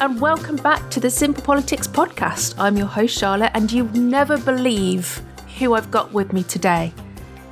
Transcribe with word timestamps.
And 0.00 0.18
welcome 0.18 0.56
back 0.56 0.90
to 0.90 0.98
the 0.98 1.10
Simple 1.10 1.42
Politics 1.42 1.86
podcast. 1.86 2.54
I'm 2.56 2.78
your 2.78 2.86
host, 2.86 3.18
Charlotte, 3.18 3.50
and 3.52 3.70
you'll 3.70 3.92
never 3.92 4.38
believe 4.38 5.20
who 5.58 5.74
I've 5.74 5.90
got 5.90 6.10
with 6.10 6.32
me 6.32 6.42
today. 6.42 6.94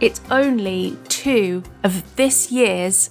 It's 0.01 0.23
only 0.31 0.97
two 1.09 1.63
of 1.85 2.17
this 2.17 2.51
year's 2.51 3.11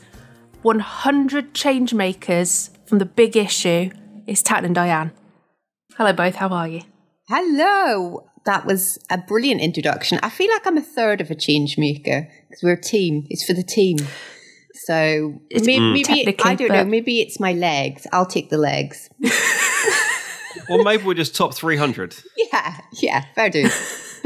100 0.64 1.54
changemakers 1.54 2.72
from 2.88 2.98
the 2.98 3.06
big 3.06 3.38
issue. 3.38 3.92
It's 4.26 4.42
Tat 4.42 4.66
and 4.66 4.74
Diane. 4.74 5.12
Hello, 5.98 6.14
both. 6.14 6.38
How 6.38 6.50
are 6.50 6.68
you? 6.68 6.82
Hello. 7.28 8.28
That 8.46 8.66
was 8.66 8.98
a 9.12 9.20
brilliant 9.20 9.62
introduction. 9.62 10.20
I 10.24 10.30
feel 10.30 10.50
like 10.50 10.66
I'm 10.66 10.78
a 10.78 10.82
third 10.82 11.22
of 11.22 11.30
a 11.30 11.36
change 11.36 11.78
maker 11.78 12.28
because 12.50 12.64
we're 12.64 12.74
a 12.74 12.82
team. 12.82 13.28
It's 13.30 13.46
for 13.46 13.54
the 13.54 13.62
team. 13.62 13.98
So 14.86 15.40
It's 15.50 15.66
maybe, 15.66 16.04
Mm. 16.04 16.10
maybe 16.10 16.36
I 16.44 16.56
don't 16.56 16.72
know. 16.72 16.86
Maybe 16.86 17.22
it's 17.22 17.40
my 17.40 17.54
legs. 17.54 18.06
I'll 18.12 18.26
take 18.26 18.50
the 18.50 18.58
legs. 18.58 19.10
Or 20.70 20.84
maybe 20.84 21.04
we're 21.04 21.14
just 21.14 21.36
top 21.36 21.54
300. 21.54 22.16
Yeah, 22.36 22.80
yeah, 22.94 23.26
fair 23.36 23.50
dues. 23.50 23.72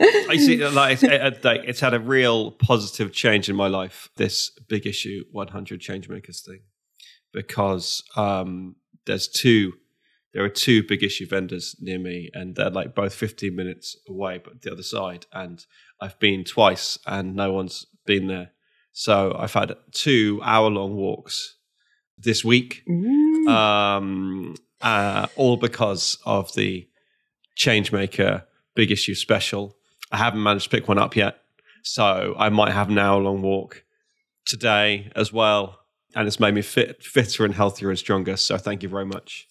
I 0.00 0.36
see, 0.36 0.66
like 0.66 0.94
it's, 0.94 1.02
it, 1.04 1.44
like, 1.44 1.60
it's 1.64 1.80
had 1.80 1.94
a 1.94 2.00
real 2.00 2.50
positive 2.52 3.12
change 3.12 3.48
in 3.48 3.54
my 3.56 3.68
life. 3.68 4.08
This 4.16 4.50
big 4.68 4.86
issue 4.86 5.24
100 5.30 5.80
changemakers 5.80 6.44
thing, 6.44 6.60
because 7.32 8.02
um, 8.16 8.74
there's 9.06 9.28
two, 9.28 9.74
there 10.32 10.42
are 10.44 10.48
two 10.48 10.82
big 10.82 11.04
issue 11.04 11.26
vendors 11.26 11.76
near 11.80 11.98
me, 11.98 12.30
and 12.34 12.56
they're 12.56 12.70
like 12.70 12.94
both 12.94 13.14
15 13.14 13.54
minutes 13.54 13.96
away, 14.08 14.40
but 14.42 14.62
the 14.62 14.72
other 14.72 14.82
side. 14.82 15.26
And 15.32 15.64
I've 16.00 16.18
been 16.18 16.42
twice, 16.42 16.98
and 17.06 17.36
no 17.36 17.52
one's 17.52 17.86
been 18.04 18.26
there. 18.26 18.50
So 18.94 19.36
I've 19.36 19.52
had 19.52 19.76
two 19.90 20.40
hour 20.42 20.70
long 20.70 20.94
walks 20.94 21.56
this 22.16 22.44
week, 22.44 22.84
um, 23.48 24.54
uh, 24.80 25.26
all 25.34 25.56
because 25.56 26.16
of 26.24 26.54
the 26.54 26.88
Changemaker 27.58 28.44
Big 28.76 28.92
Issue 28.92 29.16
Special. 29.16 29.76
I 30.12 30.18
haven't 30.18 30.42
managed 30.42 30.70
to 30.70 30.70
pick 30.70 30.86
one 30.86 30.98
up 30.98 31.16
yet, 31.16 31.38
so 31.82 32.36
I 32.38 32.50
might 32.50 32.72
have 32.72 32.88
an 32.88 32.98
hour 32.98 33.20
long 33.20 33.42
walk 33.42 33.82
today 34.46 35.10
as 35.16 35.32
well. 35.32 35.80
And 36.14 36.28
it's 36.28 36.38
made 36.38 36.54
me 36.54 36.62
fit, 36.62 37.02
fitter 37.02 37.44
and 37.44 37.52
healthier 37.52 37.90
and 37.90 37.98
stronger. 37.98 38.36
So 38.36 38.56
thank 38.58 38.84
you 38.84 38.88
very 38.88 39.06
much 39.06 39.48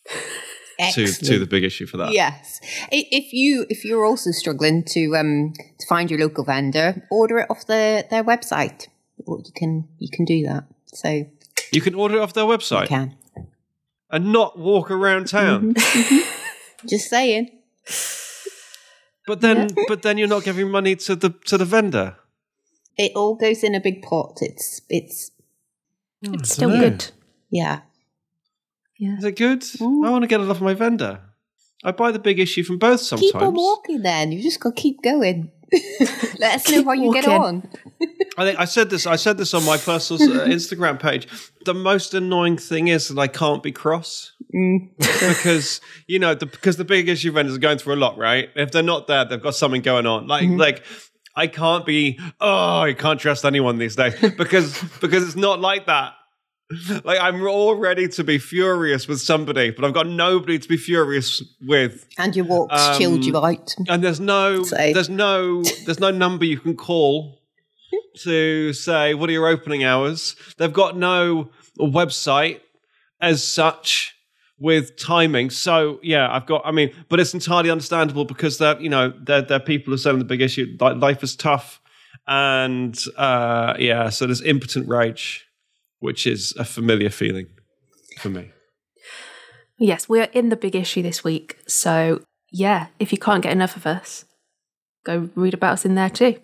to 0.93 1.07
to 1.07 1.37
the 1.37 1.45
big 1.45 1.65
issue 1.65 1.85
for 1.85 1.97
that. 1.97 2.13
Yes. 2.13 2.61
If 2.91 3.33
you 3.33 3.65
if 3.69 3.83
you're 3.83 4.05
also 4.05 4.31
struggling 4.31 4.85
to 4.85 5.17
um 5.17 5.51
to 5.79 5.87
find 5.87 6.09
your 6.09 6.21
local 6.21 6.45
vendor, 6.45 7.05
order 7.11 7.39
it 7.39 7.47
off 7.49 7.67
the 7.67 8.05
their 8.09 8.23
website. 8.23 8.87
Or 9.25 9.39
You 9.39 9.51
can 9.55 9.87
you 9.99 10.09
can 10.11 10.25
do 10.25 10.43
that. 10.45 10.65
So 10.87 11.09
you 11.09 11.27
You 11.71 11.81
can 11.81 11.95
order 11.95 12.17
it 12.17 12.21
off 12.21 12.33
their 12.33 12.45
website 12.45 12.87
can. 12.87 13.15
and 14.09 14.31
not 14.31 14.57
walk 14.59 14.91
around 14.91 15.27
town. 15.27 15.73
Mm-hmm. 15.73 16.87
Just 16.87 17.09
saying. 17.09 17.49
But 19.25 19.39
then, 19.39 19.69
but 19.87 20.01
then 20.01 20.17
you're 20.17 20.27
not 20.27 20.43
giving 20.43 20.69
money 20.69 20.95
to 20.97 21.15
the 21.15 21.29
to 21.45 21.57
the 21.57 21.65
vendor. 21.65 22.17
It 22.97 23.13
all 23.15 23.35
goes 23.35 23.63
in 23.63 23.73
a 23.73 23.79
big 23.79 24.01
pot. 24.01 24.39
It's 24.41 24.81
it's 24.89 25.31
mm, 26.23 26.33
It's 26.35 26.51
still 26.53 26.69
good. 26.69 27.11
yeah. 27.49 27.81
Yeah. 28.99 29.17
Is 29.17 29.23
it 29.23 29.37
good? 29.37 29.61
Mm. 29.61 30.05
I 30.05 30.09
want 30.11 30.23
to 30.23 30.27
get 30.27 30.41
it 30.41 30.49
off 30.49 30.61
my 30.61 30.73
vendor. 30.73 31.21
I 31.83 31.91
buy 31.91 32.11
the 32.11 32.19
big 32.19 32.39
issue 32.39 32.63
from 32.63 32.77
both 32.79 33.01
sometimes. 33.01 33.31
Keep 33.31 33.41
on 33.41 33.53
walking 33.55 34.01
then. 34.01 34.31
You 34.31 34.41
just 34.41 34.59
got 34.59 34.75
to 34.75 34.81
keep 34.81 35.01
going. 35.01 35.51
Let 36.39 36.55
us 36.55 36.69
know 36.69 36.83
how 36.83 36.93
you 36.93 37.13
get 37.13 37.27
on. 37.27 37.67
I 38.37 38.45
think 38.45 38.59
I 38.59 38.65
said 38.65 38.89
this. 38.89 39.05
I 39.05 39.15
said 39.15 39.37
this 39.37 39.53
on 39.53 39.65
my 39.65 39.77
personal 39.77 40.41
uh, 40.41 40.45
Instagram 40.45 40.99
page. 40.99 41.27
The 41.65 41.73
most 41.73 42.13
annoying 42.13 42.57
thing 42.57 42.87
is 42.87 43.07
that 43.07 43.17
I 43.17 43.27
can't 43.27 43.63
be 43.63 43.71
cross 43.71 44.33
because 44.99 45.81
you 46.07 46.19
know 46.19 46.35
the, 46.35 46.45
because 46.45 46.77
the 46.77 46.85
big 46.85 47.09
issue 47.09 47.31
vendors 47.31 47.55
are 47.55 47.59
going 47.59 47.77
through 47.77 47.95
a 47.95 47.97
lot, 47.97 48.17
right? 48.17 48.49
If 48.55 48.71
they're 48.71 48.83
not 48.83 49.07
there, 49.07 49.25
they've 49.25 49.41
got 49.41 49.55
something 49.55 49.81
going 49.81 50.05
on. 50.05 50.27
Like 50.27 50.47
like 50.49 50.83
I 51.35 51.47
can't 51.47 51.85
be. 51.85 52.19
Oh, 52.39 52.81
I 52.81 52.93
can't 52.93 53.19
trust 53.19 53.45
anyone 53.45 53.77
these 53.77 53.95
days 53.95 54.19
because 54.37 54.81
because 55.01 55.23
it's 55.23 55.35
not 55.35 55.59
like 55.59 55.87
that. 55.87 56.13
Like 57.03 57.19
I'm 57.19 57.45
all 57.45 57.75
ready 57.75 58.07
to 58.09 58.23
be 58.23 58.37
furious 58.37 59.07
with 59.07 59.19
somebody, 59.21 59.69
but 59.71 59.85
I've 59.85 59.93
got 59.93 60.07
nobody 60.07 60.57
to 60.57 60.67
be 60.67 60.77
furious 60.77 61.43
with. 61.61 62.07
And 62.17 62.35
your 62.35 62.45
walks 62.45 62.97
chilled 62.97 63.25
you 63.25 63.37
out. 63.37 63.73
And 63.87 64.03
there's 64.03 64.19
no, 64.19 64.63
So- 64.63 64.75
there's 64.77 65.09
no, 65.09 65.63
there's 65.85 65.99
no 65.99 66.11
number 66.11 66.45
you 66.45 66.59
can 66.59 66.75
call 66.75 67.39
to 68.23 68.73
say 68.73 69.13
what 69.13 69.29
are 69.29 69.33
your 69.33 69.47
opening 69.47 69.83
hours. 69.83 70.35
They've 70.57 70.71
got 70.73 70.97
no 70.97 71.49
website 71.79 72.61
as 73.21 73.43
such 73.43 74.15
with 74.59 74.97
timing. 74.97 75.49
So 75.49 75.99
yeah, 76.01 76.31
I've 76.33 76.45
got. 76.45 76.61
I 76.65 76.71
mean, 76.71 76.91
but 77.09 77.19
it's 77.19 77.33
entirely 77.33 77.69
understandable 77.69 78.25
because 78.25 78.57
they're, 78.57 78.79
you 78.81 78.89
know, 78.89 79.13
they're, 79.21 79.41
they're 79.41 79.59
people 79.59 79.93
are 79.93 79.97
selling 79.97 80.19
the 80.19 80.25
big 80.25 80.41
issue. 80.41 80.75
Like 80.79 80.97
life 80.97 81.23
is 81.23 81.35
tough, 81.35 81.81
and 82.27 82.97
uh, 83.17 83.75
yeah, 83.79 84.09
so 84.09 84.25
there's 84.25 84.41
impotent 84.41 84.87
rage, 84.87 85.45
which 86.03 86.27
is 86.27 86.53
a 86.59 86.65
familiar 86.65 87.09
feeling 87.09 87.47
for 88.19 88.29
me. 88.29 88.51
Yes, 89.79 90.09
we're 90.09 90.29
in 90.33 90.49
the 90.49 90.57
big 90.57 90.75
issue 90.75 91.01
this 91.01 91.23
week. 91.23 91.57
So, 91.65 92.21
yeah, 92.51 92.87
if 92.99 93.13
you 93.13 93.17
can't 93.17 93.41
get 93.41 93.53
enough 93.53 93.77
of 93.77 93.87
us, 93.87 94.25
go 95.05 95.29
read 95.33 95.53
about 95.53 95.73
us 95.73 95.85
in 95.85 95.95
there 95.95 96.09
too. 96.09 96.35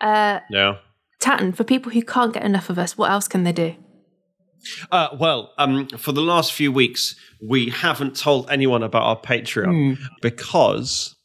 Uh, 0.00 0.40
Yeah. 0.48 0.76
Tatton, 1.18 1.52
for 1.52 1.64
people 1.64 1.90
who 1.90 2.02
can't 2.02 2.32
get 2.32 2.44
enough 2.44 2.70
of 2.70 2.78
us, 2.78 2.96
what 2.96 3.10
else 3.10 3.26
can 3.26 3.42
they 3.42 3.52
do? 3.52 3.74
Uh, 4.92 5.08
well, 5.18 5.52
um, 5.58 5.88
for 5.88 6.12
the 6.12 6.22
last 6.22 6.52
few 6.52 6.70
weeks, 6.70 7.16
we 7.44 7.70
haven't 7.70 8.14
told 8.16 8.48
anyone 8.48 8.82
about 8.82 9.02
our 9.02 9.20
Patreon 9.20 9.98
because 10.22 11.16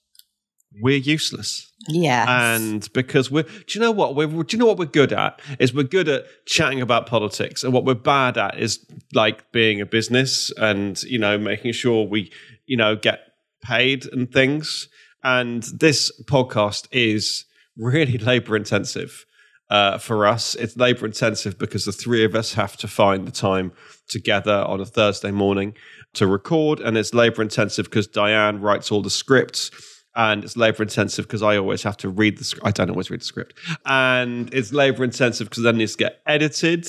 we're 0.81 0.97
useless. 0.97 1.71
Yeah. 1.87 2.55
And 2.55 2.91
because 2.93 3.31
we're, 3.31 3.43
do 3.43 3.63
you 3.69 3.79
know 3.79 3.91
what? 3.91 4.15
We're, 4.15 4.27
do 4.27 4.55
you 4.55 4.59
know 4.59 4.65
what 4.65 4.77
we're 4.77 4.85
good 4.85 5.13
at? 5.13 5.41
Is 5.59 5.73
we're 5.73 5.83
good 5.83 6.07
at 6.07 6.25
chatting 6.45 6.81
about 6.81 7.07
politics, 7.07 7.63
and 7.63 7.73
what 7.73 7.85
we're 7.85 7.95
bad 7.95 8.37
at 8.37 8.59
is 8.59 8.85
like 9.13 9.51
being 9.51 9.81
a 9.81 9.85
business 9.85 10.51
and 10.57 11.01
you 11.03 11.17
know 11.17 11.37
making 11.37 11.73
sure 11.73 12.05
we 12.05 12.31
you 12.65 12.77
know 12.77 12.95
get 12.95 13.19
paid 13.63 14.05
and 14.11 14.31
things. 14.31 14.87
And 15.23 15.63
this 15.63 16.11
podcast 16.23 16.87
is 16.91 17.45
really 17.77 18.17
labor 18.19 18.55
intensive 18.55 19.25
uh, 19.69 19.97
for 19.97 20.25
us. 20.25 20.55
It's 20.55 20.77
labor 20.77 21.05
intensive 21.05 21.57
because 21.57 21.85
the 21.85 21.91
three 21.91 22.23
of 22.23 22.35
us 22.35 22.53
have 22.53 22.77
to 22.77 22.87
find 22.87 23.27
the 23.27 23.31
time 23.31 23.71
together 24.07 24.63
on 24.67 24.81
a 24.81 24.85
Thursday 24.85 25.31
morning 25.31 25.75
to 26.13 26.27
record, 26.27 26.79
and 26.79 26.97
it's 26.97 27.13
labor 27.13 27.41
intensive 27.41 27.85
because 27.85 28.07
Diane 28.07 28.61
writes 28.61 28.91
all 28.91 29.01
the 29.01 29.09
scripts. 29.09 29.71
And 30.15 30.43
it's 30.43 30.57
labor 30.57 30.83
intensive 30.83 31.27
because 31.27 31.43
I 31.43 31.57
always 31.57 31.83
have 31.83 31.95
to 31.97 32.09
read 32.09 32.37
the 32.37 32.43
script. 32.43 32.65
I 32.65 32.71
don't 32.71 32.89
always 32.89 33.09
read 33.09 33.21
the 33.21 33.25
script. 33.25 33.53
And 33.85 34.53
it's 34.53 34.73
labor 34.73 35.03
intensive 35.03 35.49
because 35.49 35.63
then 35.63 35.75
it 35.75 35.77
needs 35.79 35.93
to 35.93 35.99
get 35.99 36.19
edited. 36.25 36.87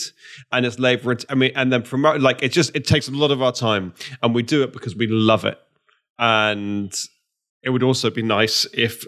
And 0.51 0.65
it's 0.65 0.79
labor, 0.79 1.17
I 1.29 1.35
mean, 1.35 1.53
and 1.55 1.73
then 1.73 1.83
promote. 1.83 2.21
Like 2.21 2.43
it 2.43 2.51
just, 2.51 2.75
it 2.75 2.87
takes 2.87 3.09
a 3.09 3.13
lot 3.13 3.31
of 3.31 3.43
our 3.43 3.53
time. 3.53 3.95
And 4.23 4.35
we 4.35 4.43
do 4.43 4.63
it 4.63 4.73
because 4.73 4.97
we 4.97 5.07
love 5.07 5.45
it. 5.45 5.59
And 6.19 6.93
it 7.63 7.71
would 7.71 7.83
also 7.83 8.11
be 8.11 8.23
nice 8.23 8.67
if 8.73 9.05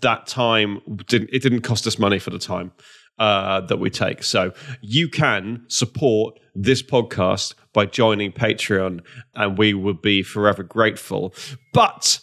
that 0.00 0.26
time 0.26 0.80
didn't 1.06 1.30
it 1.32 1.42
didn't 1.42 1.60
cost 1.60 1.86
us 1.86 1.98
money 1.98 2.18
for 2.18 2.30
the 2.30 2.38
time 2.38 2.72
uh, 3.18 3.60
that 3.62 3.78
we 3.78 3.90
take. 3.90 4.22
So 4.22 4.52
you 4.80 5.08
can 5.08 5.64
support 5.68 6.38
this 6.54 6.82
podcast 6.82 7.54
by 7.72 7.86
joining 7.86 8.32
Patreon, 8.32 9.00
and 9.34 9.58
we 9.58 9.74
would 9.74 10.00
be 10.00 10.22
forever 10.22 10.62
grateful. 10.62 11.34
But 11.72 12.20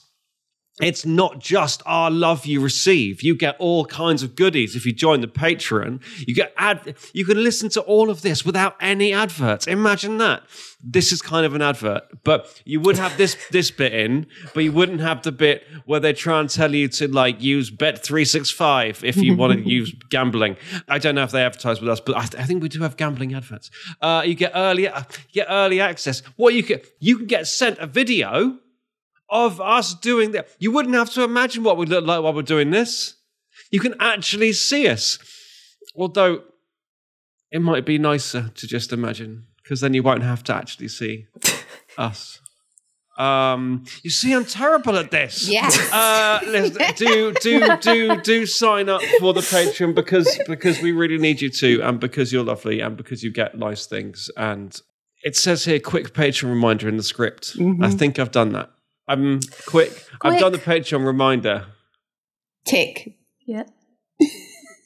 it's 0.79 1.06
not 1.06 1.39
just 1.39 1.83
our 1.85 2.09
love 2.09 2.45
you 2.45 2.62
receive. 2.62 3.21
You 3.21 3.35
get 3.35 3.56
all 3.59 3.85
kinds 3.85 4.23
of 4.23 4.35
goodies 4.35 4.75
if 4.75 4.85
you 4.85 4.94
join 4.94 5.19
the 5.19 5.27
Patreon. 5.27 6.01
You 6.25 6.33
get 6.33 6.53
ad. 6.57 6.95
You 7.13 7.25
can 7.25 7.44
listen 7.44 7.69
to 7.71 7.81
all 7.81 8.09
of 8.09 8.21
this 8.21 8.45
without 8.45 8.75
any 8.79 9.12
adverts. 9.12 9.68
Imagine 9.68 10.18
that. 10.19 10.44
This 10.83 11.12
is 11.12 11.21
kind 11.21 11.45
of 11.45 11.53
an 11.53 11.62
advert, 11.62 12.03
but 12.23 12.62
you 12.65 12.79
would 12.79 12.97
have 12.97 13.15
this 13.18 13.38
this 13.51 13.69
bit 13.69 13.94
in, 13.94 14.27
but 14.53 14.63
you 14.63 14.71
wouldn't 14.71 15.01
have 15.01 15.21
the 15.23 15.31
bit 15.31 15.63
where 15.85 16.00
they 16.00 16.13
try 16.13 16.39
and 16.39 16.50
tell 16.50 16.73
you 16.73 16.88
to 16.88 17.07
like 17.07 17.41
use 17.41 17.69
Bet 17.69 18.03
three 18.03 18.25
six 18.25 18.50
five 18.50 19.03
if 19.03 19.18
you 19.18 19.35
want 19.35 19.53
to 19.53 19.69
use 19.69 19.94
gambling. 20.09 20.56
I 20.88 20.97
don't 21.00 21.15
know 21.15 21.23
if 21.23 21.31
they 21.31 21.44
advertise 21.44 21.81
with 21.81 21.89
us, 21.89 22.00
but 22.00 22.15
I, 22.15 22.21
I 22.21 22.45
think 22.45 22.63
we 22.63 22.69
do 22.69 22.81
have 22.81 22.97
gambling 22.97 23.33
adverts. 23.33 23.69
Uh, 24.01 24.23
you 24.25 24.33
get 24.35 24.53
early, 24.56 24.83
you 24.83 24.91
get 25.33 25.47
early 25.50 25.81
access. 25.81 26.23
What 26.38 26.53
you 26.53 26.63
can 26.63 26.79
you 27.00 27.18
can 27.18 27.27
get 27.27 27.45
sent 27.45 27.77
a 27.77 27.85
video 27.85 28.57
of 29.31 29.62
us 29.62 29.95
doing 29.95 30.31
that. 30.31 30.50
You 30.60 30.72
wouldn't 30.72 30.94
have 30.95 31.10
to 31.12 31.24
imagine 31.24 31.63
what 31.63 31.78
we 31.78 31.86
look 31.86 32.06
like 32.06 32.22
while 32.22 32.33
we're 32.33 32.42
doing 32.42 32.69
this. 32.69 33.16
You 33.72 33.80
can 33.80 33.95
actually 34.00 34.54
see 34.54 34.88
us. 34.88 35.18
Although 35.95 36.44
it 37.51 37.62
might 37.62 37.86
be 37.86 37.98
nicer 37.98 38.51
to 38.56 38.68
just 38.68 38.94
imagine, 38.94 39.45
because 39.63 39.81
then 39.81 39.94
you 39.94 40.04
won't 40.04 40.24
have 40.24 40.44
to 40.44 40.56
actually 40.56 40.89
see 40.89 41.28
us. 41.98 42.39
Um, 43.18 43.83
you 44.04 44.10
see, 44.10 44.33
I'm 44.33 44.45
terrible 44.45 44.98
at 44.98 45.12
this. 45.12 45.48
Yes. 45.48 45.78
Uh, 45.92 46.39
listen, 46.45 46.81
do 46.95 47.33
do 47.42 47.78
do 47.78 48.22
do 48.22 48.45
sign 48.45 48.89
up 48.89 49.01
for 49.19 49.33
the 49.33 49.42
Patreon 49.42 49.94
because 49.94 50.39
because 50.48 50.81
we 50.81 50.92
really 50.92 51.18
need 51.18 51.42
you 51.42 51.50
to, 51.50 51.81
and 51.81 52.00
because 52.00 52.31
you're 52.31 52.44
lovely, 52.44 52.80
and 52.80 52.95
because 52.98 53.22
you 53.22 53.31
get 53.31 53.57
nice 53.57 53.86
things. 53.86 54.31
And 54.38 54.80
it 55.24 55.36
says 55.36 55.66
here, 55.66 55.80
quick 55.80 56.13
Patreon 56.13 56.50
reminder 56.50 56.88
in 56.89 56.98
the 56.98 57.04
script. 57.04 57.56
I 57.81 57.89
think 57.92 58.18
I've 58.18 58.31
done 58.31 58.54
that. 58.54 58.72
I'm 59.11 59.41
quick. 59.65 60.05
I've 60.21 60.39
done 60.39 60.53
the 60.53 60.57
Patreon 60.57 61.05
reminder. 61.05 61.65
Tick. 62.65 63.17
Yeah. 63.45 63.63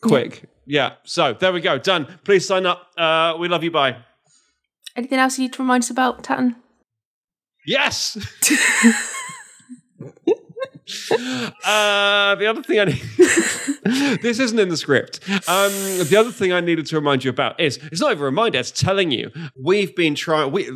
Quick. 0.01 0.49
Yeah. 0.65 0.93
So 1.03 1.33
there 1.33 1.53
we 1.53 1.61
go. 1.61 1.77
Done. 1.77 2.07
Please 2.23 2.47
sign 2.47 2.65
up. 2.65 2.87
Uh, 2.97 3.35
we 3.39 3.47
love 3.47 3.63
you. 3.63 3.69
Bye. 3.71 3.97
Anything 4.95 5.19
else 5.19 5.37
you 5.37 5.43
need 5.43 5.53
to 5.53 5.61
remind 5.61 5.83
us 5.83 5.89
about, 5.89 6.23
Tatton? 6.23 6.55
Yes. 7.67 8.17
uh, 11.11 12.35
the 12.35 12.45
other 12.47 12.63
thing 12.63 12.79
I 12.79 12.85
need. 12.85 13.01
this 14.21 14.39
isn't 14.39 14.59
in 14.59 14.69
the 14.69 14.77
script. 14.77 15.19
Um, 15.29 15.71
the 16.07 16.15
other 16.17 16.31
thing 16.31 16.51
I 16.53 16.61
needed 16.61 16.85
to 16.87 16.95
remind 16.95 17.23
you 17.23 17.29
about 17.29 17.59
is 17.59 17.79
it's 17.91 18.01
not 18.01 18.11
even 18.11 18.21
a 18.21 18.25
reminder. 18.25 18.59
It's 18.59 18.71
telling 18.71 19.11
you 19.11 19.31
we've 19.61 19.95
been 19.95 20.15
trying. 20.15 20.51
We 20.51 20.69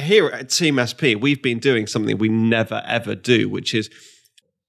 here 0.00 0.28
at 0.28 0.50
Team 0.50 0.78
SP 0.80 1.14
we've 1.18 1.42
been 1.42 1.58
doing 1.58 1.86
something 1.86 2.18
we 2.18 2.28
never 2.28 2.82
ever 2.86 3.14
do, 3.14 3.48
which 3.48 3.74
is 3.74 3.90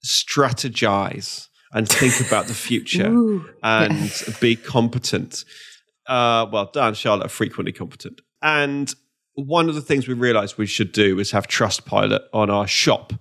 strategize 0.04 1.48
and 1.72 1.88
think 1.88 2.26
about 2.26 2.46
the 2.46 2.54
future 2.68 3.40
and 3.62 4.12
be 4.40 4.56
competent. 4.56 5.44
Uh, 6.06 6.46
well, 6.52 6.70
Dan 6.72 6.88
and 6.88 6.96
Charlotte 6.96 7.26
are 7.26 7.30
frequently 7.30 7.72
competent. 7.72 8.20
And 8.42 8.94
one 9.34 9.68
of 9.68 9.74
the 9.74 9.80
things 9.80 10.06
we 10.06 10.14
realized 10.14 10.58
we 10.58 10.66
should 10.66 10.92
do 10.92 11.18
is 11.18 11.30
have 11.32 11.48
Trustpilot 11.48 12.20
on 12.32 12.50
our 12.50 12.66
shop 12.66 13.12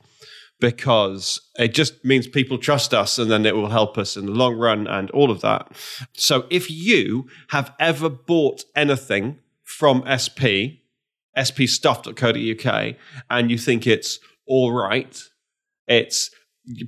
because 0.59 1.41
it 1.57 1.73
just 1.73 2.05
means 2.05 2.27
people 2.27 2.57
trust 2.57 2.93
us 2.93 3.17
and 3.17 3.29
then 3.29 3.45
it 3.45 3.55
will 3.55 3.69
help 3.69 3.97
us 3.97 4.15
in 4.15 4.25
the 4.25 4.31
long 4.31 4.55
run 4.55 4.87
and 4.87 5.09
all 5.11 5.31
of 5.31 5.41
that. 5.41 5.71
So 6.13 6.45
if 6.49 6.69
you 6.69 7.27
have 7.49 7.73
ever 7.79 8.09
bought 8.09 8.63
anything 8.75 9.39
from 9.63 10.03
SP, 10.07 10.82
spstuff.co.uk, 11.37 12.95
and 13.29 13.51
you 13.51 13.57
think 13.57 13.87
it's 13.87 14.19
all 14.47 14.71
right, 14.71 15.21
it's 15.87 16.29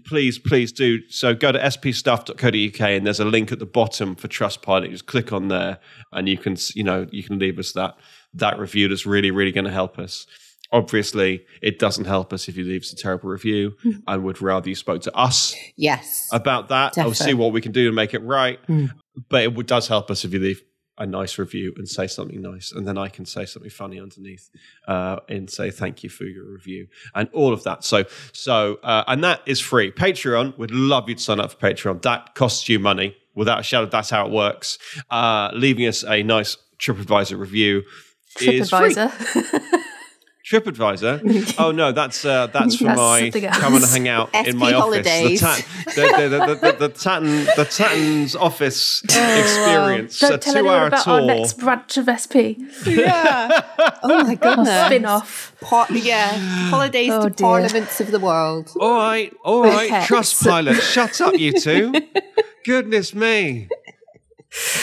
please, 0.06 0.40
please 0.40 0.72
do. 0.72 1.08
So 1.10 1.34
go 1.34 1.52
to 1.52 1.60
spstuff.co.uk 1.60 2.80
and 2.80 3.06
there's 3.06 3.20
a 3.20 3.26
link 3.26 3.52
at 3.52 3.60
the 3.60 3.66
bottom 3.66 4.16
for 4.16 4.28
Trustpilot. 4.28 4.86
You 4.86 4.92
just 4.92 5.06
click 5.06 5.34
on 5.34 5.50
there 5.50 5.80
and 6.12 6.30
you 6.30 6.38
can, 6.38 6.56
you 6.74 6.84
know, 6.84 7.08
you 7.12 7.24
can 7.24 7.40
leave 7.40 7.60
us 7.60 7.74
that 7.74 7.96
that 8.34 8.60
review 8.60 8.88
that's 8.88 9.06
really, 9.06 9.32
really 9.32 9.52
going 9.52 9.66
to 9.66 9.72
help 9.72 9.98
us. 9.98 10.28
Obviously, 10.72 11.46
it 11.62 11.80
doesn't 11.80 12.06
help 12.06 12.34
us 12.34 12.50
if 12.50 12.58
you 12.58 12.64
leave 12.66 12.82
us 12.82 12.92
a 12.92 12.96
terrible 12.96 13.30
review 13.30 13.76
hmm. 13.82 13.92
and 14.08 14.24
would 14.24 14.42
rather 14.42 14.68
you 14.68 14.76
spoke 14.76 15.02
to 15.04 15.16
us 15.16 15.56
Yes. 15.78 16.28
about 16.34 16.70
that. 16.70 16.98
I'll 16.98 17.14
see 17.14 17.34
what 17.34 17.54
we 17.54 17.62
can 17.62 17.72
do 17.72 17.86
to 17.86 17.94
make 17.94 18.14
it 18.14 18.24
right. 18.24 18.60
Hmm. 18.66 18.88
But 19.30 19.44
it 19.44 19.68
does 19.68 19.88
help 19.88 20.12
us 20.12 20.26
if 20.26 20.34
you 20.34 20.40
leave 20.40 20.62
a 20.98 21.06
nice 21.06 21.38
review 21.38 21.74
and 21.78 21.88
say 21.88 22.08
something 22.08 22.42
nice, 22.42 22.72
and 22.72 22.88
then 22.88 22.98
I 22.98 23.10
can 23.10 23.26
say 23.26 23.46
something 23.46 23.72
funny 23.72 24.00
underneath 24.00 24.50
uh, 24.88 25.18
and 25.28 25.50
say 25.50 25.72
thank 25.72 26.04
you 26.04 26.10
for 26.10 26.24
your 26.24 26.46
review 26.46 26.88
and 27.14 27.30
all 27.34 27.54
of 27.54 27.64
that. 27.64 27.84
So, 27.84 28.06
so 28.32 28.80
uh, 28.84 29.04
and 29.08 29.24
that 29.24 29.42
is 29.46 29.60
free. 29.60 29.92
Patreon 29.92 30.58
would 30.58 30.72
love 30.72 31.10
you 31.10 31.16
to 31.16 31.22
sign 31.22 31.40
up 31.40 31.52
for 31.52 31.58
Patreon. 31.58 32.02
That 32.04 32.36
costs 32.36 32.70
you 32.70 32.80
money 32.80 33.18
without 33.34 33.60
a 33.60 33.64
shadow. 33.64 33.88
That's 33.88 34.10
how 34.10 34.26
it 34.26 34.32
works. 34.32 34.78
Uh, 35.10 35.52
leaving 35.54 35.86
us 35.86 36.04
a 36.04 36.24
nice 36.24 36.58
TripAdvisor 36.80 37.38
review 37.38 37.84
is 38.42 38.70
free. 38.70 38.94
TripAdvisor. 38.94 39.62
TripAdvisor. 40.46 41.56
oh 41.60 41.72
no, 41.72 41.92
that's 41.92 42.24
uh, 42.24 42.46
that's 42.48 42.76
for 42.76 42.84
That's 42.84 42.98
my 42.98 43.32
come 43.52 43.74
and 43.76 43.84
hang 43.84 44.08
out 44.08 44.30
in 44.48 44.58
my 44.58 44.72
holidays. 44.74 45.42
office. 45.42 45.66
The, 45.86 45.92
Tat- 45.96 45.96
the, 45.96 46.30
the, 46.30 46.46
the, 46.46 46.56
the, 46.56 46.78
the, 46.88 46.90
Tatton 46.94 47.46
the 47.56 47.66
Tatton's 47.66 48.36
office 48.36 49.02
experience. 49.06 50.20
Don't 50.20 50.34
a 50.34 50.38
tell 50.38 50.56
anyone 50.58 50.74
two-hour 50.76 50.88
about 50.88 51.04
tour. 51.04 51.14
our 51.14 51.22
next 51.26 51.54
branch 51.58 51.98
of 51.98 52.06
SP. 52.14 52.62
Yeah. 52.86 53.62
oh 54.04 54.24
my 54.24 54.36
goodness. 54.36 54.86
Spin 54.86 55.06
off. 55.06 55.56
Par- 55.62 55.88
yeah. 55.92 56.30
Holidays 56.70 57.12
Oh, 57.12 57.24
to 57.24 57.30
dear. 57.32 57.46
parliaments 57.46 58.00
of 58.00 58.12
the 58.12 58.20
world. 58.20 58.70
all 58.80 58.94
right, 58.94 59.34
all 59.44 59.64
right. 59.64 59.92
Okay. 59.92 60.02
Trustpilot, 60.06 60.80
shut 60.80 61.22
up, 61.22 61.34
you 61.40 61.54
two. 61.60 61.92
Goodness 62.66 63.14
me, 63.16 63.68
So 64.50 64.80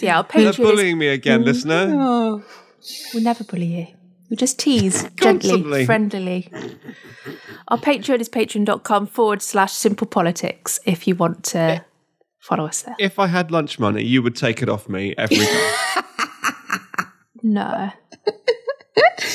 yeah, 0.00 0.18
our 0.18 0.22
they're 0.24 0.42
Patreon 0.44 0.48
is, 0.50 0.56
bullying 0.56 0.98
me 0.98 1.08
again, 1.08 1.44
listener. 1.44 1.88
Oh. 1.94 2.42
We'll 3.14 3.22
never 3.22 3.44
bully 3.44 3.66
you. 3.66 3.86
We 4.32 4.36
just 4.36 4.58
tease 4.58 5.02
gently, 5.20 5.50
Constantly. 5.50 5.86
friendlily. 5.86 6.78
Our 7.68 7.76
Patreon 7.76 8.18
is 8.18 8.30
patreon.com 8.30 9.08
forward 9.08 9.42
slash 9.42 9.72
simple 9.72 10.06
politics 10.06 10.80
if 10.86 11.06
you 11.06 11.14
want 11.14 11.44
to 11.44 11.84
follow 12.40 12.64
us 12.64 12.80
there. 12.80 12.96
If 12.98 13.18
I 13.18 13.26
had 13.26 13.50
lunch 13.50 13.78
money, 13.78 14.02
you 14.02 14.22
would 14.22 14.34
take 14.34 14.62
it 14.62 14.70
off 14.70 14.88
me 14.88 15.14
every 15.18 15.36
day. 15.36 15.72
No. 17.44 17.90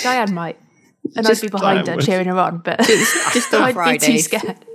Diane 0.02 0.34
might. 0.34 0.58
And 1.18 1.28
I'd 1.28 1.42
be 1.42 1.50
behind 1.50 1.86
Diane 1.86 1.88
her 1.88 1.96
would. 1.98 2.06
cheering 2.06 2.28
her 2.30 2.40
on, 2.40 2.60
but 2.60 2.80
Just 2.80 3.54
on 3.54 3.64
I'd 3.64 3.68
be 3.68 3.74
too 3.74 3.74
Fridays. 3.74 4.26
scared. 4.26 4.66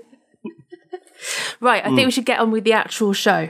right, 1.58 1.82
I 1.82 1.86
think 1.86 2.00
hmm. 2.00 2.04
we 2.04 2.10
should 2.10 2.26
get 2.26 2.40
on 2.40 2.50
with 2.50 2.64
the 2.64 2.74
actual 2.74 3.14
show. 3.14 3.48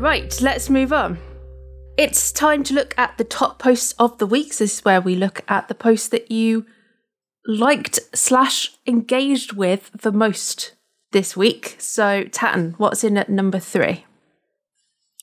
Right, 0.00 0.36
let's 0.42 0.68
move 0.68 0.92
on. 0.92 1.18
It's 1.98 2.30
time 2.30 2.62
to 2.62 2.74
look 2.74 2.94
at 2.96 3.18
the 3.18 3.24
top 3.24 3.58
posts 3.58 3.92
of 3.98 4.18
the 4.18 4.26
week. 4.26 4.52
So 4.52 4.62
this 4.62 4.74
is 4.74 4.84
where 4.84 5.00
we 5.00 5.16
look 5.16 5.42
at 5.48 5.66
the 5.66 5.74
posts 5.74 6.06
that 6.10 6.30
you 6.30 6.64
liked 7.44 7.98
slash 8.14 8.70
engaged 8.86 9.54
with 9.54 9.90
the 9.92 10.12
most 10.12 10.76
this 11.10 11.36
week. 11.36 11.74
So 11.80 12.22
Tatton, 12.30 12.76
what's 12.78 13.02
in 13.02 13.18
at 13.18 13.28
number 13.28 13.58
three? 13.58 14.04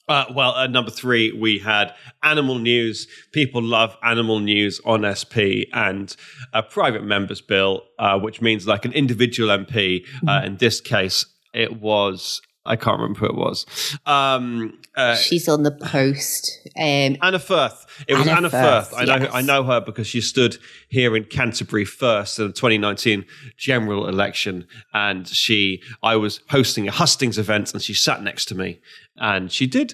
Uh, 0.09 0.25
well, 0.35 0.53
at 0.57 0.69
number 0.69 0.91
three, 0.91 1.31
we 1.31 1.59
had 1.59 1.95
animal 2.23 2.59
news. 2.59 3.07
People 3.31 3.63
love 3.63 3.95
animal 4.03 4.41
news 4.41 4.81
on 4.83 5.05
SP 5.07 5.71
and 5.71 6.13
a 6.51 6.61
private 6.61 7.05
members 7.05 7.39
bill, 7.39 7.83
uh, 7.99 8.19
which 8.19 8.41
means 8.41 8.67
like 8.67 8.83
an 8.83 8.91
individual 8.91 9.47
MP. 9.49 10.05
Uh, 10.27 10.41
in 10.43 10.57
this 10.57 10.81
case, 10.81 11.25
it 11.53 11.79
was, 11.79 12.41
I 12.65 12.75
can't 12.75 12.99
remember 12.99 13.19
who 13.19 13.25
it 13.27 13.35
was. 13.35 13.65
Um, 14.05 14.79
uh, 14.95 15.15
She's 15.15 15.47
on 15.47 15.63
the 15.63 15.71
post. 15.71 16.59
Um, 16.77 17.17
Anna 17.21 17.39
Firth. 17.39 17.85
It 18.07 18.15
was 18.15 18.27
Anna 18.27 18.37
Anna, 18.37 18.49
Firth. 18.49 18.89
Firth, 18.89 18.93
I 18.97 19.05
know. 19.05 19.15
yes. 19.17 19.31
I 19.33 19.41
know 19.41 19.63
her 19.63 19.81
because 19.81 20.07
she 20.07 20.21
stood 20.21 20.57
here 20.89 21.15
in 21.15 21.25
Canterbury 21.25 21.85
first 21.85 22.39
in 22.39 22.47
the 22.47 22.53
2019 22.53 23.25
general 23.57 24.07
election, 24.07 24.67
and 24.93 25.27
she. 25.27 25.81
I 26.01 26.15
was 26.15 26.41
hosting 26.49 26.87
a 26.87 26.91
hustings 26.91 27.37
event, 27.37 27.73
and 27.73 27.81
she 27.81 27.93
sat 27.93 28.23
next 28.23 28.45
to 28.45 28.55
me, 28.55 28.81
and 29.17 29.51
she 29.51 29.67
did 29.67 29.93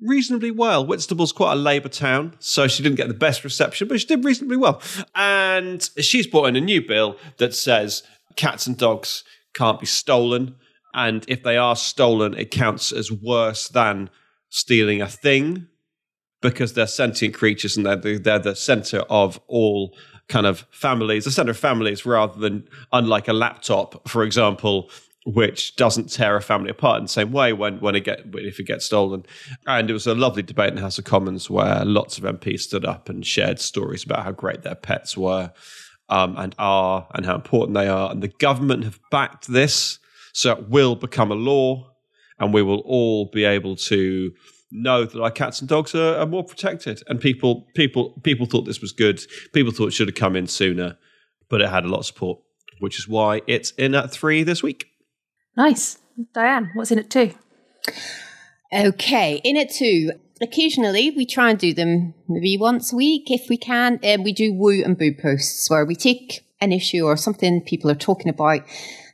reasonably 0.00 0.50
well. 0.50 0.86
Whitstable's 0.86 1.32
quite 1.32 1.52
a 1.52 1.56
Labour 1.56 1.88
town, 1.88 2.36
so 2.38 2.68
she 2.68 2.82
didn't 2.82 2.96
get 2.96 3.08
the 3.08 3.14
best 3.14 3.42
reception, 3.44 3.88
but 3.88 4.00
she 4.00 4.06
did 4.06 4.24
reasonably 4.24 4.56
well. 4.56 4.80
And 5.14 5.82
she's 5.98 6.26
brought 6.26 6.46
in 6.46 6.56
a 6.56 6.60
new 6.60 6.86
bill 6.86 7.16
that 7.38 7.54
says 7.54 8.02
cats 8.36 8.66
and 8.66 8.76
dogs 8.76 9.24
can't 9.54 9.80
be 9.80 9.86
stolen, 9.86 10.56
and 10.96 11.24
if 11.28 11.44
they 11.44 11.56
are 11.56 11.76
stolen, 11.76 12.34
it 12.34 12.50
counts 12.50 12.90
as 12.90 13.12
worse 13.12 13.68
than 13.68 14.10
stealing 14.48 15.00
a 15.02 15.08
thing 15.08 15.68
because 16.42 16.72
they're 16.72 16.86
sentient 16.88 17.34
creatures 17.34 17.76
and 17.76 17.86
they're 17.86 17.96
the, 17.96 18.18
they're 18.18 18.38
the 18.38 18.56
center 18.56 19.00
of 19.10 19.38
all 19.46 19.96
kind 20.28 20.46
of 20.46 20.66
families, 20.70 21.24
the 21.24 21.30
center 21.30 21.52
of 21.52 21.58
families, 21.58 22.04
rather 22.04 22.38
than 22.40 22.68
unlike 22.92 23.28
a 23.28 23.32
laptop, 23.32 24.08
for 24.08 24.24
example, 24.24 24.90
which 25.24 25.76
doesn't 25.76 26.10
tear 26.10 26.36
a 26.36 26.42
family 26.42 26.70
apart 26.70 26.98
in 26.98 27.04
the 27.04 27.08
same 27.08 27.32
way 27.32 27.52
when 27.52 27.80
when 27.80 27.94
it 27.94 28.04
get 28.04 28.20
if 28.34 28.58
it 28.58 28.66
gets 28.66 28.84
stolen. 28.86 29.24
And 29.66 29.90
it 29.90 29.92
was 29.92 30.06
a 30.06 30.14
lovely 30.14 30.42
debate 30.42 30.70
in 30.70 30.76
the 30.76 30.82
House 30.82 30.98
of 30.98 31.04
Commons 31.04 31.50
where 31.50 31.84
lots 31.84 32.18
of 32.18 32.24
MPs 32.24 32.60
stood 32.60 32.84
up 32.84 33.08
and 33.08 33.26
shared 33.26 33.60
stories 33.60 34.04
about 34.04 34.24
how 34.24 34.32
great 34.32 34.62
their 34.62 34.76
pets 34.76 35.16
were. 35.16 35.52
um, 36.08 36.36
and 36.36 36.54
are 36.58 37.08
and 37.14 37.26
how 37.26 37.34
important 37.34 37.74
they 37.74 37.88
are. 37.88 38.10
And 38.10 38.22
the 38.22 38.28
government 38.28 38.84
have 38.84 39.00
backed 39.10 39.48
this, 39.48 39.98
so 40.36 40.52
it 40.52 40.68
will 40.68 40.94
become 40.94 41.32
a 41.32 41.34
law, 41.34 41.90
and 42.38 42.52
we 42.52 42.60
will 42.60 42.80
all 42.80 43.30
be 43.32 43.46
able 43.46 43.74
to 43.74 44.32
know 44.70 45.06
that 45.06 45.18
our 45.18 45.30
cats 45.30 45.60
and 45.60 45.68
dogs 45.68 45.94
are, 45.94 46.18
are 46.18 46.26
more 46.26 46.44
protected. 46.44 47.02
And 47.08 47.18
people, 47.18 47.66
people, 47.74 48.20
people 48.22 48.44
thought 48.44 48.66
this 48.66 48.82
was 48.82 48.92
good. 48.92 49.18
People 49.54 49.72
thought 49.72 49.86
it 49.86 49.92
should 49.92 50.08
have 50.08 50.14
come 50.14 50.36
in 50.36 50.46
sooner, 50.46 50.98
but 51.48 51.62
it 51.62 51.70
had 51.70 51.86
a 51.86 51.88
lot 51.88 52.00
of 52.00 52.06
support, 52.06 52.38
which 52.80 52.98
is 52.98 53.08
why 53.08 53.40
it's 53.46 53.70
in 53.78 53.94
at 53.94 54.12
three 54.12 54.42
this 54.42 54.62
week. 54.62 54.88
Nice, 55.56 55.96
Diane. 56.34 56.70
What's 56.74 56.90
in 56.90 56.98
it 56.98 57.08
too? 57.08 57.32
Okay, 58.70 59.40
in 59.42 59.56
it 59.56 59.70
too. 59.70 60.12
Occasionally, 60.42 61.12
we 61.12 61.24
try 61.24 61.48
and 61.48 61.58
do 61.58 61.72
them 61.72 62.12
maybe 62.28 62.58
once 62.58 62.92
a 62.92 62.96
week 62.96 63.30
if 63.30 63.48
we 63.48 63.56
can. 63.56 63.98
Um, 64.04 64.22
we 64.22 64.34
do 64.34 64.52
woo 64.52 64.82
and 64.84 64.98
boo 64.98 65.14
posts 65.14 65.70
where 65.70 65.86
we 65.86 65.94
take 65.94 66.44
an 66.60 66.72
issue 66.72 67.06
or 67.06 67.16
something 67.16 67.62
people 67.62 67.90
are 67.90 67.94
talking 67.94 68.28
about 68.28 68.60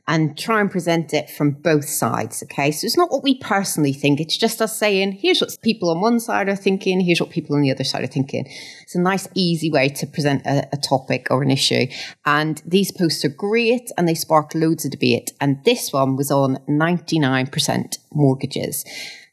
and 0.08 0.36
try 0.36 0.60
and 0.60 0.70
present 0.70 1.14
it 1.14 1.30
from 1.30 1.52
both 1.52 1.84
sides. 1.84 2.42
Okay. 2.42 2.72
So 2.72 2.86
it's 2.86 2.96
not 2.96 3.12
what 3.12 3.22
we 3.22 3.38
personally 3.38 3.92
think. 3.92 4.20
It's 4.20 4.36
just 4.36 4.60
us 4.60 4.76
saying, 4.76 5.12
here's 5.12 5.40
what 5.40 5.56
people 5.62 5.90
on 5.90 6.00
one 6.00 6.18
side 6.18 6.48
are 6.48 6.56
thinking. 6.56 7.00
Here's 7.00 7.20
what 7.20 7.30
people 7.30 7.54
on 7.54 7.62
the 7.62 7.70
other 7.70 7.84
side 7.84 8.02
are 8.02 8.08
thinking. 8.08 8.46
It's 8.82 8.96
a 8.96 9.00
nice, 9.00 9.28
easy 9.34 9.70
way 9.70 9.88
to 9.90 10.06
present 10.06 10.44
a, 10.44 10.68
a 10.72 10.76
topic 10.76 11.28
or 11.30 11.42
an 11.42 11.52
issue. 11.52 11.86
And 12.26 12.60
these 12.66 12.90
posts 12.90 13.24
are 13.24 13.28
great 13.28 13.92
and 13.96 14.08
they 14.08 14.14
spark 14.14 14.54
loads 14.56 14.84
of 14.84 14.90
debate. 14.90 15.32
And 15.40 15.64
this 15.64 15.92
one 15.92 16.16
was 16.16 16.32
on 16.32 16.56
99% 16.68 17.98
mortgages. 18.12 18.84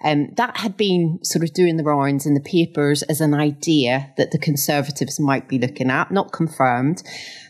Um, 0.02 0.30
that 0.38 0.58
had 0.58 0.78
been 0.78 1.20
sort 1.24 1.44
of 1.44 1.54
doing 1.54 1.78
the 1.78 1.84
rounds 1.84 2.26
in 2.26 2.34
the 2.34 2.40
papers 2.40 3.02
as 3.04 3.22
an 3.22 3.34
idea 3.34 4.14
that 4.18 4.32
the 4.32 4.38
Conservatives 4.38 5.20
might 5.20 5.50
be 5.50 5.60
looking 5.60 5.90
at, 5.90 6.12
not 6.12 6.32
confirmed, 6.32 7.04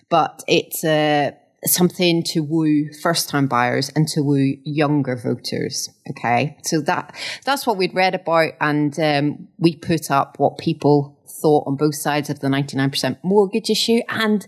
but 0.10 0.44
it's 0.48 0.84
uh, 0.84 1.32
something 1.66 2.24
to 2.24 2.42
woo 2.42 2.90
first 3.02 3.30
time 3.30 3.48
buyers 3.48 3.90
and 3.96 4.08
to 4.10 4.22
woo 4.22 4.56
younger 4.64 5.16
voters. 5.16 5.90
Okay. 6.10 6.58
So 6.64 6.82
that, 6.82 7.16
that's 7.46 7.68
what 7.68 7.78
we'd 7.78 7.94
read 7.94 8.16
about. 8.16 8.54
And 8.62 8.98
um, 9.00 9.48
we 9.58 9.76
put 9.76 10.10
up 10.10 10.40
what 10.40 10.58
people 10.58 11.20
thought 11.42 11.68
on 11.68 11.76
both 11.76 11.96
sides 11.96 12.30
of 12.30 12.40
the 12.40 12.48
99% 12.48 13.18
mortgage 13.24 13.70
issue. 13.70 14.00
And 14.10 14.46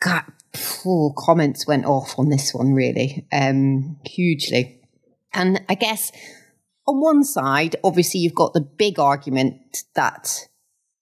God, 0.00 0.24
oh, 0.84 1.12
comments 1.16 1.66
went 1.66 1.86
off 1.86 2.18
on 2.18 2.28
this 2.28 2.52
one 2.52 2.72
really, 2.72 3.26
um, 3.32 3.98
hugely. 4.04 4.80
And 5.34 5.60
I 5.68 5.74
guess 5.74 6.12
on 6.86 7.00
one 7.00 7.24
side, 7.24 7.76
obviously, 7.84 8.20
you've 8.20 8.34
got 8.34 8.54
the 8.54 8.60
big 8.60 8.98
argument 8.98 9.84
that 9.94 10.48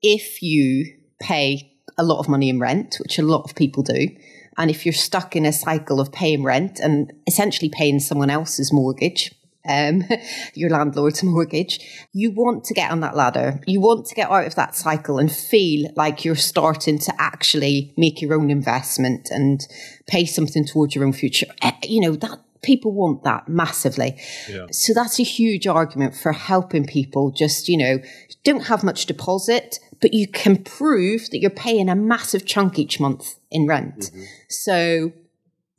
if 0.02 0.42
you 0.42 0.86
pay 1.20 1.72
a 1.96 2.04
lot 2.04 2.18
of 2.18 2.28
money 2.28 2.48
in 2.48 2.58
rent, 2.58 2.96
which 3.00 3.18
a 3.18 3.22
lot 3.22 3.44
of 3.44 3.54
people 3.54 3.82
do, 3.82 4.08
and 4.56 4.70
if 4.70 4.86
you're 4.86 4.92
stuck 4.92 5.36
in 5.36 5.46
a 5.46 5.52
cycle 5.52 6.00
of 6.00 6.12
paying 6.12 6.42
rent 6.42 6.80
and 6.80 7.12
essentially 7.26 7.68
paying 7.68 8.00
someone 8.00 8.30
else's 8.30 8.72
mortgage, 8.72 9.34
um, 9.68 10.04
your 10.54 10.70
landlord's 10.70 11.22
mortgage, 11.22 11.80
you 12.12 12.30
want 12.30 12.64
to 12.64 12.74
get 12.74 12.90
on 12.90 13.00
that 13.00 13.16
ladder. 13.16 13.60
You 13.66 13.80
want 13.80 14.06
to 14.06 14.14
get 14.14 14.30
out 14.30 14.46
of 14.46 14.54
that 14.56 14.74
cycle 14.74 15.18
and 15.18 15.32
feel 15.32 15.90
like 15.96 16.24
you're 16.24 16.36
starting 16.36 16.98
to 17.00 17.14
actually 17.18 17.92
make 17.96 18.20
your 18.20 18.34
own 18.34 18.50
investment 18.50 19.30
and 19.30 19.66
pay 20.06 20.24
something 20.24 20.64
towards 20.66 20.94
your 20.94 21.04
own 21.04 21.12
future. 21.12 21.46
Eh, 21.62 21.72
you 21.84 22.00
know, 22.00 22.16
that 22.16 22.40
people 22.64 22.92
want 22.92 23.22
that 23.24 23.48
massively. 23.48 24.16
Yeah. 24.48 24.66
So 24.70 24.92
that's 24.92 25.20
a 25.20 25.22
huge 25.22 25.66
argument 25.66 26.16
for 26.16 26.32
helping 26.32 26.86
people 26.86 27.30
just, 27.30 27.68
you 27.68 27.76
know, 27.76 27.98
don't 28.42 28.66
have 28.66 28.82
much 28.82 29.06
deposit, 29.06 29.78
but 30.00 30.12
you 30.12 30.26
can 30.26 30.62
prove 30.62 31.30
that 31.30 31.38
you're 31.38 31.50
paying 31.50 31.88
a 31.88 31.94
massive 31.94 32.44
chunk 32.44 32.78
each 32.78 32.98
month 32.98 33.36
in 33.50 33.66
rent. 33.66 33.98
Mm-hmm. 33.98 34.22
So 34.48 35.12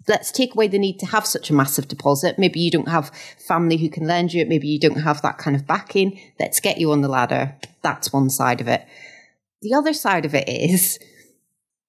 let's 0.08 0.32
take 0.32 0.54
away 0.54 0.68
the 0.68 0.80
need 0.80 1.00
to 1.00 1.06
have 1.08 1.26
such 1.26 1.50
a 1.50 1.54
massive 1.54 1.88
deposit. 1.88 2.38
Maybe 2.38 2.60
you 2.60 2.72
don't 2.72 2.90
have 2.90 3.12
family 3.48 3.78
who 3.78 3.90
can 3.90 4.08
lend 4.08 4.34
you 4.34 4.42
it. 4.42 4.48
Maybe 4.48 4.68
you 4.68 4.80
don't 4.80 5.02
have 5.02 5.22
that 5.22 5.38
kind 5.38 5.56
of 5.56 5.68
backing. 5.68 6.20
Let's 6.40 6.60
get 6.60 6.78
you 6.78 6.92
on 6.92 7.02
the 7.02 7.08
ladder. 7.08 7.56
That's 7.82 8.14
one 8.14 8.30
side 8.30 8.62
of 8.62 8.68
it. 8.68 8.86
The 9.62 9.74
other 9.74 9.94
side 9.94 10.26
of 10.26 10.36
it 10.36 10.48
is 10.48 11.00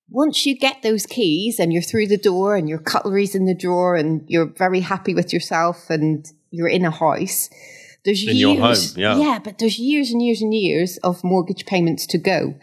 once 0.08 0.46
you 0.46 0.56
get 0.56 0.82
those 0.82 1.06
keys 1.06 1.58
and 1.58 1.72
you're 1.72 1.82
through 1.82 2.06
the 2.06 2.16
door 2.16 2.56
and 2.56 2.68
your 2.68 2.78
cutlery's 2.78 3.34
in 3.34 3.46
the 3.46 3.54
drawer 3.54 3.96
and 3.96 4.24
you're 4.28 4.46
very 4.46 4.80
happy 4.80 5.14
with 5.14 5.32
yourself 5.32 5.90
and 5.90 6.26
you're 6.50 6.68
in 6.68 6.84
a 6.84 6.90
house, 6.90 7.50
there's 8.04 8.26
in 8.26 8.36
years, 8.36 8.92
home, 8.94 9.02
yeah. 9.02 9.18
yeah, 9.18 9.38
but 9.40 9.58
there's 9.58 9.78
years 9.78 10.10
and 10.10 10.22
years 10.22 10.40
and 10.40 10.54
years 10.54 10.96
of 10.98 11.24
mortgage 11.24 11.66
payments 11.66 12.06
to 12.06 12.18
go. 12.18 12.54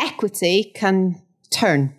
Equity 0.00 0.72
can 0.74 1.22
turn, 1.50 1.94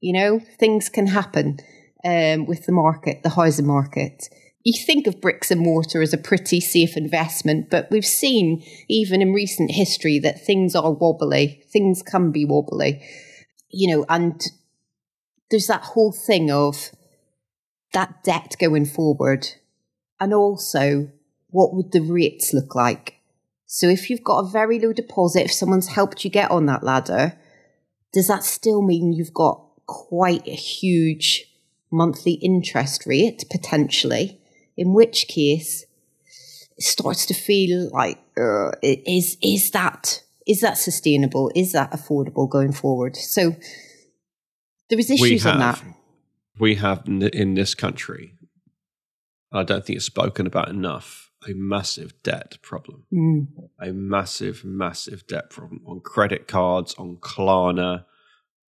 you 0.00 0.12
know, 0.12 0.40
things 0.58 0.88
can 0.88 1.08
happen 1.08 1.58
um, 2.04 2.46
with 2.46 2.66
the 2.66 2.72
market, 2.72 3.24
the 3.24 3.30
housing 3.30 3.66
market. 3.66 4.28
You 4.62 4.80
think 4.80 5.08
of 5.08 5.20
bricks 5.20 5.50
and 5.50 5.60
mortar 5.60 6.02
as 6.02 6.12
a 6.12 6.18
pretty 6.18 6.60
safe 6.60 6.96
investment, 6.96 7.68
but 7.68 7.90
we've 7.90 8.06
seen 8.06 8.62
even 8.88 9.22
in 9.22 9.32
recent 9.32 9.72
history 9.72 10.20
that 10.20 10.44
things 10.44 10.76
are 10.76 10.92
wobbly. 10.92 11.64
Things 11.72 12.02
can 12.02 12.30
be 12.30 12.44
wobbly 12.44 13.02
you 13.70 13.94
know, 13.94 14.04
and 14.08 14.42
there's 15.50 15.66
that 15.66 15.82
whole 15.82 16.12
thing 16.12 16.50
of 16.50 16.90
that 17.92 18.22
debt 18.22 18.54
going 18.60 18.86
forward 18.86 19.48
and 20.20 20.32
also 20.32 21.10
what 21.50 21.74
would 21.74 21.92
the 21.92 22.00
rates 22.00 22.52
look 22.52 22.74
like? 22.74 23.16
So 23.66 23.88
if 23.88 24.10
you've 24.10 24.24
got 24.24 24.40
a 24.40 24.50
very 24.50 24.78
low 24.78 24.92
deposit, 24.92 25.44
if 25.44 25.52
someone's 25.52 25.88
helped 25.88 26.24
you 26.24 26.30
get 26.30 26.50
on 26.50 26.66
that 26.66 26.84
ladder, 26.84 27.38
does 28.12 28.28
that 28.28 28.44
still 28.44 28.82
mean 28.82 29.12
you've 29.12 29.34
got 29.34 29.64
quite 29.86 30.46
a 30.46 30.54
huge 30.54 31.46
monthly 31.90 32.32
interest 32.34 33.06
rate 33.06 33.44
potentially? 33.50 34.40
In 34.76 34.92
which 34.92 35.28
case, 35.28 35.84
it 36.76 36.84
starts 36.84 37.26
to 37.26 37.34
feel 37.34 37.90
like 37.92 38.18
uh, 38.36 38.70
is 38.82 39.36
is 39.42 39.70
that 39.72 40.22
is 40.50 40.60
that 40.62 40.76
sustainable? 40.76 41.52
Is 41.54 41.70
that 41.72 41.92
affordable 41.92 42.50
going 42.50 42.72
forward? 42.72 43.14
So 43.14 43.54
there 44.88 44.98
is 44.98 45.08
issues 45.08 45.44
have, 45.44 45.54
on 45.54 45.60
that. 45.60 45.82
We 46.58 46.74
have 46.74 47.04
in 47.06 47.54
this 47.54 47.76
country, 47.76 48.34
I 49.52 49.62
don't 49.62 49.86
think 49.86 49.98
it's 49.98 50.06
spoken 50.06 50.48
about 50.48 50.68
enough, 50.68 51.30
a 51.48 51.52
massive 51.54 52.20
debt 52.24 52.58
problem. 52.62 53.04
Mm. 53.14 53.46
A 53.80 53.92
massive, 53.92 54.64
massive 54.64 55.24
debt 55.28 55.50
problem 55.50 55.82
on 55.86 56.00
credit 56.00 56.48
cards, 56.48 56.96
on 56.98 57.18
Klarna, 57.20 58.04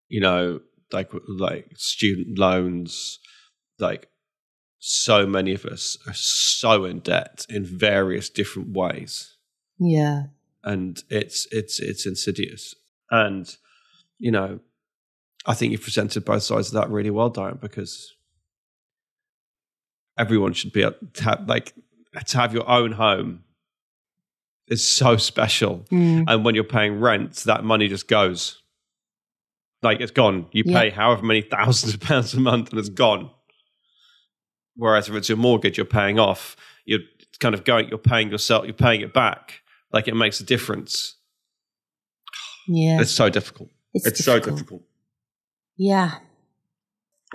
you 0.07 0.21
know, 0.21 0.61
like 0.93 1.11
like 1.27 1.67
student 1.75 2.39
loans, 2.39 3.19
like 3.77 4.07
so 4.79 5.27
many 5.27 5.53
of 5.53 5.65
us 5.65 5.97
are 6.07 6.13
so 6.13 6.85
in 6.85 6.99
debt 6.99 7.45
in 7.49 7.65
various 7.65 8.29
different 8.29 8.69
ways. 8.69 9.35
Yeah 9.77 10.27
and 10.63 11.03
it's 11.09 11.47
it's 11.51 11.79
it's 11.79 12.05
insidious. 12.05 12.75
And 13.11 13.53
you 14.19 14.31
know, 14.31 14.59
I 15.45 15.53
think 15.53 15.71
you've 15.71 15.81
presented 15.81 16.25
both 16.25 16.43
sides 16.43 16.67
of 16.67 16.73
that 16.75 16.89
really 16.89 17.09
well, 17.09 17.29
Diane, 17.29 17.59
because 17.61 18.13
everyone 20.17 20.53
should 20.53 20.71
be 20.71 20.81
able 20.81 20.95
to 21.13 21.23
have, 21.23 21.47
like 21.47 21.73
to 22.27 22.37
have 22.37 22.53
your 22.53 22.69
own 22.69 22.93
home 22.93 23.43
is 24.67 24.89
so 24.89 25.17
special. 25.17 25.85
Mm. 25.91 26.25
And 26.27 26.45
when 26.45 26.55
you're 26.55 26.63
paying 26.63 26.99
rent, 26.99 27.35
that 27.45 27.63
money 27.63 27.87
just 27.87 28.07
goes. 28.07 28.61
Like 29.81 29.99
it's 29.99 30.11
gone. 30.11 30.47
You 30.53 30.63
pay 30.63 30.89
however 30.89 31.23
many 31.23 31.41
thousands 31.41 31.93
of 31.93 31.99
pounds 31.99 32.33
a 32.33 32.39
month 32.39 32.69
and 32.69 32.79
it's 32.79 32.89
gone. 32.89 33.29
Whereas 34.75 35.09
if 35.09 35.15
it's 35.15 35.27
your 35.27 35.37
mortgage 35.37 35.77
you're 35.77 35.85
paying 35.85 36.19
off, 36.19 36.55
you're 36.85 37.01
kind 37.39 37.53
of 37.53 37.65
going, 37.65 37.89
you're 37.89 37.97
paying 37.97 38.31
yourself, 38.31 38.63
you're 38.63 38.73
paying 38.73 39.01
it 39.01 39.13
back 39.13 39.62
like 39.93 40.07
it 40.07 40.15
makes 40.15 40.39
a 40.39 40.43
difference. 40.43 41.15
Yeah. 42.67 42.99
It's 42.99 43.11
so 43.11 43.29
difficult. 43.29 43.69
It's, 43.93 44.07
it's 44.07 44.25
difficult. 44.25 44.43
so 44.43 44.51
difficult. 44.51 44.81
Yeah. 45.77 46.15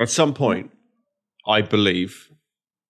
At 0.00 0.11
some 0.11 0.35
point, 0.35 0.73
I 1.47 1.62
believe 1.62 2.31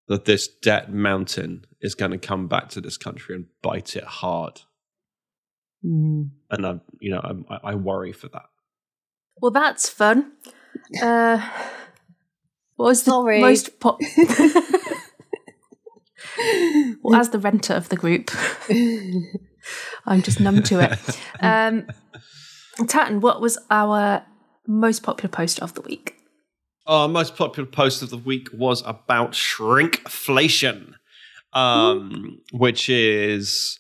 that 0.09 0.25
this 0.25 0.49
debt 0.49 0.93
mountain 0.93 1.67
is 1.81 1.95
going 1.95 2.11
to 2.11 2.19
come 2.19 2.49
back 2.49 2.71
to 2.71 2.81
this 2.81 2.97
country 2.97 3.35
and 3.35 3.47
bite 3.63 3.95
it 3.95 4.05
hard. 4.05 4.63
Mm. 5.85 6.31
And 6.51 6.67
I, 6.67 6.81
you 7.01 7.11
know, 7.11 7.45
I, 7.51 7.71
I, 7.71 7.75
worry 7.77 8.13
for 8.13 8.29
that. 8.29 8.47
Well, 9.41 9.53
that's 9.53 9.89
fun. 9.89 10.33
Uh, 11.01 11.39
what 12.77 12.87
was 12.87 13.05
the 13.05 13.13
Sorry. 13.13 13.41
most 13.41 13.79
pop? 13.79 14.01
well, 17.03 17.15
as 17.21 17.31
the 17.31 17.39
renter 17.39 17.75
of 17.75 17.89
the 17.91 17.97
group, 17.97 18.31
I'm 20.07 20.23
just 20.23 20.41
numb 20.41 20.63
to 20.65 20.81
it. 20.81 20.99
Um, 21.41 21.87
Tatton, 22.89 23.21
what 23.21 23.41
was 23.41 23.59
our 23.71 24.25
most 24.67 25.05
popular 25.05 25.29
post 25.29 25.61
of 25.61 25.75
the 25.75 25.83
week? 25.83 26.17
Our 26.87 27.07
most 27.07 27.37
popular 27.37 27.69
post 27.69 28.03
of 28.03 28.11
the 28.11 28.19
week 28.19 28.49
was 28.53 28.83
about 28.85 29.33
shrinkflation, 29.33 30.95
um, 31.53 32.41
which 32.53 32.89
is, 32.89 33.79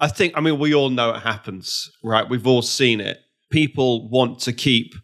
I 0.00 0.08
think, 0.08 0.32
I 0.36 0.40
mean, 0.40 0.58
we 0.58 0.74
all 0.74 0.90
know 0.90 1.14
it 1.14 1.20
happens, 1.20 1.90
right? 2.02 2.28
We've 2.28 2.46
all 2.46 2.62
seen 2.62 3.00
it. 3.00 3.18
People 3.50 4.08
want 4.08 4.40
to 4.40 4.52
keep 4.52 4.94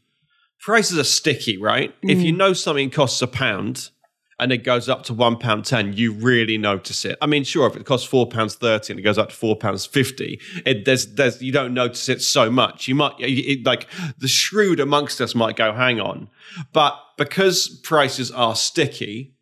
prices 0.66 0.98
are 0.98 1.04
sticky, 1.04 1.56
right? 1.58 1.94
If 2.02 2.18
you 2.18 2.32
know 2.32 2.52
something 2.52 2.90
costs 2.90 3.22
a 3.22 3.28
pound 3.28 3.90
and 4.38 4.52
it 4.52 4.58
goes 4.58 4.88
up 4.88 5.02
to 5.04 5.14
one 5.14 5.36
pound 5.38 5.64
ten, 5.64 5.94
you 5.94 6.12
really 6.12 6.58
notice 6.58 7.04
it. 7.04 7.16
I 7.22 7.26
mean, 7.26 7.44
sure, 7.44 7.66
if 7.66 7.76
it 7.76 7.86
costs 7.86 8.06
four 8.06 8.28
pounds 8.28 8.54
thirty 8.54 8.92
and 8.92 9.00
it 9.00 9.02
goes 9.02 9.18
up 9.18 9.30
to 9.30 9.34
four 9.34 9.56
pounds 9.56 9.86
fifty, 9.86 10.40
it 10.64 10.84
there's 10.84 11.14
there's 11.14 11.42
you 11.42 11.52
don't 11.52 11.74
notice 11.74 12.08
it 12.08 12.22
so 12.22 12.50
much. 12.50 12.88
You 12.88 12.94
might 12.94 13.14
it, 13.18 13.64
like 13.64 13.88
the 14.18 14.28
shrewd 14.28 14.80
amongst 14.80 15.20
us 15.20 15.34
might 15.34 15.56
go, 15.56 15.72
hang 15.72 16.00
on, 16.00 16.28
but 16.72 16.98
because 17.16 17.68
prices 17.82 18.30
are 18.30 18.54
sticky 18.54 19.34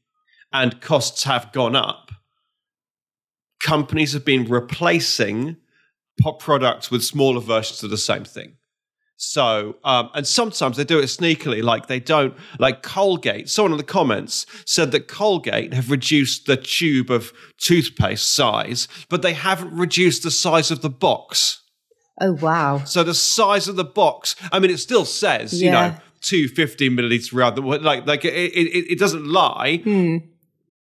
and 0.53 0.81
costs 0.81 1.25
have 1.25 1.53
gone 1.53 1.75
up, 1.75 2.13
companies 3.61 4.13
have 4.13 4.25
been 4.25 4.45
replacing 4.45 5.57
pop 6.21 6.41
products 6.41 6.93
with 6.93 7.03
smaller 7.03 7.41
versions 7.41 7.83
of 7.83 7.91
the 7.91 7.99
same 7.99 8.25
thing. 8.25 8.57
So, 9.17 9.77
um, 9.85 10.11
and 10.15 10.27
sometimes 10.27 10.77
they 10.77 10.85
do 10.85 10.99
it 10.99 11.05
sneakily, 11.05 11.63
like 11.63 11.87
they 11.87 12.01
don't, 12.01 12.35
like 12.59 12.83
Colgate. 12.83 13.49
Someone 13.49 13.73
in 13.73 13.79
the 13.79 13.85
comments 13.85 14.45
said 14.67 14.91
that 14.93 15.07
Colgate 15.09 15.73
have 15.73 15.91
reduced 15.91 16.47
the 16.47 16.57
tube 16.57 17.11
of 17.11 17.33
toothpaste 17.59 18.31
size, 18.31 18.89
but 19.09 19.23
they 19.23 19.33
haven't 19.33 19.73
reduced 19.73 20.25
the 20.25 20.31
size 20.31 20.71
of 20.71 20.83
the 20.83 20.91
box. 20.91 21.63
Oh 22.21 22.33
wow. 22.33 22.83
So 22.85 23.03
the 23.03 23.15
size 23.15 23.69
of 23.69 23.77
the 23.77 23.85
box, 23.85 24.37
I 24.53 24.59
mean, 24.59 24.71
it 24.71 24.79
still 24.79 25.05
says, 25.05 25.61
you 25.63 25.71
know, 25.71 25.95
250 26.21 26.91
milliliters 26.91 27.33
rather 27.33 27.61
like, 27.63 28.07
like 28.07 28.25
it, 28.25 28.33
it, 28.35 28.93
it 28.93 28.99
doesn't 28.99 29.27
lie, 29.27 29.79
Hmm. 29.79 30.17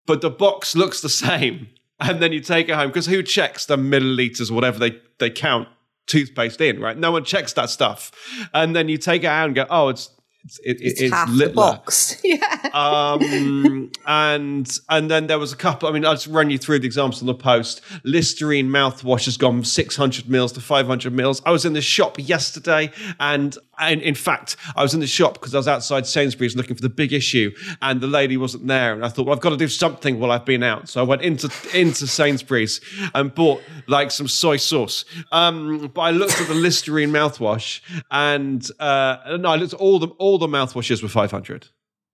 but 0.06 0.20
the 0.20 0.30
box 0.30 0.74
looks 0.74 1.00
the 1.00 1.08
same. 1.08 1.68
And 2.00 2.20
then 2.20 2.32
you 2.32 2.40
take 2.40 2.68
it 2.68 2.74
home 2.74 2.88
because 2.88 3.06
who 3.06 3.22
checks 3.22 3.66
the 3.66 3.76
milliliters, 3.76 4.50
whatever 4.50 4.78
they, 4.78 4.98
they 5.20 5.30
count 5.30 5.68
toothpaste 6.12 6.60
in, 6.60 6.78
right? 6.78 6.96
No 6.96 7.10
one 7.10 7.24
checks 7.24 7.52
that 7.54 7.70
stuff. 7.70 8.12
And 8.52 8.76
then 8.76 8.88
you 8.88 8.98
take 8.98 9.24
it 9.24 9.28
out 9.28 9.46
and 9.46 9.54
go, 9.54 9.66
oh, 9.70 9.88
it's, 9.88 10.10
it's, 10.44 10.58
it, 10.60 10.78
It's, 10.80 11.00
it's 11.00 11.12
half 11.12 11.28
the 11.30 11.48
box. 11.50 12.20
yeah. 12.24 12.40
um, 12.72 13.90
and 14.06 14.78
and 14.88 15.10
then 15.10 15.26
there 15.28 15.38
was 15.38 15.52
a 15.52 15.56
couple. 15.56 15.88
I 15.88 15.92
mean, 15.92 16.04
I'll 16.04 16.14
just 16.14 16.26
run 16.26 16.50
you 16.50 16.58
through 16.58 16.80
the 16.80 16.86
examples 16.86 17.22
on 17.22 17.26
the 17.26 17.34
post. 17.34 17.80
Listerine 18.04 18.68
mouthwash 18.68 19.26
has 19.26 19.36
gone 19.36 19.58
from 19.58 19.64
600 19.64 20.28
mils 20.28 20.52
to 20.52 20.60
500 20.60 21.12
mils. 21.12 21.42
I 21.46 21.50
was 21.50 21.64
in 21.64 21.74
the 21.74 21.80
shop 21.80 22.16
yesterday, 22.18 22.90
and 23.20 23.56
and 23.78 24.02
in 24.02 24.14
fact, 24.14 24.56
I 24.76 24.82
was 24.82 24.94
in 24.94 25.00
the 25.00 25.06
shop 25.06 25.34
because 25.34 25.54
I 25.54 25.58
was 25.58 25.68
outside 25.68 26.06
Sainsbury's 26.06 26.56
looking 26.56 26.76
for 26.76 26.82
the 26.82 26.88
big 26.88 27.12
issue, 27.12 27.52
and 27.80 28.00
the 28.00 28.06
lady 28.06 28.36
wasn't 28.36 28.66
there. 28.66 28.92
And 28.94 29.04
I 29.04 29.08
thought, 29.08 29.26
well, 29.26 29.34
I've 29.34 29.42
got 29.42 29.50
to 29.50 29.56
do 29.56 29.68
something 29.68 30.20
while 30.20 30.30
I've 30.30 30.44
been 30.44 30.62
out. 30.62 30.88
So 30.88 31.00
I 31.00 31.04
went 31.04 31.22
into 31.22 31.50
into 31.74 32.06
Sainsbury's 32.06 32.80
and 33.14 33.34
bought 33.34 33.62
like 33.86 34.10
some 34.10 34.28
soy 34.28 34.56
sauce. 34.56 35.04
Um, 35.30 35.90
but 35.94 36.00
I 36.00 36.10
looked 36.10 36.40
at 36.40 36.48
the 36.48 36.54
Listerine 36.54 37.10
mouthwash, 37.10 37.80
and 38.10 38.68
uh, 38.78 39.36
no, 39.38 39.50
I 39.50 39.56
looked 39.56 39.74
at 39.74 39.80
all 39.80 39.98
the 39.98 40.08
all 40.18 40.31
the 40.38 40.46
mouthwashes 40.46 41.02
were 41.02 41.08
500. 41.08 41.68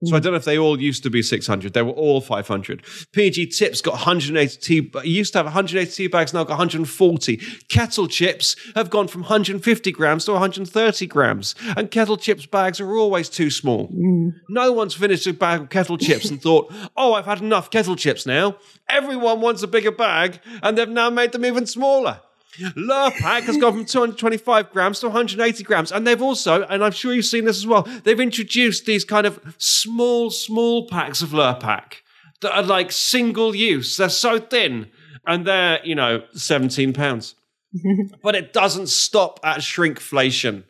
So 0.05 0.15
I 0.15 0.19
hmm. 0.19 0.23
don't 0.23 0.33
know 0.33 0.37
if 0.37 0.45
they 0.45 0.57
all 0.57 0.79
used 0.79 1.03
to 1.03 1.09
be 1.09 1.21
600. 1.21 1.73
They 1.73 1.81
were 1.81 1.91
all 1.91 2.21
500. 2.21 2.83
PG 3.11 3.47
Tips 3.47 3.81
got 3.81 3.93
180 3.95 4.57
tea. 4.61 4.91
Used 5.03 5.33
to 5.33 5.39
have 5.39 5.45
180 5.45 5.91
tea 5.91 6.07
bags, 6.07 6.33
now 6.33 6.45
got 6.45 6.51
140. 6.51 7.37
Kettle 7.69 8.07
chips 8.07 8.55
have 8.75 8.89
gone 8.89 9.09
from 9.09 9.21
150 9.21 9.91
grams 9.91 10.23
to 10.25 10.31
130 10.31 11.05
grams. 11.07 11.53
And 11.75 11.91
kettle 11.91 12.15
chips 12.15 12.45
bags 12.45 12.79
are 12.79 12.95
always 12.95 13.27
too 13.27 13.49
small. 13.49 13.87
Hmm. 13.87 14.29
No 14.47 14.71
one's 14.71 14.93
finished 14.93 15.27
a 15.27 15.33
bag 15.33 15.61
of 15.61 15.69
kettle 15.69 15.97
chips 15.97 16.29
and 16.29 16.41
thought, 16.41 16.71
oh, 16.95 17.13
I've 17.13 17.25
had 17.25 17.41
enough 17.41 17.69
kettle 17.69 17.97
chips 17.97 18.25
now. 18.25 18.55
Everyone 18.87 19.41
wants 19.41 19.63
a 19.63 19.67
bigger 19.67 19.91
bag, 19.91 20.39
and 20.63 20.77
they've 20.77 20.87
now 20.87 21.09
made 21.09 21.33
them 21.33 21.43
even 21.43 21.65
smaller. 21.65 22.21
Lurpak 22.57 23.43
has 23.43 23.57
gone 23.57 23.73
from 23.73 23.85
225 23.85 24.71
grams 24.71 24.99
to 24.99 25.07
180 25.07 25.63
grams. 25.63 25.91
And 25.91 26.05
they've 26.05 26.21
also, 26.21 26.63
and 26.63 26.83
I'm 26.83 26.91
sure 26.91 27.13
you've 27.13 27.25
seen 27.25 27.45
this 27.45 27.57
as 27.57 27.67
well, 27.67 27.87
they've 28.03 28.19
introduced 28.19 28.85
these 28.85 29.05
kind 29.05 29.27
of 29.27 29.39
small, 29.57 30.29
small 30.29 30.87
packs 30.87 31.21
of 31.21 31.29
Lurpak 31.29 31.93
that 32.41 32.55
are 32.55 32.63
like 32.63 32.91
single 32.91 33.55
use. 33.55 33.95
They're 33.97 34.09
so 34.09 34.39
thin 34.39 34.89
and 35.25 35.45
they're, 35.45 35.79
you 35.85 35.95
know, 35.95 36.23
17 36.33 36.93
pounds. 36.93 37.35
but 38.23 38.35
it 38.35 38.51
doesn't 38.51 38.87
stop 38.87 39.39
at 39.43 39.59
shrinkflation. 39.59 40.63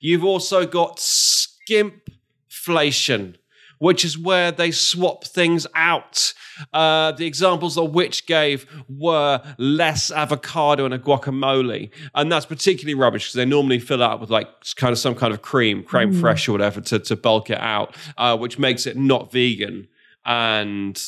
You've 0.00 0.24
also 0.24 0.66
got 0.66 0.98
skimpflation, 0.98 3.36
which 3.78 4.04
is 4.04 4.18
where 4.18 4.50
they 4.52 4.70
swap 4.70 5.24
things 5.24 5.66
out. 5.74 6.32
Uh, 6.72 7.12
the 7.12 7.26
examples 7.26 7.74
that 7.74 7.84
Which 7.84 8.26
gave 8.26 8.66
were 8.88 9.42
less 9.58 10.10
avocado 10.10 10.84
and 10.84 10.94
a 10.94 10.98
guacamole, 10.98 11.90
and 12.14 12.30
that's 12.30 12.46
particularly 12.46 12.94
rubbish 12.94 13.24
because 13.24 13.34
they 13.34 13.44
normally 13.44 13.78
fill 13.78 14.02
it 14.02 14.04
up 14.04 14.20
with 14.20 14.30
like 14.30 14.48
kind 14.76 14.92
of 14.92 14.98
some 14.98 15.14
kind 15.14 15.32
of 15.32 15.42
cream, 15.42 15.82
creme 15.82 16.12
fraiche 16.12 16.48
or 16.48 16.52
whatever 16.52 16.80
to, 16.80 16.98
to 16.98 17.16
bulk 17.16 17.50
it 17.50 17.58
out, 17.58 17.96
uh, 18.18 18.36
which 18.36 18.58
makes 18.58 18.86
it 18.86 18.96
not 18.96 19.32
vegan. 19.32 19.88
And 20.24 21.00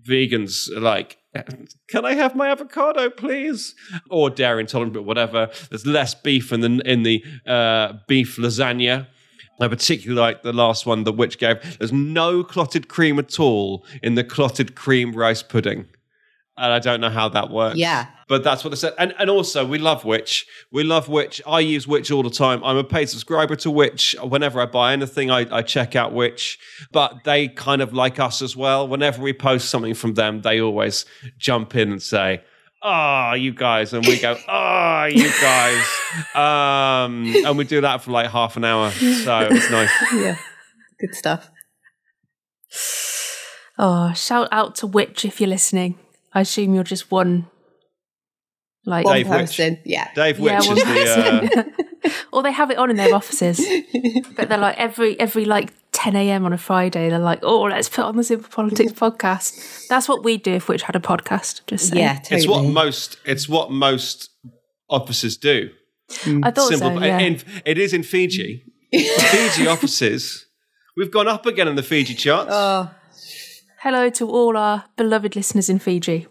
vegans 0.00 0.70
are 0.70 0.80
like, 0.80 1.18
can 1.88 2.04
I 2.04 2.14
have 2.14 2.34
my 2.34 2.48
avocado, 2.48 3.10
please? 3.10 3.74
Or 4.10 4.30
dairy 4.30 4.60
intolerant, 4.60 4.94
but 4.94 5.04
whatever. 5.04 5.50
There's 5.70 5.86
less 5.86 6.14
beef 6.14 6.52
in 6.52 6.60
the 6.60 6.82
in 6.84 7.02
the 7.02 7.24
uh, 7.46 7.94
beef 8.08 8.36
lasagna. 8.36 9.08
I 9.62 9.68
particularly 9.68 10.20
like 10.20 10.42
the 10.42 10.52
last 10.52 10.86
one 10.86 11.04
that 11.04 11.12
Which 11.12 11.38
gave. 11.38 11.78
There's 11.78 11.92
no 11.92 12.42
clotted 12.44 12.88
cream 12.88 13.18
at 13.18 13.38
all 13.38 13.84
in 14.02 14.14
the 14.14 14.24
clotted 14.24 14.74
cream 14.74 15.12
rice 15.14 15.42
pudding. 15.42 15.86
And 16.58 16.72
I 16.72 16.80
don't 16.80 17.00
know 17.00 17.10
how 17.10 17.30
that 17.30 17.50
works. 17.50 17.76
Yeah. 17.76 18.06
But 18.28 18.44
that's 18.44 18.62
what 18.62 18.70
they 18.70 18.76
said. 18.76 18.92
And 18.98 19.14
and 19.18 19.30
also 19.30 19.66
we 19.66 19.78
love 19.78 20.04
Which. 20.04 20.46
We 20.70 20.84
love 20.84 21.08
Which. 21.08 21.40
I 21.46 21.60
use 21.60 21.86
Which 21.86 22.10
all 22.10 22.22
the 22.22 22.30
time. 22.30 22.62
I'm 22.62 22.76
a 22.76 22.84
paid 22.84 23.08
subscriber 23.08 23.56
to 23.56 23.70
Which. 23.70 24.14
Whenever 24.22 24.60
I 24.60 24.66
buy 24.66 24.92
anything, 24.92 25.30
I, 25.30 25.46
I 25.50 25.62
check 25.62 25.96
out 25.96 26.12
Which. 26.12 26.58
But 26.92 27.24
they 27.24 27.48
kind 27.48 27.80
of 27.82 27.94
like 27.94 28.20
us 28.20 28.42
as 28.42 28.56
well. 28.56 28.86
Whenever 28.86 29.22
we 29.22 29.32
post 29.32 29.70
something 29.70 29.94
from 29.94 30.14
them, 30.14 30.42
they 30.42 30.60
always 30.60 31.06
jump 31.38 31.74
in 31.74 31.90
and 31.90 32.02
say, 32.02 32.42
Oh, 32.82 33.34
you 33.34 33.52
guys. 33.52 33.92
And 33.92 34.04
we 34.06 34.18
go, 34.18 34.36
Oh, 34.48 35.04
you 35.10 35.30
guys. 35.40 35.84
Um, 36.34 37.32
and 37.46 37.56
we 37.56 37.64
do 37.64 37.80
that 37.82 38.02
for 38.02 38.10
like 38.10 38.30
half 38.30 38.56
an 38.56 38.64
hour. 38.64 38.90
So 38.90 39.48
it's 39.50 39.70
nice. 39.70 39.90
yeah. 40.14 40.36
Good 41.00 41.14
stuff. 41.14 41.50
Oh, 43.78 44.12
shout 44.12 44.48
out 44.52 44.74
to 44.76 44.86
Which 44.86 45.24
if 45.24 45.40
you're 45.40 45.48
listening. 45.48 45.98
I 46.34 46.42
assume 46.42 46.74
you're 46.74 46.84
just 46.84 47.10
one. 47.10 47.48
Like, 48.84 49.06
One 49.06 49.16
Dave 49.16 49.28
Which. 49.28 49.38
person. 49.38 49.78
Yeah. 49.86 50.08
Dave 50.14 50.38
Yeah, 50.38 50.58
Which 50.58 50.68
one 50.68 50.78
is 50.78 50.84
the. 50.84 51.72
Uh, 52.04 52.10
or 52.32 52.42
they 52.42 52.52
have 52.52 52.70
it 52.70 52.76
on 52.76 52.90
in 52.90 52.96
their 52.96 53.14
offices. 53.14 53.58
but 54.36 54.48
they're 54.50 54.58
like 54.58 54.76
every 54.76 55.18
every 55.18 55.46
like 55.46 55.72
10 56.02 56.16
a.m. 56.16 56.44
on 56.44 56.52
a 56.52 56.58
Friday. 56.58 57.10
They're 57.10 57.20
like, 57.20 57.38
oh, 57.44 57.62
let's 57.62 57.88
put 57.88 58.04
on 58.04 58.16
the 58.16 58.24
Simple 58.24 58.50
Politics 58.50 58.90
podcast. 58.90 59.86
That's 59.86 60.08
what 60.08 60.24
we'd 60.24 60.42
do 60.42 60.54
if 60.54 60.68
Which 60.68 60.82
had 60.82 60.96
a 60.96 61.00
podcast. 61.00 61.60
Just 61.68 61.90
saying. 61.90 62.02
Yeah, 62.02 62.14
totally. 62.16 62.38
it's 62.38 62.48
what 62.48 62.64
most. 62.64 63.18
It's 63.24 63.48
what 63.48 63.70
most 63.70 64.30
offices 64.90 65.36
do. 65.36 65.70
I 66.42 66.50
thought 66.50 66.70
simple. 66.70 66.98
so. 66.98 67.04
Yeah. 67.04 67.20
in, 67.20 67.40
it 67.64 67.78
is 67.78 67.92
in 67.92 68.02
Fiji. 68.02 68.64
Fiji 68.92 69.66
offices. 69.68 70.46
We've 70.96 71.10
gone 71.10 71.28
up 71.28 71.46
again 71.46 71.68
in 71.68 71.76
the 71.76 71.84
Fiji 71.84 72.14
charts. 72.14 72.50
Oh, 72.52 72.90
Hello 73.82 74.10
to 74.10 74.28
all 74.28 74.56
our 74.56 74.86
beloved 74.96 75.36
listeners 75.36 75.68
in 75.70 75.78
Fiji. 75.78 76.26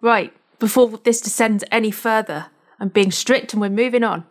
Right, 0.00 0.32
before 0.58 0.98
this 1.04 1.20
descends 1.20 1.62
any 1.70 1.92
further, 1.92 2.46
I'm 2.80 2.88
being 2.88 3.12
strict 3.12 3.52
and 3.52 3.62
we're 3.62 3.68
moving 3.70 4.02
on. 4.02 4.24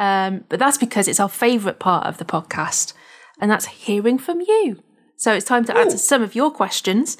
Um, 0.00 0.44
but 0.48 0.58
that's 0.58 0.78
because 0.78 1.06
it's 1.08 1.20
our 1.20 1.28
favourite 1.28 1.78
part 1.78 2.06
of 2.06 2.16
the 2.18 2.24
podcast, 2.24 2.94
and 3.40 3.50
that's 3.50 3.66
hearing 3.66 4.18
from 4.18 4.40
you. 4.40 4.82
So 5.16 5.34
it's 5.34 5.44
time 5.44 5.66
to 5.66 5.76
answer 5.76 5.98
some 5.98 6.22
of 6.22 6.34
your 6.34 6.50
questions. 6.50 7.18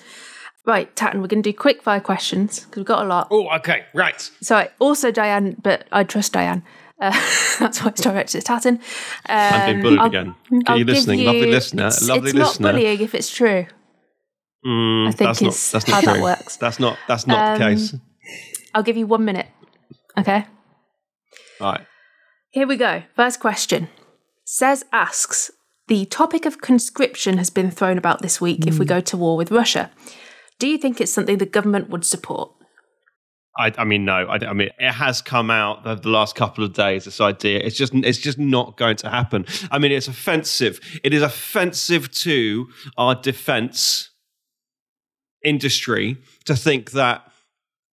Right, 0.66 0.94
Tatton, 0.96 1.20
we're 1.20 1.28
going 1.28 1.42
to 1.42 1.52
do 1.52 1.56
quick 1.56 1.82
fire 1.82 2.00
questions 2.00 2.60
because 2.60 2.76
we've 2.78 2.86
got 2.86 3.04
a 3.04 3.08
lot. 3.08 3.28
oh, 3.30 3.48
okay, 3.56 3.84
right. 3.94 4.18
So 4.40 4.68
also 4.78 5.10
Diane, 5.10 5.56
but 5.62 5.86
I 5.92 6.04
trust 6.04 6.32
Diane. 6.32 6.62
Uh, 7.00 7.10
that's 7.60 7.82
why 7.82 7.88
it's 7.90 8.00
directed 8.00 8.38
at 8.38 8.44
Tatton. 8.46 8.76
Um, 8.76 8.80
I'm 9.28 9.66
being 9.72 9.82
bullied 9.82 9.98
I'll- 10.00 10.06
again. 10.06 10.34
Are 10.66 10.78
you 10.78 10.84
listening? 10.86 11.24
Lovely 11.24 11.50
listener. 11.50 11.86
It's, 11.88 12.06
Lovely 12.08 12.30
it's 12.30 12.38
listener. 12.38 12.68
not 12.68 12.72
bullying 12.78 13.00
if 13.00 13.14
it's 13.14 13.30
true. 13.30 13.66
Mm, 14.66 15.08
I 15.08 15.10
think 15.12 15.28
that's 15.28 15.40
not. 15.42 15.54
That's 15.72 15.90
how 15.90 15.96
not 16.00 16.04
that 16.04 16.14
true. 16.14 16.22
works. 16.22 16.56
That's 16.56 16.78
not. 16.80 16.98
That's 17.08 17.26
not 17.26 17.58
the 17.58 17.64
Um, 17.64 17.72
case. 17.76 17.94
I'll 18.74 18.82
give 18.82 18.96
you 18.98 19.06
one 19.06 19.24
minute. 19.24 19.46
Okay. 20.18 20.46
Right. 21.60 21.80
Here 22.52 22.66
we 22.66 22.76
go. 22.76 23.04
First 23.14 23.38
question. 23.38 23.88
Says 24.44 24.84
asks 24.92 25.52
The 25.86 26.04
topic 26.06 26.44
of 26.46 26.60
conscription 26.60 27.38
has 27.38 27.48
been 27.48 27.70
thrown 27.70 27.96
about 27.96 28.22
this 28.22 28.40
week 28.40 28.66
if 28.66 28.76
we 28.76 28.84
go 28.84 29.00
to 29.00 29.16
war 29.16 29.36
with 29.36 29.52
Russia. 29.52 29.92
Do 30.58 30.66
you 30.66 30.76
think 30.76 31.00
it's 31.00 31.12
something 31.12 31.38
the 31.38 31.46
government 31.46 31.90
would 31.90 32.04
support? 32.04 32.50
I, 33.56 33.72
I 33.78 33.84
mean, 33.84 34.04
no. 34.04 34.26
I, 34.26 34.48
I 34.48 34.52
mean, 34.52 34.70
it 34.78 34.90
has 34.90 35.22
come 35.22 35.48
out 35.48 35.86
over 35.86 36.00
the 36.00 36.08
last 36.08 36.34
couple 36.34 36.64
of 36.64 36.72
days. 36.72 37.04
This 37.04 37.20
idea, 37.20 37.60
it's 37.60 37.76
just, 37.76 37.94
it's 37.94 38.18
just 38.18 38.38
not 38.38 38.76
going 38.76 38.96
to 38.96 39.08
happen. 39.08 39.46
I 39.70 39.78
mean, 39.78 39.92
it's 39.92 40.08
offensive. 40.08 40.80
It 41.04 41.14
is 41.14 41.22
offensive 41.22 42.10
to 42.10 42.68
our 42.98 43.14
defence 43.14 44.10
industry 45.44 46.16
to 46.46 46.56
think 46.56 46.90
that 46.92 47.30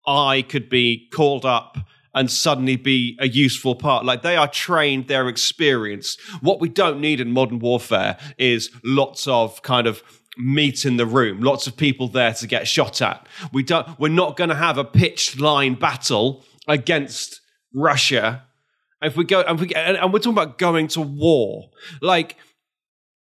I 0.05 0.43
could 0.43 0.69
be 0.69 1.09
called 1.11 1.43
up 1.43 1.77
and 2.13 2.29
suddenly 2.29 2.75
be 2.75 3.17
a 3.19 3.27
useful 3.27 3.75
part. 3.75 4.05
Like 4.05 4.21
they 4.21 4.35
are 4.35 4.47
trained, 4.47 5.07
they're 5.07 5.27
experienced. 5.27 6.19
What 6.41 6.59
we 6.59 6.69
don't 6.69 6.99
need 6.99 7.19
in 7.19 7.31
modern 7.31 7.59
warfare 7.59 8.17
is 8.37 8.69
lots 8.83 9.27
of 9.27 9.61
kind 9.63 9.87
of 9.87 10.03
meat 10.37 10.85
in 10.85 10.97
the 10.97 11.05
room, 11.05 11.41
lots 11.41 11.67
of 11.67 11.77
people 11.77 12.07
there 12.07 12.33
to 12.33 12.47
get 12.47 12.67
shot 12.67 13.01
at. 13.01 13.27
We 13.51 13.63
don't 13.63 13.99
we're 13.99 14.09
not 14.09 14.37
going 14.37 14.49
to 14.49 14.55
have 14.55 14.77
a 14.77 14.83
pitched 14.83 15.39
line 15.39 15.75
battle 15.75 16.43
against 16.67 17.41
Russia. 17.73 18.43
If 19.01 19.17
we 19.17 19.25
go 19.25 19.41
and, 19.41 19.59
we, 19.59 19.73
and 19.73 20.13
we're 20.13 20.19
talking 20.19 20.33
about 20.33 20.57
going 20.57 20.87
to 20.89 21.01
war, 21.01 21.69
like 22.01 22.37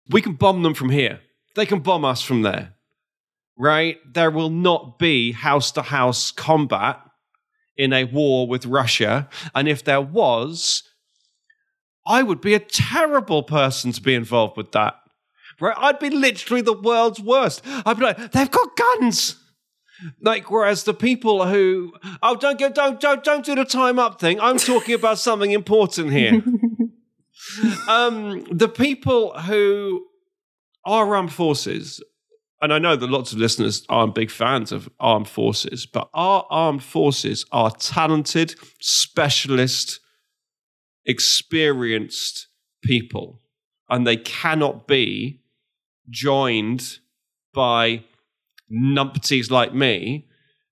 we 0.09 0.21
can 0.21 0.33
bomb 0.33 0.63
them 0.63 0.73
from 0.73 0.89
here. 0.89 1.19
They 1.55 1.65
can 1.65 1.79
bomb 1.79 2.05
us 2.05 2.21
from 2.21 2.41
there. 2.41 2.73
Right? 3.55 3.97
There 4.11 4.31
will 4.31 4.49
not 4.49 4.97
be 4.97 5.31
house 5.31 5.71
to 5.73 5.83
house 5.83 6.31
combat 6.31 6.99
in 7.77 7.93
a 7.93 8.03
war 8.05 8.47
with 8.47 8.65
Russia. 8.65 9.29
And 9.55 9.67
if 9.67 9.83
there 9.83 10.01
was, 10.01 10.83
I 12.05 12.23
would 12.23 12.41
be 12.41 12.53
a 12.53 12.59
terrible 12.59 13.43
person 13.43 13.91
to 13.91 14.01
be 14.01 14.15
involved 14.15 14.57
with 14.57 14.71
that. 14.73 14.95
Right? 15.59 15.75
I'd 15.77 15.99
be 15.99 16.09
literally 16.09 16.61
the 16.61 16.79
world's 16.79 17.19
worst. 17.19 17.61
I'd 17.65 17.97
be 17.97 18.03
like, 18.03 18.31
they've 18.31 18.49
got 18.51 18.75
guns. 18.75 19.37
Like, 20.21 20.49
whereas 20.49 20.83
the 20.83 20.93
people 20.93 21.45
who 21.45 21.93
oh 22.21 22.35
don't 22.35 22.59
go 22.59 22.69
don't 22.69 22.99
don't 22.99 23.23
don't 23.23 23.45
do 23.45 23.55
the 23.55 23.63
time 23.63 23.99
up 23.99 24.19
thing. 24.19 24.39
I'm 24.39 24.57
talking 24.57 24.95
about 24.95 25.19
something 25.19 25.51
important 25.51 26.11
here. 26.11 26.43
um, 27.87 28.43
the 28.51 28.67
people 28.67 29.37
who 29.39 30.05
are 30.85 31.15
armed 31.15 31.31
forces 31.31 32.01
and 32.63 32.73
I 32.73 32.79
know 32.79 32.95
that 32.95 33.09
lots 33.09 33.33
of 33.33 33.39
listeners 33.39 33.85
aren't 33.89 34.15
big 34.15 34.31
fans 34.31 34.71
of 34.71 34.89
armed 34.97 35.27
forces, 35.27 35.85
but 35.85 36.09
our 36.13 36.47
armed 36.49 36.81
forces 36.81 37.45
are 37.51 37.71
talented, 37.71 38.55
specialist, 38.79 39.99
experienced 41.05 42.47
people, 42.81 43.41
and 43.89 44.07
they 44.07 44.15
cannot 44.15 44.87
be 44.87 45.41
joined 46.09 46.99
by 47.53 48.05
numpties 48.71 49.51
like 49.51 49.73
me 49.75 50.29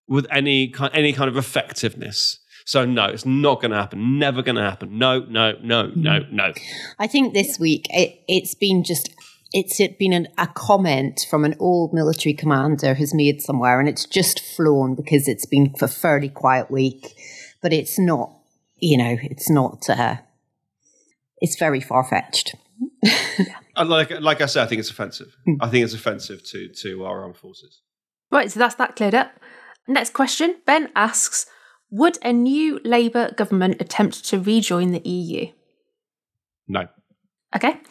with 0.08 0.26
any 0.32 0.70
kind 0.70 0.92
any 0.96 1.12
kind 1.12 1.30
of 1.30 1.36
effectiveness. 1.36 2.40
So 2.64 2.86
no, 2.86 3.08
it's 3.08 3.26
not 3.26 3.60
going 3.60 3.72
to 3.72 3.78
happen. 3.78 4.18
Never 4.18 4.42
going 4.42 4.56
to 4.56 4.62
happen. 4.62 4.98
No, 4.98 5.20
no, 5.20 5.58
no, 5.62 5.88
no, 5.94 6.22
mm-hmm. 6.22 6.36
no. 6.38 6.54
I 7.00 7.08
think 7.08 7.34
this 7.34 7.60
week 7.60 7.88
it, 7.90 8.22
it's 8.30 8.56
been 8.56 8.86
just 8.86 9.10
it's 9.54 9.82
been 10.00 10.14
an, 10.14 10.28
a 10.38 10.48
comment 10.48 11.26
from 11.30 11.44
an 11.44 11.56
old 11.60 11.94
military 11.94 12.34
commander 12.34 12.94
who's 12.94 13.14
made 13.14 13.42
somewhere, 13.42 13.80
and 13.80 13.90
it's 13.90 14.06
just 14.06 14.40
flown 14.40 14.96
because 14.96 15.28
it's 15.28 15.46
been 15.46 15.74
a 15.82 15.88
fairly 15.88 16.30
quiet 16.30 16.72
week. 16.72 17.16
But 17.62 17.74
it's 17.74 18.00
not, 18.00 18.34
you 18.78 18.98
know, 18.98 19.18
it's 19.22 19.50
not. 19.50 19.90
Uh, 19.90 20.18
it's 21.38 21.58
very 21.58 21.82
far 21.82 22.04
fetched. 22.04 22.56
like 23.86 24.12
like 24.22 24.42
I 24.42 24.46
said, 24.46 24.64
I 24.64 24.68
think 24.68 24.80
it's 24.80 24.90
offensive. 24.90 25.36
Hmm. 25.46 25.56
I 25.62 25.70
think 25.70 25.84
it's 25.84 25.94
offensive 25.94 26.44
to 26.46 26.70
to 26.70 27.06
our 27.06 27.24
armed 27.24 27.38
forces. 27.38 27.82
Right, 28.32 28.50
so 28.50 28.60
that's 28.60 28.76
that 28.76 28.96
cleared 28.96 29.16
up. 29.16 29.32
Next 29.88 30.14
question. 30.14 30.56
Ben 30.66 30.90
asks, 30.96 31.46
would 31.90 32.18
a 32.24 32.32
new 32.32 32.80
Labour 32.86 33.34
government 33.34 33.82
attempt 33.82 34.24
to 34.26 34.40
rejoin 34.40 34.92
the 34.92 35.08
EU? 35.08 35.52
No. 36.68 36.88
Okay. 37.54 37.82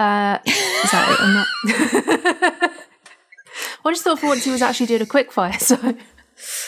Uh, 0.00 0.38
is 0.46 0.90
that 0.92 1.10
it 1.10 1.20
or 1.20 1.28
not? 1.28 2.72
I 3.84 3.90
just 3.90 4.02
thought 4.02 4.18
for 4.18 4.28
once 4.28 4.44
he 4.44 4.50
was 4.50 4.62
actually 4.62 4.86
doing 4.86 5.02
a 5.02 5.06
quick 5.06 5.30
fire. 5.30 5.52
So 5.60 5.76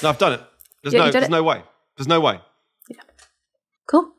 no, 0.02 0.10
I've 0.10 0.18
done 0.18 0.34
it. 0.34 0.40
There's 0.82 0.92
yeah, 0.92 1.06
no, 1.06 1.10
there's 1.10 1.24
it? 1.24 1.30
no 1.30 1.42
way. 1.42 1.62
There's 1.96 2.06
no 2.06 2.20
way. 2.20 2.40
Yeah. 2.90 3.00
Cool. 3.86 4.12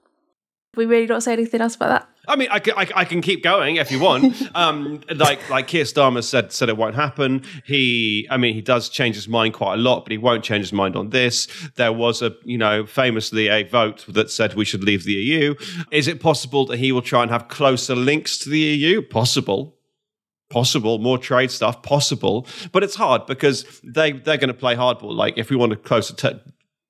We 0.76 0.88
really 0.88 1.06
don't 1.06 1.22
say 1.22 1.34
anything 1.34 1.62
else 1.62 1.76
about 1.76 1.90
that. 1.90 2.10
I 2.26 2.38
mean, 2.38 2.48
I 2.52 2.60
can, 2.60 2.74
I, 2.78 2.88
I, 2.96 3.06
can 3.06 3.22
keep 3.22 3.44
going 3.44 3.76
if 3.76 3.92
you 3.92 4.00
want. 4.00 4.42
um, 4.56 5.02
like 5.14 5.50
like 5.50 5.68
Keir 5.68 5.84
Starmer 5.84 6.24
said 6.24 6.54
said 6.54 6.70
it 6.70 6.78
won't 6.78 6.96
happen. 6.96 7.44
He, 7.66 8.28
I 8.30 8.38
mean, 8.38 8.54
he 8.54 8.62
does 8.62 8.88
change 8.88 9.16
his 9.16 9.28
mind 9.28 9.54
quite 9.54 9.74
a 9.74 9.78
lot, 9.78 10.06
but 10.06 10.12
he 10.12 10.18
won't 10.18 10.44
change 10.44 10.64
his 10.64 10.74
mind 10.74 10.96
on 10.96 11.10
this. 11.10 11.48
There 11.76 11.92
was 11.92 12.22
a, 12.22 12.34
you 12.46 12.58
know, 12.58 12.86
famously 12.86 13.50
a 13.50 13.64
vote 13.64 14.06
that 14.08 14.32
said 14.32 14.54
we 14.54 14.64
should 14.64 14.84
leave 14.84 15.04
the 15.04 15.14
EU. 15.14 15.56
Is 15.92 16.08
it 16.08 16.22
possible 16.22 16.66
that 16.68 16.78
he 16.78 16.94
will 16.94 17.02
try 17.02 17.24
and 17.24 17.32
have 17.32 17.50
closer 17.50 17.96
links 17.96 18.38
to 18.40 18.50
the 18.50 18.60
EU? 18.60 19.02
Possible. 19.02 19.76
Possible, 20.50 21.00
more 21.00 21.18
trade 21.18 21.50
stuff, 21.50 21.82
possible, 21.82 22.46
but 22.72 22.84
it's 22.84 22.94
hard 22.94 23.26
because 23.26 23.66
they 23.84 24.12
they're 24.12 24.38
going 24.38 24.50
to 24.50 24.54
play 24.54 24.76
hardball. 24.76 25.14
Like 25.14 25.36
if 25.36 25.50
we 25.50 25.56
want 25.56 25.74
a 25.74 25.76
closer 25.76 26.14
t- 26.14 26.40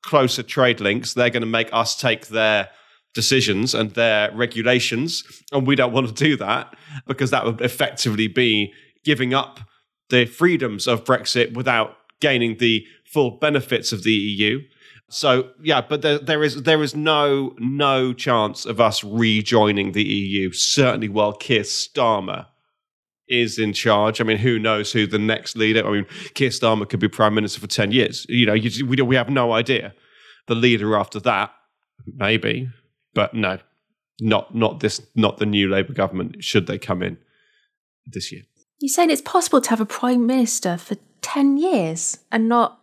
closer 0.04 0.44
trade 0.44 0.82
links, 0.82 1.14
they're 1.14 1.30
going 1.30 1.42
to 1.42 1.48
make 1.48 1.70
us 1.72 1.96
take 1.96 2.28
their 2.28 2.70
decisions 3.14 3.74
and 3.74 3.92
their 3.92 4.32
regulations. 4.34 5.24
And 5.52 5.68
we 5.68 5.76
don't 5.76 5.94
want 5.94 6.08
to 6.08 6.14
do 6.14 6.36
that 6.38 6.76
because 7.08 7.32
that 7.32 7.46
would 7.46 7.62
effectively 7.62 8.28
be 8.28 8.74
giving 9.04 9.34
up 9.34 9.60
the 10.10 10.26
freedoms 10.26 10.88
of 10.88 11.04
Brexit 11.04 11.54
without 11.54 11.96
gaining 12.20 12.58
the 12.58 12.86
full 13.06 13.32
benefits 13.32 13.92
of 13.92 14.04
the 14.04 14.12
EU. 14.12 14.62
So 15.10 15.52
yeah, 15.62 15.82
but 15.82 16.02
there, 16.02 16.18
there 16.18 16.44
is 16.44 16.64
there 16.64 16.82
is 16.82 16.96
no 16.96 17.54
no 17.60 18.14
chance 18.14 18.66
of 18.66 18.82
us 18.82 19.04
rejoining 19.04 19.92
the 19.92 20.04
EU. 20.04 20.52
Certainly, 20.52 21.10
while 21.10 21.34
Keir 21.34 21.62
Starmer 21.62 22.48
is 23.28 23.58
in 23.58 23.74
charge. 23.74 24.20
I 24.20 24.24
mean, 24.24 24.38
who 24.38 24.60
knows 24.60 24.92
who 24.92 25.08
the 25.08 25.20
next 25.20 25.56
leader? 25.56 25.86
I 25.86 25.92
mean, 25.92 26.06
Keir 26.34 26.50
Starmer 26.50 26.88
could 26.88 27.00
be 27.00 27.08
prime 27.08 27.34
minister 27.34 27.60
for 27.60 27.68
ten 27.68 27.92
years. 27.92 28.26
You 28.30 28.46
know, 28.46 28.54
you, 28.54 28.86
we 28.86 29.02
we 29.02 29.16
have 29.16 29.30
no 29.30 29.54
idea. 29.54 29.94
The 30.48 30.56
leader 30.56 30.96
after 30.96 31.20
that, 31.22 31.52
maybe, 32.06 32.70
but 33.14 33.34
no, 33.34 33.60
not 34.20 34.56
not 34.56 34.80
this, 34.80 35.02
not 35.16 35.38
the 35.38 35.46
new 35.46 35.70
Labour 35.70 35.94
government. 35.94 36.44
Should 36.44 36.68
they 36.68 36.78
come 36.78 37.02
in 37.02 37.18
this 38.06 38.32
year? 38.32 38.44
You're 38.80 38.90
saying 38.90 39.10
it's 39.10 39.22
possible 39.22 39.62
to 39.62 39.70
have 39.70 39.82
a 39.82 39.86
prime 39.86 40.26
minister 40.26 40.78
for 40.78 40.96
ten 41.22 41.58
years 41.58 42.20
and 42.32 42.50
not 42.50 42.80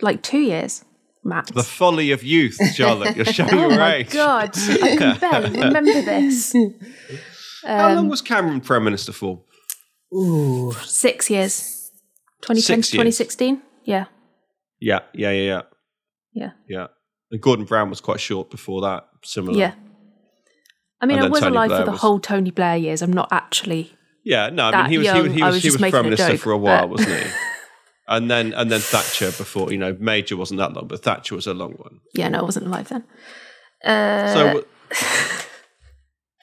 like 0.00 0.22
two 0.22 0.40
years, 0.40 0.84
Matt? 1.24 1.46
The 1.54 1.62
folly 1.62 2.10
of 2.12 2.22
youth, 2.22 2.58
Charlotte. 2.74 3.16
You're 3.16 3.24
showing 3.26 3.54
oh 3.54 3.68
your 3.68 3.78
my 3.78 3.94
age. 3.96 4.10
God, 4.10 4.50
I 4.56 4.96
can 4.96 5.18
barely 5.20 5.50
remember 5.50 6.02
this. 6.02 6.54
Um, 6.54 6.74
How 7.64 7.88
long 7.88 7.98
um, 7.98 8.08
was 8.08 8.20
Cameron 8.22 8.60
prime 8.60 8.84
minister 8.84 9.12
for? 9.12 9.42
Ooh, 10.14 10.72
six 10.84 11.30
years. 11.30 11.90
2010 12.42 12.82
2016. 12.82 13.62
Yeah. 13.84 14.06
Yeah, 14.80 15.00
yeah, 15.14 15.30
yeah, 15.30 15.42
yeah. 15.42 15.62
Yeah. 16.34 16.50
Yeah. 16.68 16.86
And 17.32 17.40
Gordon 17.40 17.64
Brown 17.64 17.90
was 17.90 18.00
quite 18.00 18.20
short 18.20 18.50
before 18.50 18.82
that, 18.82 19.08
similar. 19.24 19.58
Yeah. 19.58 19.74
I 21.00 21.06
mean, 21.06 21.18
I 21.18 21.28
was 21.28 21.40
Tony 21.40 21.56
alive 21.56 21.68
Blair 21.70 21.80
for 21.80 21.84
the 21.86 21.90
was... 21.92 22.00
whole 22.00 22.20
Tony 22.20 22.50
Blair 22.50 22.76
years. 22.76 23.02
I'm 23.02 23.12
not 23.12 23.28
actually. 23.32 23.92
Yeah, 24.22 24.50
no, 24.50 24.68
I 24.68 24.82
mean, 24.82 24.90
he 24.90 24.98
was, 24.98 25.06
young. 25.06 25.16
he 25.16 25.22
was, 25.22 25.32
he 25.32 25.42
was, 25.42 25.54
was, 25.54 25.62
he 25.62 25.70
was 25.70 25.90
prime 25.90 26.04
minister 26.04 26.38
for 26.38 26.52
a 26.52 26.58
while, 26.58 26.82
but... 26.82 26.90
wasn't 26.90 27.24
he? 27.24 27.30
and 28.06 28.30
then 28.30 28.52
and 28.52 28.70
then 28.70 28.80
Thatcher 28.80 29.32
before, 29.32 29.72
you 29.72 29.78
know, 29.78 29.96
Major 29.98 30.36
wasn't 30.36 30.58
that 30.58 30.74
long, 30.74 30.86
but 30.86 31.02
Thatcher 31.02 31.34
was 31.34 31.46
a 31.46 31.54
long 31.54 31.72
one. 31.72 32.00
Yeah, 32.14 32.28
no, 32.28 32.40
I 32.40 32.42
wasn't 32.42 32.66
alive 32.66 32.88
then. 32.88 33.04
Uh... 33.84 34.34
So 34.34 34.64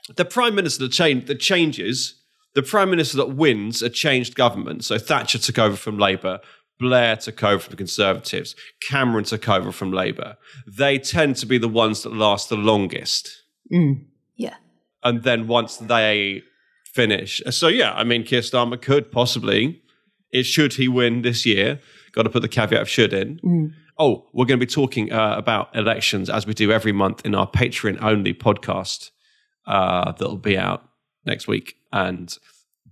the 0.15 0.25
prime 0.25 0.56
minister 0.56 0.84
that 0.84 0.91
change 0.91 1.28
that 1.28 1.39
changes, 1.39 2.21
the 2.56 2.63
prime 2.63 2.89
minister 2.89 3.17
that 3.17 3.36
wins 3.36 3.82
a 3.82 3.89
changed 3.89 4.36
government. 4.36 4.84
So 4.84 4.97
Thatcher 4.97 5.38
took 5.38 5.60
over 5.60 5.75
from 5.75 5.99
Labour. 5.99 6.39
Blair 6.79 7.17
took 7.17 7.43
over 7.43 7.59
from 7.59 7.71
the 7.71 7.77
Conservatives, 7.77 8.55
Cameron 8.89 9.25
took 9.25 9.47
over 9.49 9.71
from 9.71 9.91
Labour, 9.91 10.37
they 10.65 10.97
tend 10.97 11.35
to 11.37 11.45
be 11.45 11.57
the 11.57 11.67
ones 11.67 12.03
that 12.03 12.13
last 12.13 12.49
the 12.49 12.55
longest. 12.55 13.43
Mm. 13.71 14.05
Yeah. 14.35 14.55
And 15.03 15.23
then 15.23 15.47
once 15.47 15.77
they 15.77 16.43
finish, 16.85 17.41
so 17.49 17.67
yeah, 17.67 17.93
I 17.93 18.03
mean, 18.03 18.23
Keir 18.23 18.41
Starmer 18.41 18.81
could 18.81 19.11
possibly, 19.11 19.81
it 20.31 20.43
should 20.43 20.73
he 20.73 20.87
win 20.87 21.21
this 21.21 21.45
year, 21.45 21.79
got 22.13 22.23
to 22.23 22.29
put 22.29 22.41
the 22.41 22.47
caveat 22.47 22.81
of 22.81 22.89
should 22.89 23.13
in. 23.13 23.39
Mm. 23.39 23.73
Oh, 23.97 24.27
we're 24.33 24.45
going 24.45 24.59
to 24.59 24.65
be 24.65 24.71
talking 24.71 25.11
uh, 25.11 25.35
about 25.37 25.75
elections 25.75 26.29
as 26.29 26.47
we 26.47 26.53
do 26.53 26.71
every 26.71 26.93
month 26.93 27.25
in 27.25 27.35
our 27.35 27.49
Patreon 27.49 28.01
only 28.01 28.33
podcast 28.33 29.11
uh, 29.67 30.13
that'll 30.13 30.37
be 30.37 30.57
out 30.57 30.87
next 31.25 31.47
week, 31.47 31.75
and 31.91 32.37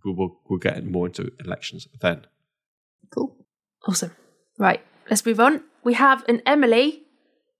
we'll, 0.03 0.37
we'll 0.49 0.59
get 0.59 0.85
more 0.85 1.07
into 1.07 1.31
elections 1.43 1.87
then. 2.01 2.25
Cool. 3.09 3.37
Awesome. 3.85 4.11
Right, 4.57 4.81
let's 5.09 5.25
move 5.25 5.39
on. 5.39 5.63
We 5.83 5.93
have 5.93 6.23
an 6.27 6.41
Emily. 6.45 7.03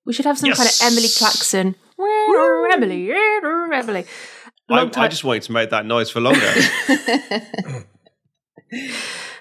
We 0.05 0.13
should 0.13 0.25
have 0.25 0.37
some 0.37 0.47
yes. 0.47 0.57
kind 0.57 0.69
of 0.69 0.93
Emily 0.93 1.09
Clarkson. 1.17 1.75
Emily, 2.73 3.11
Emily. 3.73 4.05
I, 4.69 4.89
I, 4.95 5.07
just 5.07 5.23
wanted 5.23 5.43
to 5.43 5.51
make 5.53 5.69
that 5.69 5.85
noise 5.85 6.09
for 6.09 6.19
longer. 6.19 6.53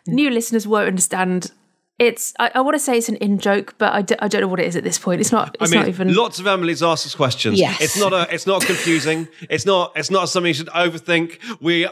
New 0.06 0.30
listeners 0.30 0.68
won't 0.68 0.86
understand 0.88 1.50
it's 1.98 2.34
I, 2.38 2.50
I, 2.54 2.60
want 2.60 2.74
to 2.74 2.78
say 2.78 2.98
it's 2.98 3.08
an 3.08 3.16
in 3.16 3.38
joke, 3.38 3.74
but 3.78 3.92
I 3.94 4.02
d- 4.02 4.16
I 4.18 4.28
don't 4.28 4.42
know 4.42 4.48
what 4.48 4.60
it 4.60 4.66
is 4.66 4.76
at 4.76 4.84
this 4.84 4.98
point. 4.98 5.20
It's 5.20 5.32
not. 5.32 5.56
It's 5.60 5.72
I 5.72 5.74
mean, 5.74 5.80
not 5.80 5.88
even. 5.88 6.14
Lots 6.14 6.38
of 6.38 6.46
Emily's 6.46 6.82
asked 6.82 7.06
us 7.06 7.14
questions. 7.14 7.58
Yes. 7.58 7.80
it's 7.80 7.98
not 7.98 8.12
a. 8.12 8.26
It's 8.32 8.46
not 8.46 8.62
confusing. 8.62 9.28
it's 9.48 9.64
not. 9.64 9.92
It's 9.96 10.10
not 10.10 10.28
something 10.28 10.48
you 10.48 10.54
should 10.54 10.66
overthink. 10.68 11.38
We 11.60 11.88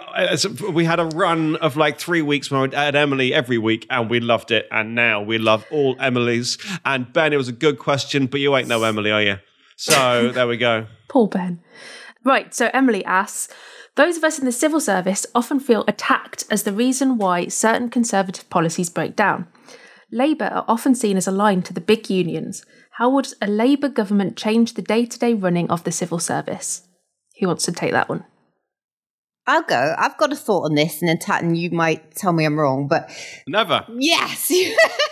we 0.70 0.84
had 0.84 1.00
a 1.00 1.06
run 1.06 1.56
of 1.56 1.76
like 1.76 1.98
three 1.98 2.20
weeks 2.20 2.50
when 2.50 2.74
I 2.74 2.84
had 2.84 2.94
Emily 2.94 3.32
every 3.32 3.56
week, 3.56 3.86
and 3.88 4.10
we 4.10 4.20
loved 4.20 4.50
it. 4.50 4.68
And 4.70 4.94
now 4.94 5.22
we 5.22 5.38
love 5.38 5.64
all 5.70 5.96
Emily's. 5.98 6.58
And 6.84 7.10
Ben, 7.10 7.32
it 7.32 7.38
was 7.38 7.48
a 7.48 7.52
good 7.52 7.78
question, 7.78 8.26
but 8.26 8.40
you 8.40 8.54
ain't 8.56 8.68
no 8.68 8.84
Emily, 8.84 9.10
are 9.10 9.22
you? 9.22 9.38
So 9.76 10.30
there 10.34 10.46
we 10.46 10.58
go. 10.58 10.86
Poor 11.08 11.28
Ben. 11.28 11.60
Right, 12.24 12.54
so 12.54 12.70
Emily 12.74 13.04
asks 13.04 13.52
Those 13.96 14.16
of 14.18 14.24
us 14.24 14.38
in 14.38 14.44
the 14.44 14.52
civil 14.52 14.80
service 14.80 15.24
often 15.34 15.60
feel 15.60 15.84
attacked 15.88 16.44
as 16.50 16.64
the 16.64 16.72
reason 16.72 17.16
why 17.16 17.48
certain 17.48 17.88
conservative 17.88 18.48
policies 18.50 18.90
break 18.90 19.16
down. 19.16 19.46
Labour 20.14 20.44
are 20.44 20.64
often 20.68 20.94
seen 20.94 21.16
as 21.16 21.26
aligned 21.26 21.64
to 21.64 21.72
the 21.74 21.80
big 21.80 22.08
unions. 22.08 22.64
How 22.98 23.10
would 23.10 23.26
a 23.42 23.48
Labour 23.48 23.88
government 23.88 24.36
change 24.36 24.74
the 24.74 24.82
day 24.82 25.06
to 25.06 25.18
day 25.18 25.34
running 25.34 25.68
of 25.70 25.82
the 25.82 25.90
civil 25.90 26.20
service? 26.20 26.82
Who 27.40 27.48
wants 27.48 27.64
to 27.64 27.72
take 27.72 27.90
that 27.90 28.08
one? 28.08 28.24
I'll 29.46 29.64
go. 29.64 29.94
I've 29.98 30.16
got 30.16 30.32
a 30.32 30.36
thought 30.36 30.66
on 30.66 30.76
this, 30.76 31.02
and 31.02 31.08
then 31.08 31.18
Tatton, 31.18 31.56
you 31.56 31.70
might 31.70 32.14
tell 32.14 32.32
me 32.32 32.44
I'm 32.44 32.58
wrong, 32.58 32.86
but 32.86 33.10
Never. 33.48 33.84
yes. 33.98 34.52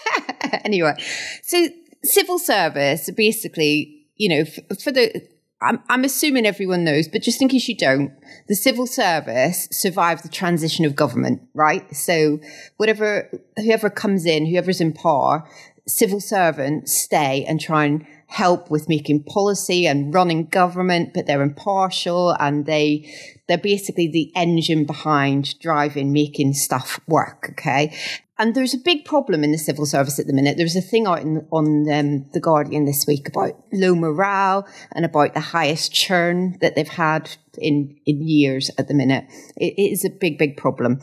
anyway, 0.65 0.95
so 1.43 1.67
civil 2.05 2.39
service 2.39 3.11
basically, 3.11 4.07
you 4.17 4.29
know, 4.29 4.45
for, 4.45 4.75
for 4.77 4.93
the 4.93 5.29
I'm, 5.63 5.83
I'm 5.89 6.05
assuming 6.05 6.47
everyone 6.47 6.85
knows, 6.85 7.09
but 7.09 7.23
just 7.23 7.41
in 7.41 7.49
case 7.49 7.69
you 7.69 7.77
don't, 7.77 8.13
the 8.49 8.57
civil 8.57 8.87
service 8.87 9.69
survived 9.71 10.25
the 10.25 10.29
transition 10.29 10.85
of 10.85 10.97
government, 10.97 11.43
right? 11.55 11.95
So 11.95 12.41
whatever, 12.77 13.31
whoever 13.57 13.89
comes 13.89 14.27
in, 14.27 14.47
whoever's 14.47 14.81
in 14.81 14.93
power, 14.93 15.49
civil 15.87 16.21
servants 16.21 16.93
stay 16.93 17.45
and 17.45 17.61
try 17.61 17.85
and 17.85 18.07
help 18.33 18.71
with 18.71 18.89
making 18.89 19.23
policy 19.25 19.87
and 19.87 20.15
running 20.15 20.47
government, 20.47 21.13
but 21.13 21.27
they're 21.27 21.43
impartial 21.43 22.35
and 22.41 22.65
they 22.65 23.13
they're 23.47 23.59
basically 23.59 24.09
the 24.09 24.33
engine 24.35 24.85
behind 24.87 25.59
driving, 25.59 26.13
making 26.13 26.55
stuff 26.55 26.99
work. 27.07 27.49
Okay. 27.51 27.95
And 28.39 28.55
there's 28.55 28.75
a 28.75 28.79
big 28.79 29.05
problem 29.05 29.45
in 29.45 29.53
the 29.53 29.59
civil 29.59 29.85
service 29.85 30.19
at 30.19 30.27
the 30.27 30.33
minute. 30.33 30.57
There's 30.57 30.75
a 30.75 30.81
thing 30.81 31.07
out 31.07 31.21
in, 31.21 31.47
on 31.53 31.87
um, 31.93 32.27
The 32.33 32.41
Guardian 32.41 32.87
this 32.87 33.05
week 33.07 33.29
about 33.29 33.53
low 33.73 33.95
morale 33.95 34.67
and 34.93 35.05
about 35.05 35.35
the 35.35 35.41
highest 35.41 35.93
churn 35.93 36.57
that 36.61 36.75
they've 36.75 36.89
had 36.89 37.37
in, 37.59 37.97
in 38.07 38.27
years 38.27 38.71
at 38.79 38.89
the 38.89 38.95
minute. 38.95 39.27
it, 39.57 39.75
it 39.77 39.93
is 39.93 40.05
a 40.05 40.11
big, 40.11 40.39
big 40.39 40.57
problem. 40.57 41.01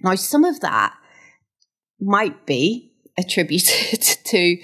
Now, 0.00 0.14
some 0.14 0.44
of 0.44 0.60
that 0.60 0.94
might 2.00 2.46
be 2.46 2.94
attributed 3.18 4.00
to 4.24 4.56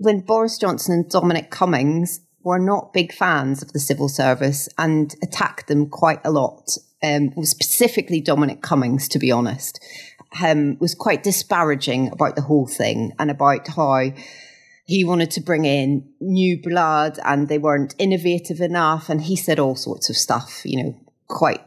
when 0.00 0.20
Boris 0.20 0.56
Johnson 0.56 0.94
and 0.94 1.08
Dominic 1.10 1.50
Cummings 1.50 2.20
were 2.42 2.58
not 2.58 2.94
big 2.94 3.12
fans 3.12 3.62
of 3.62 3.72
the 3.74 3.78
civil 3.78 4.08
service 4.08 4.66
and 4.78 5.14
attacked 5.22 5.68
them 5.68 5.88
quite 5.88 6.20
a 6.24 6.30
lot. 6.30 6.70
Um, 7.02 7.32
specifically 7.42 8.20
Dominic 8.20 8.62
Cummings, 8.62 9.08
to 9.08 9.18
be 9.18 9.30
honest, 9.30 9.78
um, 10.42 10.78
was 10.78 10.94
quite 10.94 11.22
disparaging 11.22 12.10
about 12.12 12.34
the 12.34 12.42
whole 12.42 12.66
thing 12.66 13.12
and 13.18 13.30
about 13.30 13.68
how 13.68 14.10
he 14.86 15.04
wanted 15.04 15.30
to 15.32 15.42
bring 15.42 15.66
in 15.66 16.08
new 16.18 16.60
blood 16.60 17.18
and 17.24 17.48
they 17.48 17.58
weren't 17.58 17.94
innovative 17.98 18.60
enough. 18.62 19.10
And 19.10 19.20
he 19.20 19.36
said 19.36 19.58
all 19.58 19.76
sorts 19.76 20.08
of 20.08 20.16
stuff, 20.16 20.62
you 20.64 20.82
know, 20.82 20.94
quite 21.28 21.60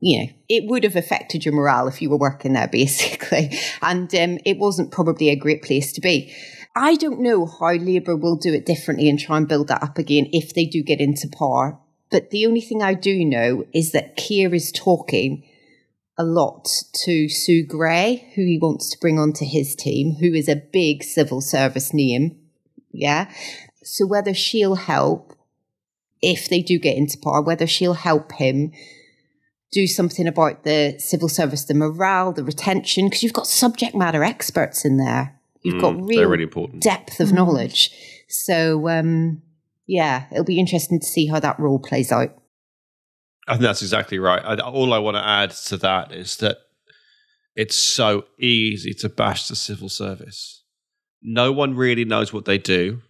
you 0.00 0.18
know, 0.18 0.32
it 0.48 0.64
would 0.66 0.84
have 0.84 0.96
affected 0.96 1.44
your 1.44 1.54
morale 1.54 1.88
if 1.88 2.00
you 2.00 2.10
were 2.10 2.16
working 2.16 2.54
there, 2.54 2.68
basically. 2.72 3.58
And 3.82 4.14
um, 4.14 4.38
it 4.44 4.58
wasn't 4.58 4.92
probably 4.92 5.30
a 5.30 5.36
great 5.36 5.62
place 5.62 5.92
to 5.92 6.00
be. 6.00 6.34
I 6.76 6.96
don't 6.96 7.20
know 7.20 7.46
how 7.46 7.74
Labour 7.74 8.16
will 8.16 8.36
do 8.36 8.52
it 8.52 8.66
differently 8.66 9.08
and 9.08 9.18
try 9.18 9.36
and 9.36 9.48
build 9.48 9.68
that 9.68 9.82
up 9.82 9.96
again 9.96 10.28
if 10.32 10.54
they 10.54 10.64
do 10.64 10.82
get 10.82 11.00
into 11.00 11.28
power. 11.28 11.78
But 12.10 12.30
the 12.30 12.46
only 12.46 12.60
thing 12.60 12.82
I 12.82 12.94
do 12.94 13.24
know 13.24 13.64
is 13.72 13.92
that 13.92 14.16
Keir 14.16 14.54
is 14.54 14.72
talking 14.72 15.44
a 16.16 16.24
lot 16.24 16.68
to 17.04 17.28
Sue 17.28 17.64
Gray, 17.64 18.30
who 18.34 18.42
he 18.42 18.58
wants 18.58 18.90
to 18.90 18.98
bring 19.00 19.18
onto 19.18 19.44
his 19.44 19.74
team, 19.74 20.16
who 20.20 20.32
is 20.32 20.48
a 20.48 20.56
big 20.56 21.02
civil 21.02 21.40
service 21.40 21.92
name. 21.92 22.36
Yeah. 22.92 23.32
So 23.82 24.06
whether 24.06 24.34
she'll 24.34 24.76
help 24.76 25.36
if 26.22 26.48
they 26.48 26.62
do 26.62 26.78
get 26.78 26.96
into 26.96 27.18
power, 27.18 27.42
whether 27.42 27.66
she'll 27.66 27.94
help 27.94 28.32
him 28.32 28.72
do 29.70 29.86
something 29.86 30.26
about 30.26 30.64
the 30.64 30.96
civil 30.98 31.28
service, 31.28 31.64
the 31.64 31.74
morale, 31.74 32.32
the 32.32 32.44
retention, 32.44 33.06
because 33.06 33.22
you've 33.22 33.32
got 33.32 33.46
subject 33.46 33.94
matter 33.94 34.24
experts 34.24 34.84
in 34.84 34.96
there. 34.96 35.38
You've 35.64 35.80
got 35.80 35.94
Mm, 35.94 36.08
real 36.08 36.28
really 36.28 36.42
important. 36.44 36.82
depth 36.82 37.18
of 37.20 37.32
knowledge. 37.32 37.90
So, 38.28 38.88
um, 38.88 39.42
yeah, 39.86 40.26
it'll 40.30 40.44
be 40.44 40.58
interesting 40.58 41.00
to 41.00 41.06
see 41.06 41.26
how 41.26 41.40
that 41.40 41.58
role 41.58 41.78
plays 41.78 42.12
out. 42.12 42.36
I 43.48 43.52
think 43.54 43.62
that's 43.62 43.82
exactly 43.82 44.18
right. 44.18 44.42
I, 44.44 44.56
all 44.62 44.92
I 44.92 44.98
want 44.98 45.16
to 45.16 45.26
add 45.26 45.50
to 45.68 45.76
that 45.78 46.12
is 46.12 46.36
that 46.38 46.58
it's 47.56 47.76
so 47.76 48.24
easy 48.38 48.92
to 48.94 49.08
bash 49.08 49.48
the 49.48 49.56
civil 49.56 49.88
service. 49.88 50.62
No 51.22 51.52
one 51.52 51.74
really 51.74 52.04
knows 52.04 52.32
what 52.32 52.44
they 52.44 52.58
do. 52.58 53.00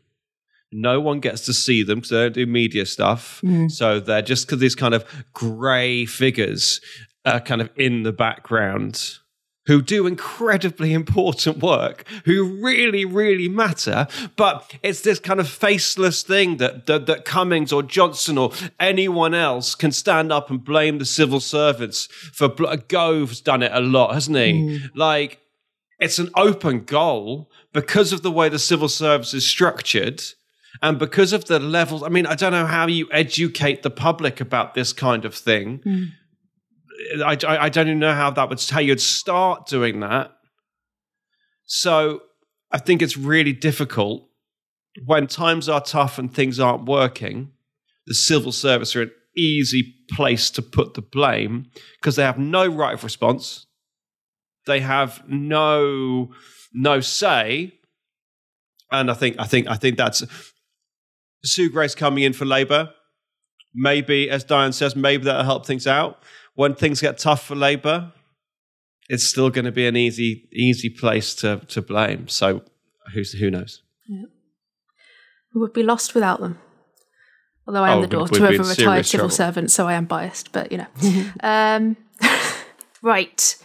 No 0.72 1.00
one 1.00 1.20
gets 1.20 1.44
to 1.46 1.52
see 1.52 1.82
them 1.84 1.98
because 1.98 2.10
they 2.10 2.16
don't 2.16 2.34
do 2.34 2.46
media 2.46 2.84
stuff. 2.86 3.42
So 3.68 4.00
they're 4.00 4.22
just 4.22 4.48
these 4.58 4.74
kind 4.74 4.92
of 4.94 5.04
grey 5.32 6.04
figures 6.04 6.80
are 7.24 7.40
kind 7.40 7.60
of 7.60 7.70
in 7.76 8.02
the 8.02 8.12
background 8.12 9.18
who 9.66 9.80
do 9.80 10.06
incredibly 10.06 10.92
important 10.92 11.58
work, 11.58 12.04
who 12.24 12.62
really, 12.62 13.04
really 13.04 13.48
matter. 13.48 14.06
But 14.36 14.74
it's 14.82 15.00
this 15.00 15.18
kind 15.18 15.40
of 15.40 15.48
faceless 15.48 16.22
thing 16.22 16.58
that, 16.58 16.86
that, 16.86 17.06
that 17.06 17.24
Cummings 17.24 17.72
or 17.72 17.82
Johnson 17.82 18.38
or 18.38 18.52
anyone 18.78 19.34
else 19.34 19.74
can 19.74 19.92
stand 19.92 20.32
up 20.32 20.50
and 20.50 20.64
blame 20.64 20.98
the 20.98 21.04
civil 21.04 21.40
servants 21.40 22.06
for. 22.06 22.48
Gove's 22.88 23.40
done 23.40 23.62
it 23.62 23.72
a 23.72 23.80
lot, 23.80 24.14
hasn't 24.14 24.36
he? 24.36 24.78
Hmm. 24.78 24.86
Like, 24.94 25.40
it's 26.00 26.18
an 26.18 26.30
open 26.36 26.84
goal 26.84 27.50
because 27.72 28.12
of 28.12 28.22
the 28.22 28.30
way 28.30 28.48
the 28.48 28.58
civil 28.58 28.88
service 28.88 29.32
is 29.32 29.46
structured 29.46 30.22
and 30.82 30.98
because 30.98 31.32
of 31.32 31.46
the 31.46 31.58
levels. 31.58 32.02
I 32.02 32.08
mean, 32.08 32.26
I 32.26 32.34
don't 32.34 32.52
know 32.52 32.66
how 32.66 32.86
you 32.86 33.08
educate 33.10 33.82
the 33.82 33.90
public 33.90 34.40
about 34.40 34.74
this 34.74 34.92
kind 34.92 35.24
of 35.24 35.34
thing. 35.34 35.80
Hmm. 35.84 36.04
I, 37.24 37.36
I, 37.46 37.64
I 37.64 37.68
don't 37.68 37.88
even 37.88 37.98
know 37.98 38.14
how 38.14 38.30
that 38.30 38.48
would 38.48 38.62
how 38.62 38.80
you'd 38.80 39.00
start 39.00 39.66
doing 39.66 40.00
that. 40.00 40.32
So 41.64 42.22
I 42.70 42.78
think 42.78 43.02
it's 43.02 43.16
really 43.16 43.52
difficult 43.52 44.28
when 45.04 45.26
times 45.26 45.68
are 45.68 45.80
tough 45.80 46.18
and 46.18 46.32
things 46.32 46.60
aren't 46.60 46.84
working. 46.84 47.52
The 48.06 48.14
civil 48.14 48.52
service 48.52 48.94
are 48.94 49.02
an 49.02 49.10
easy 49.36 49.94
place 50.10 50.50
to 50.50 50.62
put 50.62 50.94
the 50.94 51.02
blame 51.02 51.70
because 51.98 52.16
they 52.16 52.22
have 52.22 52.38
no 52.38 52.66
right 52.66 52.94
of 52.94 53.04
response. 53.04 53.66
They 54.66 54.80
have 54.80 55.22
no 55.28 56.30
no 56.72 57.00
say, 57.00 57.74
and 58.90 59.10
I 59.10 59.14
think 59.14 59.36
I 59.38 59.44
think 59.44 59.68
I 59.68 59.76
think 59.76 59.96
that's 59.96 60.24
Sue 61.44 61.70
Gray's 61.70 61.94
coming 61.94 62.24
in 62.24 62.32
for 62.32 62.44
Labour. 62.44 62.90
Maybe, 63.74 64.30
as 64.30 64.44
Diane 64.44 64.72
says, 64.72 64.94
maybe 64.94 65.24
that'll 65.24 65.44
help 65.44 65.66
things 65.66 65.86
out. 65.86 66.22
When 66.54 66.74
things 66.74 67.00
get 67.00 67.18
tough 67.18 67.44
for 67.44 67.54
Labour, 67.54 68.12
it's 69.08 69.24
still 69.24 69.50
going 69.50 69.64
to 69.64 69.72
be 69.72 69.86
an 69.86 69.96
easy 69.96 70.48
easy 70.52 70.88
place 70.90 71.34
to 71.36 71.60
to 71.68 71.82
blame. 71.82 72.28
So 72.28 72.62
who's 73.12 73.32
who 73.32 73.50
knows? 73.50 73.82
We 74.08 75.60
would 75.60 75.72
be 75.72 75.82
lost 75.82 76.14
without 76.14 76.40
them. 76.40 76.58
Although 77.66 77.84
I 77.84 77.92
am 77.92 77.98
Oh, 77.98 78.00
the 78.02 78.06
daughter 78.08 78.44
of 78.46 78.60
a 78.60 78.62
retired 78.62 79.06
civil 79.06 79.28
trouble. 79.28 79.30
servant, 79.30 79.70
so 79.70 79.86
I 79.86 79.94
am 79.94 80.04
biased, 80.04 80.52
but 80.52 80.70
you 80.70 80.78
know. 80.78 80.86
um, 81.40 81.96
right. 83.02 83.56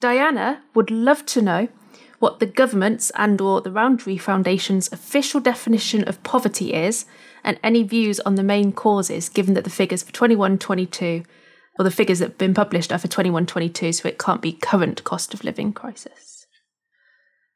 Diana 0.00 0.62
would 0.74 0.90
love 0.90 1.24
to 1.26 1.42
know 1.42 1.68
what 2.18 2.40
the 2.40 2.46
government's 2.46 3.10
and 3.10 3.40
or 3.40 3.60
the 3.60 3.70
Rowntree 3.70 4.18
Foundation's 4.18 4.92
official 4.92 5.40
definition 5.40 6.06
of 6.06 6.22
poverty 6.22 6.72
is 6.74 7.04
and 7.44 7.58
any 7.62 7.82
views 7.84 8.20
on 8.20 8.34
the 8.34 8.42
main 8.42 8.72
causes 8.72 9.28
given 9.28 9.54
that 9.54 9.64
the 9.64 9.70
figures 9.70 10.02
for 10.02 10.12
21-22 10.12 11.24
or 11.78 11.84
the 11.84 11.90
figures 11.90 12.18
that 12.18 12.30
have 12.30 12.38
been 12.38 12.54
published 12.54 12.92
are 12.92 12.98
for 12.98 13.08
21-22 13.08 13.94
so 13.94 14.08
it 14.08 14.18
can't 14.18 14.42
be 14.42 14.52
current 14.52 15.04
cost 15.04 15.32
of 15.34 15.44
living 15.44 15.72
crisis. 15.72 16.46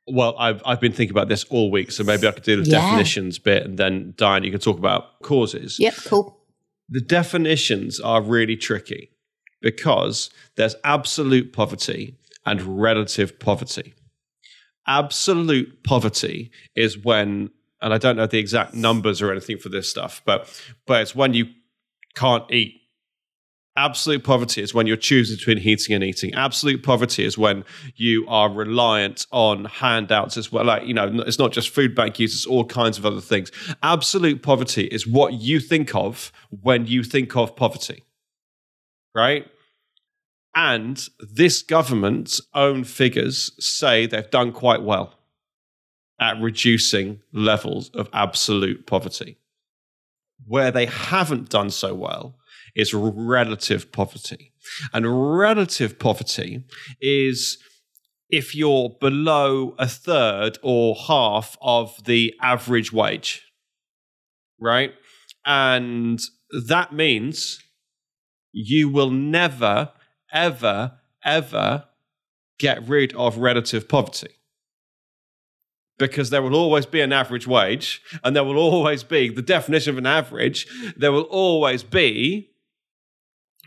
Well, 0.07 0.35
I've 0.39 0.61
I've 0.67 0.81
been 0.81 0.93
thinking 0.93 1.13
about 1.13 1.29
this 1.29 1.45
all 1.45 1.71
week, 1.71 1.93
so 1.93 2.03
maybe 2.03 2.27
I 2.27 2.33
could 2.33 2.43
do 2.43 2.61
the 2.63 2.69
Yeah. 2.69 2.81
definitions 2.81 3.39
bit, 3.39 3.65
and 3.65 3.79
then 3.79 4.15
Diane, 4.17 4.43
you 4.43 4.51
can 4.51 4.61
talk 4.61 4.77
about 4.79 5.21
causes. 5.23 5.79
Yep, 5.79 5.95
cool. 6.07 6.39
the 6.89 7.01
definitions 7.01 8.01
are 8.01 8.21
really 8.21 8.57
tricky 8.57 9.11
because 9.61 10.29
there's 10.57 10.75
absolute 10.85 11.53
poverty 11.53 12.19
and 12.45 12.61
relative 12.83 13.39
poverty. 13.39 13.95
Absolute 14.87 15.85
poverty 15.85 16.51
is 16.75 16.99
when, 16.99 17.51
and 17.81 17.95
I 17.95 17.99
don't 17.99 18.17
know 18.17 18.27
the 18.27 18.39
exact 18.41 18.75
numbers 18.75 19.23
or 19.23 19.31
anything 19.31 19.57
for 19.59 19.69
this 19.69 19.89
stuff, 19.89 20.21
but 20.25 20.49
but 20.87 21.01
it's 21.03 21.15
when 21.15 21.33
you 21.35 21.47
can't 22.17 22.45
eat. 22.51 22.82
Absolute 23.75 24.23
poverty 24.23 24.61
is 24.61 24.75
when 24.75 24.87
you're 24.87 24.99
choosing 24.99 25.37
between 25.37 25.57
heating 25.57 25.95
and 25.95 26.05
eating. 26.05 26.35
Absolute 26.35 26.83
poverty 26.83 27.25
is 27.25 27.39
when 27.39 27.65
you 27.97 28.27
are 28.29 28.51
reliant 28.51 29.27
on 29.33 29.65
handouts 29.65 30.37
as 30.37 30.53
well. 30.53 30.67
Like, 30.67 30.87
you 30.87 30.93
know, 30.93 31.11
it's 31.27 31.39
not 31.39 31.53
just 31.53 31.71
food 31.71 31.95
bank 31.95 32.19
use, 32.19 32.35
it's 32.35 32.45
all 32.45 32.67
kinds 32.67 32.99
of 32.99 33.07
other 33.07 33.23
things. 33.23 33.51
Absolute 33.83 34.43
poverty 34.43 34.85
is 34.85 35.07
what 35.07 35.33
you 35.35 35.59
think 35.59 35.95
of 35.95 36.31
when 36.51 36.87
you 36.87 37.03
think 37.03 37.35
of 37.35 37.57
poverty, 37.57 38.05
right? 39.15 39.47
And 40.55 41.03
this 41.19 41.63
government's 41.63 42.43
own 42.53 42.85
figures 42.85 43.53
say 43.59 44.05
they've 44.05 44.31
done 44.31 44.53
quite 44.53 44.83
well 44.83 45.15
at 46.21 46.39
reducing 46.43 47.21
levels 47.33 47.89
of 47.95 48.11
absolute 48.13 48.87
poverty. 48.87 49.39
Where 50.47 50.71
they 50.71 50.87
haven't 50.87 51.49
done 51.49 51.71
so 51.71 51.95
well 51.95 52.37
is 52.75 52.95
relative 52.95 53.93
poverty. 53.93 54.53
And 54.93 55.37
relative 55.39 55.99
poverty 55.99 56.65
is 57.01 57.59
if 58.31 58.55
you're 58.55 58.97
below 59.01 59.75
a 59.79 59.87
third 59.87 60.59
or 60.63 60.97
half 61.07 61.57
of 61.61 62.05
the 62.05 62.35
average 62.41 62.93
wage, 62.93 63.43
right? 64.59 64.95
And 65.45 66.21
that 66.67 66.93
means 66.93 67.61
you 68.53 68.89
will 68.89 69.11
never, 69.11 69.91
ever, 70.33 70.93
ever 71.25 71.85
get 72.59 72.87
rid 72.89 73.15
of 73.15 73.39
relative 73.39 73.89
poverty. 73.89 74.29
Because 75.99 76.31
there 76.31 76.43
will 76.43 76.55
always 76.55 76.87
be 76.87 77.01
an 77.01 77.13
average 77.13 77.47
wage, 77.47 78.01
and 78.25 78.35
there 78.35 78.45
will 78.45 78.57
always 78.59 79.05
be 79.05 79.29
the 79.29 79.43
definition 79.43 79.91
of 79.91 79.99
an 79.99 80.07
average, 80.07 80.67
there 80.97 81.13
will 81.13 81.23
always 81.23 81.83
be 81.83 82.52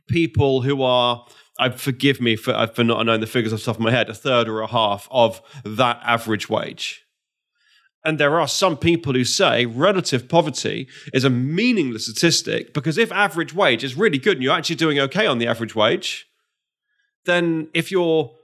people 0.07 0.61
who 0.61 0.81
are 0.81 1.25
I 1.57 1.69
forgive 1.69 2.19
me 2.19 2.35
for 2.35 2.53
uh, 2.53 2.67
for 2.67 2.83
not 2.83 3.05
knowing 3.05 3.21
the 3.21 3.27
figures 3.27 3.53
off 3.53 3.59
the 3.59 3.65
top 3.65 3.75
of 3.75 3.81
my 3.81 3.91
head, 3.91 4.09
a 4.09 4.13
third 4.13 4.49
or 4.49 4.61
a 4.61 4.67
half 4.67 5.07
of 5.09 5.41
that 5.63 5.99
average 6.03 6.49
wage. 6.49 7.05
And 8.03 8.19
there 8.19 8.39
are 8.39 8.47
some 8.47 8.77
people 8.77 9.13
who 9.13 9.23
say 9.23 9.65
relative 9.65 10.29
poverty 10.29 10.87
is 11.11 11.23
a 11.23 11.29
meaningless 11.29 12.05
statistic 12.05 12.71
because 12.73 12.99
if 12.99 13.11
average 13.11 13.53
wage 13.53 13.83
is 13.83 13.95
really 13.95 14.19
good 14.19 14.37
and 14.37 14.43
you're 14.43 14.53
actually 14.53 14.75
doing 14.75 14.99
okay 14.99 15.25
on 15.25 15.39
the 15.39 15.47
average 15.47 15.73
wage, 15.73 16.27
then 17.25 17.69
if 17.73 17.89
you're 17.89 18.35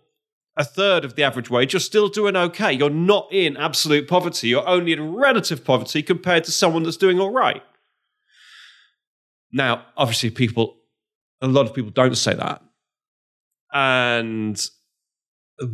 a 0.57 0.63
third 0.63 1.05
of 1.05 1.15
the 1.15 1.23
average 1.23 1.49
wage, 1.49 1.73
you're 1.73 1.79
still 1.79 2.07
doing 2.07 2.35
okay. 2.35 2.73
You're 2.73 2.89
not 2.89 3.27
in 3.31 3.55
absolute 3.55 4.07
poverty. 4.07 4.47
You're 4.47 4.67
only 4.67 4.93
in 4.93 5.13
relative 5.13 5.63
poverty 5.63 6.01
compared 6.01 6.43
to 6.45 6.51
someone 6.51 6.83
that's 6.83 6.97
doing 6.97 7.19
all 7.19 7.31
right. 7.31 7.61
Now, 9.51 9.85
obviously, 9.95 10.31
people, 10.31 10.77
a 11.41 11.47
lot 11.47 11.65
of 11.65 11.73
people 11.73 11.91
don't 11.91 12.15
say 12.15 12.33
that. 12.33 12.61
And 13.73 14.61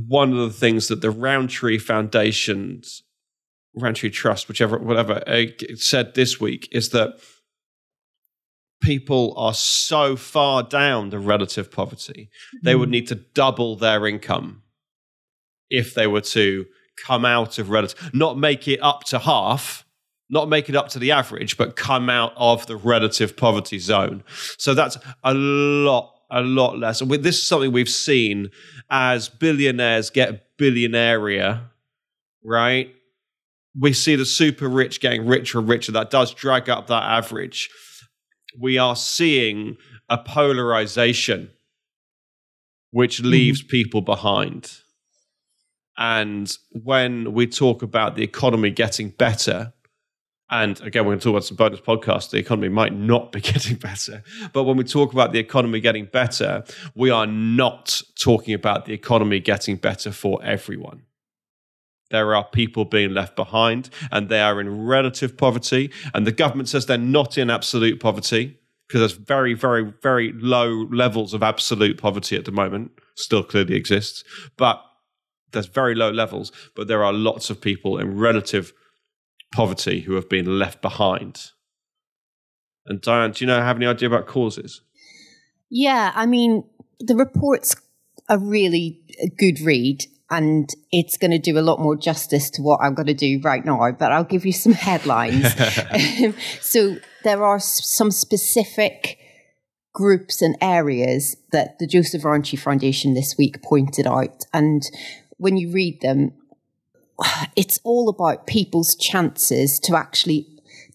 one 0.08 0.32
of 0.32 0.38
the 0.38 0.50
things 0.50 0.88
that 0.88 1.02
the 1.02 1.12
Rowntree 1.12 1.78
Foundation's 1.78 3.04
Rowntree 3.76 4.10
Trust, 4.10 4.48
whichever, 4.48 4.78
whatever, 4.78 5.24
uh, 5.28 5.46
said 5.76 6.14
this 6.14 6.40
week 6.40 6.68
is 6.72 6.90
that 6.90 7.20
people 8.82 9.34
are 9.38 9.54
so 9.54 10.16
far 10.16 10.64
down 10.64 11.10
the 11.10 11.20
relative 11.20 11.72
poverty, 11.72 12.30
they 12.64 12.76
would 12.76 12.90
hmm. 12.90 12.94
need 12.94 13.08
to 13.08 13.16
double 13.16 13.76
their 13.76 14.08
income 14.08 14.64
if 15.70 15.94
they 15.94 16.08
were 16.08 16.22
to 16.22 16.66
come 17.06 17.26
out 17.26 17.60
of 17.60 17.70
relative, 17.70 18.10
not 18.14 18.38
make 18.38 18.68
it 18.68 18.80
up 18.82 19.04
to 19.04 19.20
half, 19.20 19.86
not 20.30 20.50
make 20.50 20.70
it 20.70 20.76
up 20.76 20.90
to 20.90 21.00
the 21.00 21.12
average, 21.12 21.58
but 21.58 21.76
come 21.76 22.10
out 22.10 22.34
of 22.36 22.66
the 22.68 22.76
relative 22.76 23.38
poverty 23.38 23.80
zone. 23.80 24.24
So 24.58 24.74
that's 24.74 24.98
a 25.24 25.34
lot, 25.34 26.14
a 26.30 26.42
lot 26.42 26.78
less. 26.78 27.02
And 27.02 27.10
this 27.12 27.38
is 27.38 27.48
something 27.48 27.72
we've 27.72 27.90
seen 27.90 28.50
as 28.90 29.30
billionaires 29.30 30.10
get 30.10 30.58
billionairea, 30.58 31.62
right? 32.44 32.94
we 33.80 33.94
see 33.94 34.16
the 34.16 34.26
super 34.26 34.68
rich 34.68 35.00
getting 35.00 35.26
richer 35.26 35.60
and 35.60 35.70
richer. 35.70 35.92
That 35.92 36.10
does 36.10 36.34
drag 36.34 36.70
up 36.70 36.88
that 36.88 37.04
average. 37.04 37.70
We 38.60 38.78
are 38.78 38.96
seeing 38.96 39.78
a 40.10 40.18
polarization 40.18 41.52
which 42.92 43.20
hmm. 43.20 43.28
leaves 43.28 43.62
mm. 43.62 43.68
people 43.68 44.02
behind. 44.02 44.72
And 45.98 46.52
when 46.72 47.34
we 47.34 47.48
talk 47.48 47.82
about 47.82 48.16
the 48.16 48.24
economy 48.24 48.70
getting 48.70 49.10
better, 49.10 49.74
and 50.50 50.80
again, 50.82 51.06
we're 51.06 51.12
going 51.12 51.20
to 51.20 51.24
talk 51.24 51.32
about 51.32 51.46
some 51.46 51.58
bonus 51.58 51.80
podcasts. 51.82 52.30
The 52.30 52.38
economy 52.38 52.70
might 52.70 52.94
not 52.94 53.32
be 53.32 53.42
getting 53.54 53.76
better. 53.76 54.24
But 54.54 54.64
when 54.64 54.78
we 54.78 54.84
talk 54.84 55.12
about 55.12 55.34
the 55.34 55.40
economy 55.40 55.80
getting 55.80 56.06
better, 56.06 56.64
we 56.96 57.10
are 57.10 57.28
not 57.28 58.02
talking 58.20 58.54
about 58.54 58.86
the 58.86 58.94
economy 58.94 59.40
getting 59.40 59.76
better 59.76 60.12
for 60.12 60.42
everyone 60.44 61.04
there 62.10 62.36
are 62.36 62.46
people 62.46 62.86
being 62.86 63.14
left 63.14 63.36
behind 63.36 63.90
and 64.12 64.30
they 64.30 64.40
are 64.40 64.60
in 64.62 64.86
relative 64.86 65.38
poverty. 65.38 65.92
And 66.14 66.26
the 66.26 66.32
government 66.32 66.70
says 66.70 66.86
they're 66.86 66.98
not 66.98 67.38
in 67.38 67.50
absolute 67.50 68.00
poverty 68.00 68.58
because 68.88 69.02
there's 69.02 69.26
very, 69.28 69.54
very, 69.54 69.94
very 70.02 70.32
low 70.34 70.88
levels 70.92 71.34
of 71.34 71.44
absolute 71.44 71.98
poverty 71.98 72.38
at 72.38 72.46
the 72.46 72.52
moment, 72.52 72.92
still 73.16 73.44
clearly 73.44 73.76
exists. 73.76 74.24
But 74.56 74.82
there's 75.52 75.66
very 75.66 75.96
low 75.96 76.12
levels, 76.12 76.52
but 76.76 76.88
there 76.88 77.04
are 77.04 77.14
lots 77.14 77.50
of 77.50 77.60
people 77.60 77.98
in 77.98 78.18
relative 78.18 78.74
poverty 79.52 80.02
who 80.02 80.14
have 80.16 80.30
been 80.30 80.60
left 80.60 80.82
behind. 80.82 81.52
And 82.86 83.02
Diane, 83.02 83.32
do 83.32 83.44
you 83.44 83.48
know 83.48 83.62
have 83.62 83.78
any 83.78 83.86
idea 83.86 84.08
about 84.08 84.28
causes? 84.28 84.82
Yeah, 85.70 86.12
I 86.16 86.26
mean, 86.26 86.64
the 87.00 87.16
report's 87.16 87.76
a 88.30 88.38
really 88.38 89.02
good 89.38 89.60
read 89.62 90.06
and 90.30 90.70
it's 90.92 91.18
going 91.18 91.32
to 91.32 91.40
do 91.40 91.58
a 91.58 91.62
lot 91.62 91.80
more 91.80 91.96
justice 91.96 92.50
to 92.52 92.62
what 92.62 92.80
I'm 92.82 92.94
going 92.94 93.08
to 93.08 93.14
do 93.14 93.40
right 93.44 93.64
now, 93.64 93.92
but 93.92 94.12
I'll 94.12 94.26
give 94.26 94.46
you 94.46 94.52
some 94.52 94.74
headlines. 94.88 95.54
so 96.62 96.98
there 97.24 97.46
are 97.46 97.60
some 97.60 98.12
specific 98.12 99.20
groups 99.94 100.42
and 100.42 100.56
areas 100.62 101.38
that 101.52 101.80
the 101.80 101.88
Joseph 101.88 102.24
Rowntree 102.24 102.60
Foundation 102.60 103.14
this 103.14 103.36
week 103.38 103.64
pointed 103.64 104.06
out. 104.06 104.46
And 104.54 104.84
when 105.38 105.58
you 105.58 105.72
read 105.72 106.02
them, 106.02 106.34
it's 107.56 107.80
all 107.84 108.10
about 108.10 108.48
people's 108.48 108.96
chances 108.96 109.80
to 109.82 109.96
actually 109.96 110.48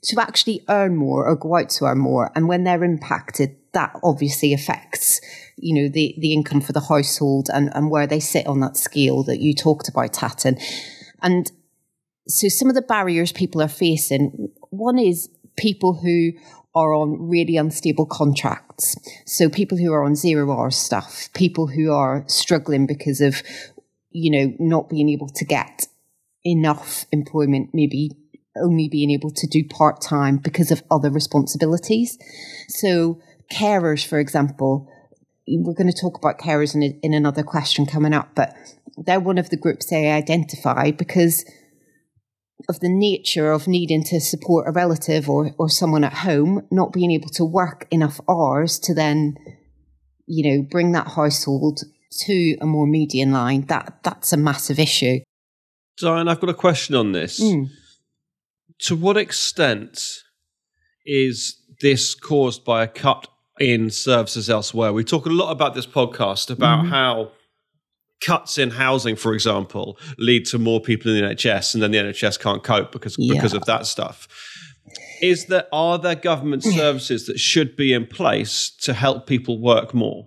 to 0.04 0.20
actually 0.20 0.64
earn 0.68 0.96
more 0.96 1.26
or 1.26 1.36
go 1.36 1.56
out 1.56 1.70
to 1.70 1.84
earn 1.84 1.98
more. 1.98 2.32
And 2.34 2.48
when 2.48 2.64
they're 2.64 2.82
impacted, 2.82 3.56
that 3.72 3.98
obviously 4.02 4.52
affects 4.52 5.20
you 5.62 5.80
know, 5.80 5.88
the, 5.88 6.14
the 6.18 6.32
income 6.32 6.60
for 6.60 6.72
the 6.72 6.80
household 6.80 7.48
and, 7.52 7.70
and 7.74 7.90
where 7.90 8.06
they 8.06 8.20
sit 8.20 8.46
on 8.46 8.60
that 8.60 8.76
scale 8.76 9.22
that 9.22 9.40
you 9.40 9.54
talked 9.54 9.88
about, 9.88 10.12
Tatton. 10.12 10.58
And 11.22 11.50
so 12.26 12.48
some 12.48 12.68
of 12.68 12.74
the 12.74 12.82
barriers 12.82 13.32
people 13.32 13.62
are 13.62 13.68
facing, 13.68 14.50
one 14.70 14.98
is 14.98 15.28
people 15.56 15.94
who 15.94 16.32
are 16.74 16.94
on 16.94 17.28
really 17.28 17.56
unstable 17.56 18.06
contracts. 18.06 18.96
So 19.24 19.48
people 19.48 19.78
who 19.78 19.92
are 19.92 20.02
on 20.02 20.16
zero 20.16 20.50
hour 20.50 20.70
stuff, 20.70 21.28
people 21.34 21.68
who 21.68 21.92
are 21.92 22.24
struggling 22.26 22.86
because 22.86 23.20
of, 23.20 23.42
you 24.10 24.30
know, 24.30 24.56
not 24.58 24.88
being 24.88 25.08
able 25.08 25.28
to 25.28 25.44
get 25.44 25.86
enough 26.44 27.06
employment, 27.12 27.70
maybe 27.72 28.10
only 28.56 28.88
being 28.88 29.10
able 29.10 29.30
to 29.30 29.46
do 29.46 29.64
part 29.64 30.00
time 30.00 30.36
because 30.36 30.70
of 30.70 30.82
other 30.90 31.10
responsibilities. 31.10 32.18
So 32.68 33.20
carers, 33.50 34.06
for 34.06 34.18
example, 34.18 34.88
we're 35.48 35.74
going 35.74 35.90
to 35.90 36.00
talk 36.00 36.16
about 36.16 36.38
carers 36.38 36.74
in, 36.74 36.82
a, 36.82 36.98
in 37.02 37.14
another 37.14 37.42
question 37.42 37.86
coming 37.86 38.14
up, 38.14 38.34
but 38.34 38.54
they're 38.96 39.20
one 39.20 39.38
of 39.38 39.50
the 39.50 39.56
groups 39.56 39.88
they 39.90 40.10
identify 40.10 40.90
because 40.90 41.44
of 42.68 42.80
the 42.80 42.88
nature 42.88 43.50
of 43.50 43.66
needing 43.66 44.04
to 44.04 44.20
support 44.20 44.68
a 44.68 44.72
relative 44.72 45.28
or, 45.28 45.50
or 45.58 45.68
someone 45.68 46.04
at 46.04 46.12
home, 46.12 46.66
not 46.70 46.92
being 46.92 47.10
able 47.10 47.28
to 47.30 47.44
work 47.44 47.88
enough 47.90 48.20
hours 48.28 48.78
to 48.78 48.94
then, 48.94 49.36
you 50.26 50.48
know, 50.48 50.66
bring 50.70 50.92
that 50.92 51.08
household 51.08 51.80
to 52.10 52.56
a 52.60 52.66
more 52.66 52.86
median 52.86 53.32
line. 53.32 53.66
That 53.66 53.98
that's 54.04 54.32
a 54.32 54.36
massive 54.36 54.78
issue. 54.78 55.18
Diane, 55.98 56.28
I've 56.28 56.40
got 56.40 56.50
a 56.50 56.54
question 56.54 56.94
on 56.94 57.12
this. 57.12 57.40
Mm. 57.40 57.68
To 58.86 58.96
what 58.96 59.16
extent 59.16 60.22
is 61.04 61.60
this 61.80 62.14
caused 62.14 62.64
by 62.64 62.82
a 62.82 62.88
cut 62.88 63.28
in 63.60 63.90
services 63.90 64.48
elsewhere. 64.48 64.92
We 64.92 65.04
talk 65.04 65.26
a 65.26 65.30
lot 65.30 65.50
about 65.50 65.74
this 65.74 65.86
podcast 65.86 66.50
about 66.50 66.80
mm-hmm. 66.80 66.90
how 66.90 67.32
cuts 68.24 68.56
in 68.56 68.70
housing, 68.70 69.16
for 69.16 69.34
example, 69.34 69.98
lead 70.18 70.46
to 70.46 70.58
more 70.58 70.80
people 70.80 71.14
in 71.14 71.22
the 71.22 71.34
NHS, 71.34 71.74
and 71.74 71.82
then 71.82 71.90
the 71.90 71.98
NHS 71.98 72.38
can't 72.40 72.62
cope 72.62 72.92
because 72.92 73.16
yeah. 73.18 73.34
because 73.34 73.52
of 73.52 73.64
that 73.66 73.86
stuff. 73.86 74.28
Is 75.20 75.46
there 75.46 75.66
are 75.72 75.98
there 75.98 76.14
government 76.14 76.64
services 76.64 77.26
that 77.26 77.38
should 77.38 77.76
be 77.76 77.92
in 77.92 78.06
place 78.06 78.70
to 78.82 78.92
help 78.92 79.26
people 79.26 79.60
work 79.60 79.94
more? 79.94 80.26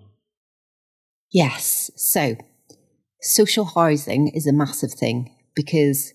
Yes. 1.30 1.90
So, 1.96 2.36
social 3.20 3.66
housing 3.66 4.28
is 4.28 4.46
a 4.46 4.52
massive 4.52 4.92
thing 4.92 5.35
because 5.56 6.14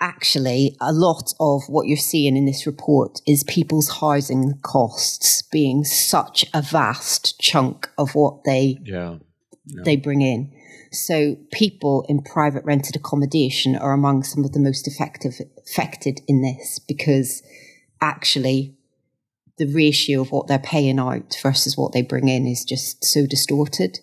actually 0.00 0.76
a 0.80 0.92
lot 0.92 1.32
of 1.40 1.62
what 1.68 1.86
you're 1.86 1.96
seeing 1.96 2.36
in 2.36 2.44
this 2.44 2.66
report 2.66 3.20
is 3.26 3.42
people's 3.44 4.00
housing 4.00 4.58
costs 4.62 5.42
being 5.50 5.84
such 5.84 6.44
a 6.52 6.60
vast 6.60 7.40
chunk 7.40 7.88
of 7.96 8.14
what 8.14 8.44
they 8.44 8.78
yeah, 8.84 9.16
yeah. 9.64 9.82
they 9.84 9.96
bring 9.96 10.20
in. 10.20 10.52
So 10.92 11.36
people 11.52 12.04
in 12.08 12.22
private 12.22 12.64
rented 12.64 12.96
accommodation 12.96 13.76
are 13.76 13.92
among 13.92 14.22
some 14.22 14.44
of 14.44 14.52
the 14.52 14.60
most 14.60 14.86
effective 14.86 15.40
affected 15.58 16.20
in 16.26 16.42
this 16.42 16.78
because 16.78 17.42
actually 18.00 18.74
the 19.58 19.66
ratio 19.66 20.20
of 20.20 20.30
what 20.30 20.46
they're 20.46 20.58
paying 20.58 20.98
out 20.98 21.36
versus 21.42 21.76
what 21.76 21.92
they 21.92 22.02
bring 22.02 22.28
in 22.28 22.46
is 22.46 22.64
just 22.64 23.04
so 23.04 23.26
distorted. 23.26 23.98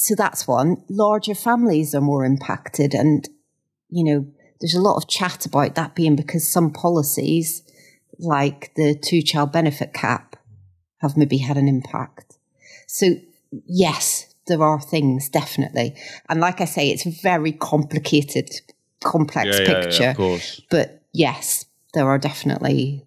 So 0.00 0.14
that's 0.14 0.46
one. 0.48 0.82
Larger 0.88 1.34
families 1.34 1.94
are 1.94 2.00
more 2.00 2.24
impacted 2.24 2.94
and 2.94 3.28
you 3.90 4.04
know 4.04 4.26
there's 4.60 4.74
a 4.74 4.80
lot 4.80 4.96
of 4.96 5.08
chat 5.08 5.46
about 5.46 5.74
that 5.74 5.94
being 5.94 6.16
because 6.16 6.48
some 6.48 6.70
policies, 6.70 7.62
like 8.18 8.72
the 8.76 8.94
two 8.94 9.22
child 9.22 9.52
benefit 9.52 9.92
cap 9.94 10.36
have 10.98 11.16
maybe 11.16 11.38
had 11.38 11.56
an 11.56 11.66
impact. 11.68 12.38
So, 12.86 13.16
yes, 13.66 14.34
there 14.46 14.62
are 14.62 14.80
things 14.80 15.28
definitely. 15.28 15.96
And 16.28 16.40
like 16.40 16.60
I 16.60 16.66
say, 16.66 16.90
it's 16.90 17.06
a 17.06 17.10
very 17.22 17.52
complicated, 17.52 18.50
complex 19.02 19.58
Yeah, 19.58 19.64
yeah, 19.66 19.80
picture. 19.80 20.02
yeah, 20.02 20.10
of 20.10 20.16
course. 20.16 20.60
But 20.70 21.02
yes, 21.12 21.64
there 21.94 22.06
are 22.06 22.18
definitely 22.18 23.06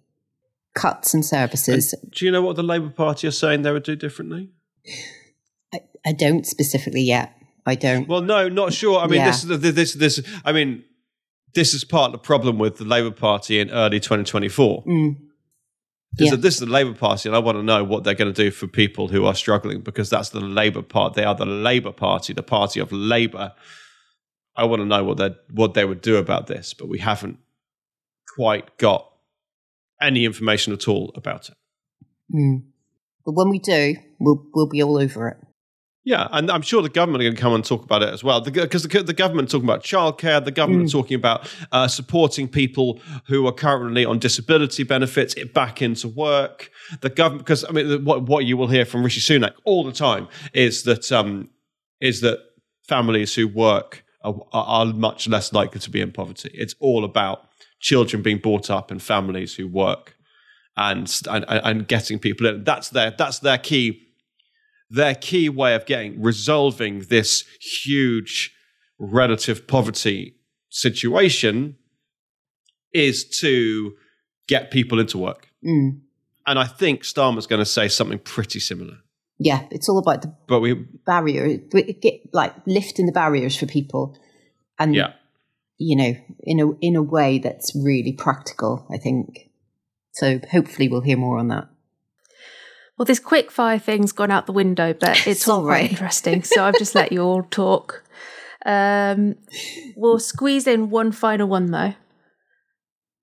cuts 0.74 1.14
in 1.14 1.22
services. 1.22 1.94
Do 2.10 2.24
you 2.24 2.32
know 2.32 2.42
what 2.42 2.56
the 2.56 2.64
Labour 2.64 2.90
Party 2.90 3.28
are 3.28 3.32
saying 3.32 3.62
they 3.62 3.70
would 3.70 3.84
do 3.84 3.94
differently? 3.94 4.50
I, 6.06 6.12
don't 6.12 6.46
specifically 6.46 7.02
yet. 7.02 7.34
I 7.66 7.74
don't. 7.74 8.06
Well, 8.08 8.20
no, 8.22 8.48
not 8.48 8.72
sure. 8.72 8.98
I 8.98 9.06
mean, 9.06 9.20
Yeah. 9.20 9.26
this 9.26 9.44
is 9.44 9.60
this 9.74 9.94
this. 9.94 10.20
I 10.44 10.52
mean, 10.52 10.84
this 11.54 11.72
is 11.74 11.84
part 11.84 12.06
of 12.06 12.12
the 12.12 12.18
problem 12.18 12.58
with 12.58 12.76
the 12.76 12.84
Labour 12.84 13.10
Party 13.10 13.58
in 13.60 13.70
early 13.70 14.00
2024. 14.00 14.84
Mm. 14.84 15.16
This, 16.16 16.28
Yeah. 16.28 16.34
is, 16.34 16.40
this 16.40 16.54
is 16.54 16.60
the 16.60 16.66
Labour 16.66 16.94
Party, 16.94 17.28
and 17.28 17.34
I 17.34 17.38
want 17.40 17.58
to 17.58 17.62
know 17.62 17.82
what 17.82 18.04
they're 18.04 18.14
going 18.14 18.32
to 18.32 18.44
do 18.44 18.50
for 18.50 18.66
people 18.66 19.08
who 19.08 19.24
are 19.24 19.34
struggling 19.34 19.80
because 19.80 20.10
that's 20.10 20.28
the 20.28 20.40
Labour 20.40 20.82
part. 20.82 21.14
They 21.14 21.24
are 21.24 21.34
the 21.34 21.46
Labour 21.46 21.92
Party, 21.92 22.32
the 22.32 22.42
party 22.42 22.80
of 22.80 22.92
Labour. 22.92 23.52
I 24.56 24.64
want 24.64 24.80
to 24.80 24.86
know 24.86 25.02
what 25.02 25.16
they 25.16 25.34
what 25.52 25.74
they 25.74 25.84
would 25.84 26.00
do 26.00 26.16
about 26.16 26.46
this, 26.46 26.74
but 26.74 26.88
we 26.88 26.98
haven't 26.98 27.38
quite 28.36 28.78
got 28.78 29.10
any 30.00 30.24
information 30.24 30.72
at 30.72 30.86
all 30.86 31.12
about 31.16 31.48
it. 31.48 31.56
Mm. 32.32 32.64
But 33.24 33.32
when 33.32 33.48
we 33.48 33.58
do, 33.58 33.96
we'll 34.20 34.44
we'll 34.54 34.68
be 34.68 34.82
all 34.82 34.98
over 34.98 35.28
it. 35.28 35.36
Yeah, 36.06 36.28
and 36.32 36.50
I'm 36.50 36.60
sure 36.60 36.82
the 36.82 36.90
government 36.90 37.22
are 37.22 37.24
going 37.24 37.36
to 37.36 37.40
come 37.40 37.54
and 37.54 37.64
talk 37.64 37.82
about 37.82 38.02
it 38.02 38.10
as 38.10 38.22
well. 38.22 38.42
Because 38.42 38.82
the, 38.82 39.02
the, 39.02 39.14
government 39.14 39.50
talking 39.50 39.64
about 39.64 39.82
childcare, 39.82 40.44
the 40.44 40.50
government 40.50 40.90
talking 40.92 41.14
about 41.14 41.50
uh, 41.72 41.88
supporting 41.88 42.46
people 42.46 43.00
who 43.26 43.46
are 43.46 43.52
currently 43.52 44.04
on 44.04 44.18
disability 44.18 44.82
benefits 44.82 45.32
it 45.32 45.54
back 45.54 45.80
into 45.80 46.08
work. 46.08 46.70
The 47.00 47.08
government, 47.08 47.46
because 47.46 47.64
I 47.64 47.70
mean, 47.72 48.04
what 48.04 48.24
what 48.24 48.44
you 48.44 48.58
will 48.58 48.68
hear 48.68 48.84
from 48.84 49.02
Rishi 49.02 49.20
Sunak 49.20 49.54
all 49.64 49.82
the 49.82 49.92
time 49.92 50.28
is 50.52 50.82
that 50.82 51.10
um, 51.10 51.48
is 52.02 52.20
that 52.20 52.38
families 52.86 53.34
who 53.34 53.48
work 53.48 54.04
are, 54.22 54.34
are 54.52 54.84
much 54.84 55.26
less 55.26 55.54
likely 55.54 55.80
to 55.80 55.90
be 55.90 56.02
in 56.02 56.12
poverty. 56.12 56.50
It's 56.52 56.74
all 56.80 57.04
about 57.04 57.48
children 57.80 58.22
being 58.22 58.38
brought 58.38 58.68
up 58.68 58.92
in 58.92 58.98
families 58.98 59.54
who 59.54 59.68
work 59.68 60.16
and 60.76 61.10
and, 61.30 61.46
and 61.48 61.88
getting 61.88 62.18
people 62.18 62.46
in. 62.46 62.64
That's 62.64 62.90
their 62.90 63.10
that's 63.10 63.38
their 63.38 63.56
key 63.56 64.02
their 64.94 65.14
key 65.14 65.48
way 65.48 65.74
of 65.74 65.86
getting 65.86 66.20
resolving 66.22 67.00
this 67.10 67.44
huge 67.60 68.54
relative 68.98 69.66
poverty 69.66 70.36
situation 70.70 71.76
is 72.92 73.28
to 73.40 73.94
get 74.48 74.70
people 74.70 75.00
into 75.00 75.18
work. 75.18 75.48
Mm. 75.64 76.00
And 76.46 76.58
I 76.58 76.64
think 76.64 77.02
Starmer's 77.02 77.46
going 77.46 77.60
to 77.60 77.66
say 77.66 77.88
something 77.88 78.18
pretty 78.18 78.60
similar. 78.60 78.98
Yeah, 79.38 79.66
it's 79.70 79.88
all 79.88 79.98
about 79.98 80.22
the 80.22 80.34
But 80.46 80.60
we, 80.60 80.74
barrier, 80.74 81.56
get 81.56 82.20
like 82.32 82.54
lifting 82.66 83.06
the 83.06 83.12
barriers 83.12 83.56
for 83.56 83.66
people, 83.66 84.16
and 84.78 84.94
yeah, 84.94 85.14
you 85.76 85.96
know, 85.96 86.14
in 86.44 86.60
a 86.60 86.72
in 86.80 86.94
a 86.94 87.02
way 87.02 87.38
that's 87.38 87.74
really 87.74 88.12
practical. 88.12 88.86
I 88.92 88.96
think. 88.96 89.50
So 90.12 90.38
hopefully 90.48 90.88
we'll 90.88 91.00
hear 91.00 91.16
more 91.16 91.38
on 91.38 91.48
that. 91.48 91.68
Well, 92.96 93.06
this 93.06 93.18
quick 93.18 93.50
fire 93.50 93.78
thing's 93.78 94.12
gone 94.12 94.30
out 94.30 94.46
the 94.46 94.52
window, 94.52 94.94
but 94.94 95.26
it's 95.26 95.48
all 95.48 95.64
quite 95.64 95.90
interesting. 95.90 96.42
So 96.44 96.64
I've 96.64 96.78
just 96.78 96.94
let 96.94 97.12
you 97.12 97.22
all 97.22 97.42
talk. 97.50 98.04
Um, 98.64 99.36
we'll 99.96 100.18
squeeze 100.18 100.66
in 100.66 100.90
one 100.90 101.12
final 101.12 101.48
one 101.48 101.70
though. 101.70 101.94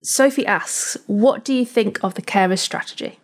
Sophie 0.03 0.45
asks, 0.45 0.97
"What 1.07 1.45
do 1.45 1.53
you 1.53 1.65
think 1.65 2.03
of 2.03 2.15
the 2.15 2.21
carer's 2.21 2.61
strategy?" 2.61 3.19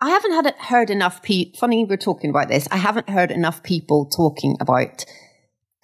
I 0.00 0.10
haven't 0.10 0.32
had 0.32 0.54
heard 0.58 0.90
enough 0.90 1.22
people. 1.22 1.58
Funny 1.58 1.84
we're 1.84 1.96
talking 1.96 2.30
about 2.30 2.48
this. 2.48 2.68
I 2.70 2.76
haven't 2.76 3.08
heard 3.08 3.30
enough 3.30 3.62
people 3.62 4.06
talking 4.06 4.56
about 4.60 5.04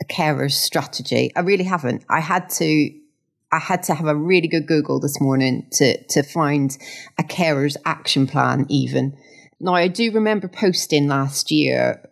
a 0.00 0.04
carer's 0.04 0.56
strategy. 0.56 1.32
I 1.34 1.40
really 1.40 1.64
haven't. 1.64 2.04
I 2.08 2.20
had 2.20 2.48
to. 2.50 2.90
I 3.52 3.58
had 3.58 3.84
to 3.84 3.94
have 3.94 4.06
a 4.06 4.16
really 4.16 4.48
good 4.48 4.66
Google 4.66 5.00
this 5.00 5.20
morning 5.20 5.68
to 5.72 6.02
to 6.08 6.22
find 6.22 6.76
a 7.18 7.24
carer's 7.24 7.76
action 7.84 8.26
plan. 8.26 8.66
Even 8.68 9.16
now, 9.64 9.74
I 9.74 9.88
do 9.88 10.10
remember 10.12 10.46
posting 10.48 11.08
last 11.08 11.50
year. 11.50 12.08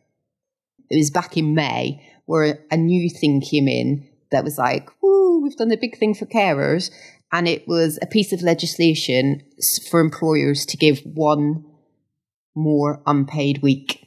It 0.91 0.97
was 0.97 1.11
back 1.11 1.37
in 1.37 1.55
May 1.55 2.03
where 2.27 2.59
a 2.71 2.77
new 2.77 3.11
thing 3.11 3.41
came 3.41 3.69
in 3.69 4.09
that 4.31 4.45
was 4.45 4.59
like, 4.59 4.89
"Woo, 5.03 5.43
we've 5.43 5.57
done 5.57 5.71
a 5.71 5.77
big 5.77 5.99
thing 5.99 6.15
for 6.15 6.27
carers," 6.27 6.91
and 7.31 7.47
it 7.47 7.69
was 7.69 7.99
a 8.01 8.07
piece 8.07 8.33
of 8.33 8.43
legislation 8.43 9.43
for 9.91 10.01
employers 10.01 10.65
to 10.67 10.77
give 10.77 11.01
one 11.05 11.65
more 12.55 13.03
unpaid 13.07 13.63
week. 13.63 14.07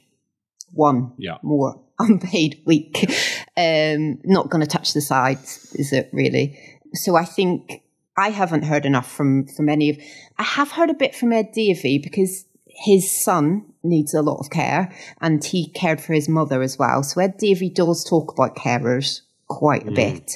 One 0.72 1.12
Yeah. 1.18 1.38
more 1.42 1.80
unpaid 1.98 2.62
week. 2.66 3.10
Um, 3.56 4.18
not 4.24 4.50
going 4.50 4.60
to 4.60 4.66
touch 4.66 4.92
the 4.92 5.00
sides, 5.00 5.74
is 5.78 5.92
it 5.92 6.10
really? 6.12 6.58
So 6.94 7.16
I 7.16 7.24
think 7.24 7.82
I 8.16 8.30
haven't 8.30 8.62
heard 8.64 8.86
enough 8.86 9.10
from 9.10 9.46
from 9.46 9.68
any 9.68 9.90
of. 9.90 9.98
I 10.38 10.42
have 10.42 10.72
heard 10.72 10.90
a 10.90 10.94
bit 10.94 11.14
from 11.14 11.32
Ed 11.32 11.52
Davey 11.52 11.98
because 11.98 12.44
his 12.76 13.10
son 13.10 13.64
needs 13.82 14.12
a 14.12 14.22
lot 14.22 14.38
of 14.38 14.50
care, 14.50 14.92
and 15.20 15.42
he 15.42 15.68
cared 15.70 16.00
for 16.00 16.12
his 16.12 16.28
mother 16.28 16.62
as 16.62 16.78
well. 16.78 17.02
So 17.02 17.20
Ed 17.20 17.38
Davey 17.38 17.70
does 17.70 18.04
talk 18.04 18.32
about 18.32 18.56
carers 18.56 19.22
quite 19.48 19.86
a 19.86 19.90
mm. 19.90 19.94
bit, 19.94 20.32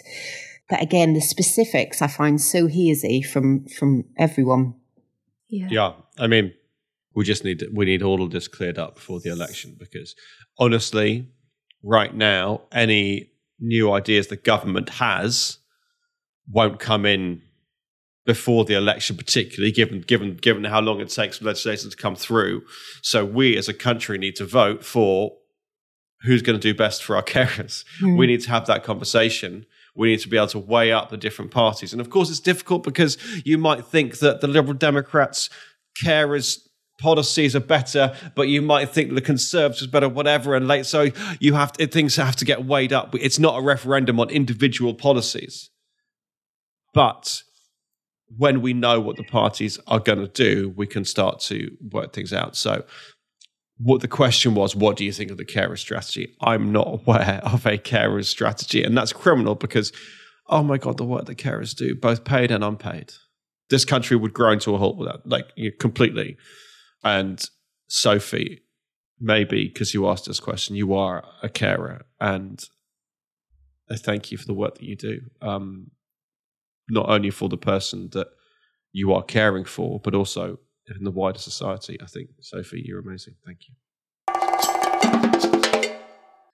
but 0.69 0.81
again, 0.81 1.13
the 1.13 1.21
specifics 1.21 2.01
I 2.01 2.07
find 2.07 2.41
so 2.41 2.67
hazy 2.67 3.23
from 3.23 3.67
from 3.67 4.05
everyone. 4.17 4.75
Yeah. 5.49 5.69
yeah. 5.71 5.93
I 6.19 6.29
mean, 6.29 6.55
we 7.15 7.25
just 7.25 7.45
need 7.45 7.65
we 7.75 7.85
need 7.85 8.03
all 8.03 8.23
of 8.23 8.31
this 8.31 8.49
cleared 8.49 8.79
up 8.79 8.95
before 8.95 9.21
the 9.21 9.31
election 9.31 9.77
because 9.79 10.15
honestly, 10.59 11.29
right 11.83 12.15
now, 12.15 12.63
any 12.73 13.33
new 13.59 13.93
ideas 13.93 14.29
the 14.29 14.37
government 14.37 14.89
has 14.89 15.59
won't 16.51 16.79
come 16.79 17.05
in 17.05 17.43
before 18.31 18.65
the 18.65 18.75
election, 18.75 19.17
particularly 19.17 19.73
given 19.73 20.03
given 20.03 20.37
given 20.37 20.63
how 20.63 20.81
long 20.81 21.01
it 21.01 21.09
takes 21.09 21.39
for 21.39 21.47
legislation 21.47 21.91
to 21.91 21.97
come 21.97 22.15
through. 22.15 22.63
So 23.03 23.25
we 23.25 23.57
as 23.57 23.69
a 23.69 23.75
country 23.75 24.19
need 24.19 24.37
to 24.37 24.45
vote 24.45 24.85
for 24.85 25.33
who's 26.23 26.43
going 26.43 26.57
to 26.57 26.63
do 26.63 26.73
best 26.73 27.03
for 27.03 27.17
our 27.17 27.25
carers. 27.35 27.85
Hmm. 27.99 28.17
We 28.17 28.29
need 28.29 28.41
to 28.43 28.51
have 28.51 28.67
that 28.67 28.85
conversation. 28.85 29.67
We 29.97 30.11
need 30.11 30.21
to 30.21 30.29
be 30.29 30.37
able 30.37 30.47
to 30.49 30.61
weigh 30.61 30.93
up 30.93 31.11
the 31.11 31.17
different 31.17 31.51
parties. 31.51 31.93
And 31.93 32.01
of 32.01 32.09
course, 32.09 32.31
it's 32.31 32.39
difficult 32.39 32.85
because 32.85 33.19
you 33.45 33.59
might 33.59 33.85
think 33.85 34.21
that 34.21 34.41
the 34.41 34.47
Liberal 34.47 34.75
Democrats' 34.75 35.51
carers 36.01 36.61
policies 37.01 37.57
are 37.57 37.67
better, 37.77 38.15
but 38.37 38.47
you 38.47 38.63
might 38.63 38.91
think 38.91 39.13
the 39.13 39.21
Conservatives 39.21 39.83
are 39.83 39.91
better, 39.91 40.09
whatever. 40.09 40.55
And 40.55 40.69
late, 40.69 40.87
so 40.87 41.09
you 41.41 41.55
have 41.55 41.73
to, 41.73 41.89
things 41.89 42.15
have 42.15 42.37
to 42.37 42.45
get 42.45 42.65
weighed 42.65 42.93
up. 42.93 43.13
It's 43.17 43.41
not 43.41 43.59
a 43.59 43.63
referendum 43.63 44.21
on 44.21 44.31
individual 44.31 44.95
policies, 44.95 45.71
but 46.95 47.43
when 48.37 48.63
we 48.63 48.73
know 48.73 49.01
what 49.01 49.17
the 49.17 49.25
parties 49.25 49.79
are 49.87 49.99
going 49.99 50.21
to 50.21 50.29
do, 50.29 50.73
we 50.77 50.87
can 50.87 51.05
start 51.05 51.41
to 51.41 51.77
work 51.91 52.13
things 52.13 52.33
out. 52.33 52.57
So, 52.57 52.85
what 53.79 54.03
the 54.03 54.09
question 54.09 54.55
was, 54.55 54.77
what 54.77 54.97
do 54.97 55.05
you 55.05 55.13
think 55.13 55.31
of 55.31 55.39
the 55.39 55.45
carer 55.45 55.77
strategy? 55.77 56.37
I'm 56.43 56.71
not 56.71 56.87
aware 56.87 57.41
of 57.45 57.67
a 57.67 57.79
carer 57.79 58.23
strategy, 58.23 58.83
and 58.83 58.97
that's 58.97 59.13
criminal 59.13 59.55
because, 59.55 59.93
oh 60.49 60.63
my 60.63 60.79
god, 60.79 60.97
the 60.97 61.05
work 61.05 61.27
that 61.27 61.39
carers 61.39 61.75
do, 61.75 61.95
both 61.95 62.25
paid 62.25 62.51
and 62.51 62.63
unpaid, 62.63 63.13
this 63.69 63.85
country 63.85 64.17
would 64.17 64.35
grind 64.35 64.61
to 64.63 64.75
a 64.75 64.79
halt 64.79 64.97
without, 64.97 65.27
like, 65.27 65.47
you 65.57 65.73
completely. 65.73 66.37
And 67.03 67.43
Sophie, 67.89 68.63
maybe 69.19 69.69
because 69.69 69.95
you 69.95 70.09
asked 70.09 70.27
this 70.27 70.41
question, 70.41 70.77
you 70.77 70.95
are 70.95 71.25
a 71.43 71.49
carer, 71.49 72.03
and 72.21 72.63
I 73.91 73.97
thank 73.97 74.31
you 74.31 74.39
for 74.39 74.47
the 74.47 74.55
work 74.55 74.77
that 74.77 74.85
you 74.85 74.95
do. 74.95 75.21
Um, 75.43 75.91
not 76.91 77.09
only 77.09 77.31
for 77.31 77.49
the 77.49 77.57
person 77.57 78.09
that 78.13 78.29
you 78.93 79.13
are 79.13 79.23
caring 79.23 79.65
for, 79.65 80.01
but 80.01 80.15
also 80.15 80.59
in 80.89 81.05
the 81.05 81.11
wider 81.11 81.39
society. 81.39 81.99
I 82.03 82.07
think, 82.07 82.31
Sophie, 82.41 82.83
you're 82.85 83.01
amazing. 83.01 83.35
Thank 83.45 83.61
you. 83.69 83.75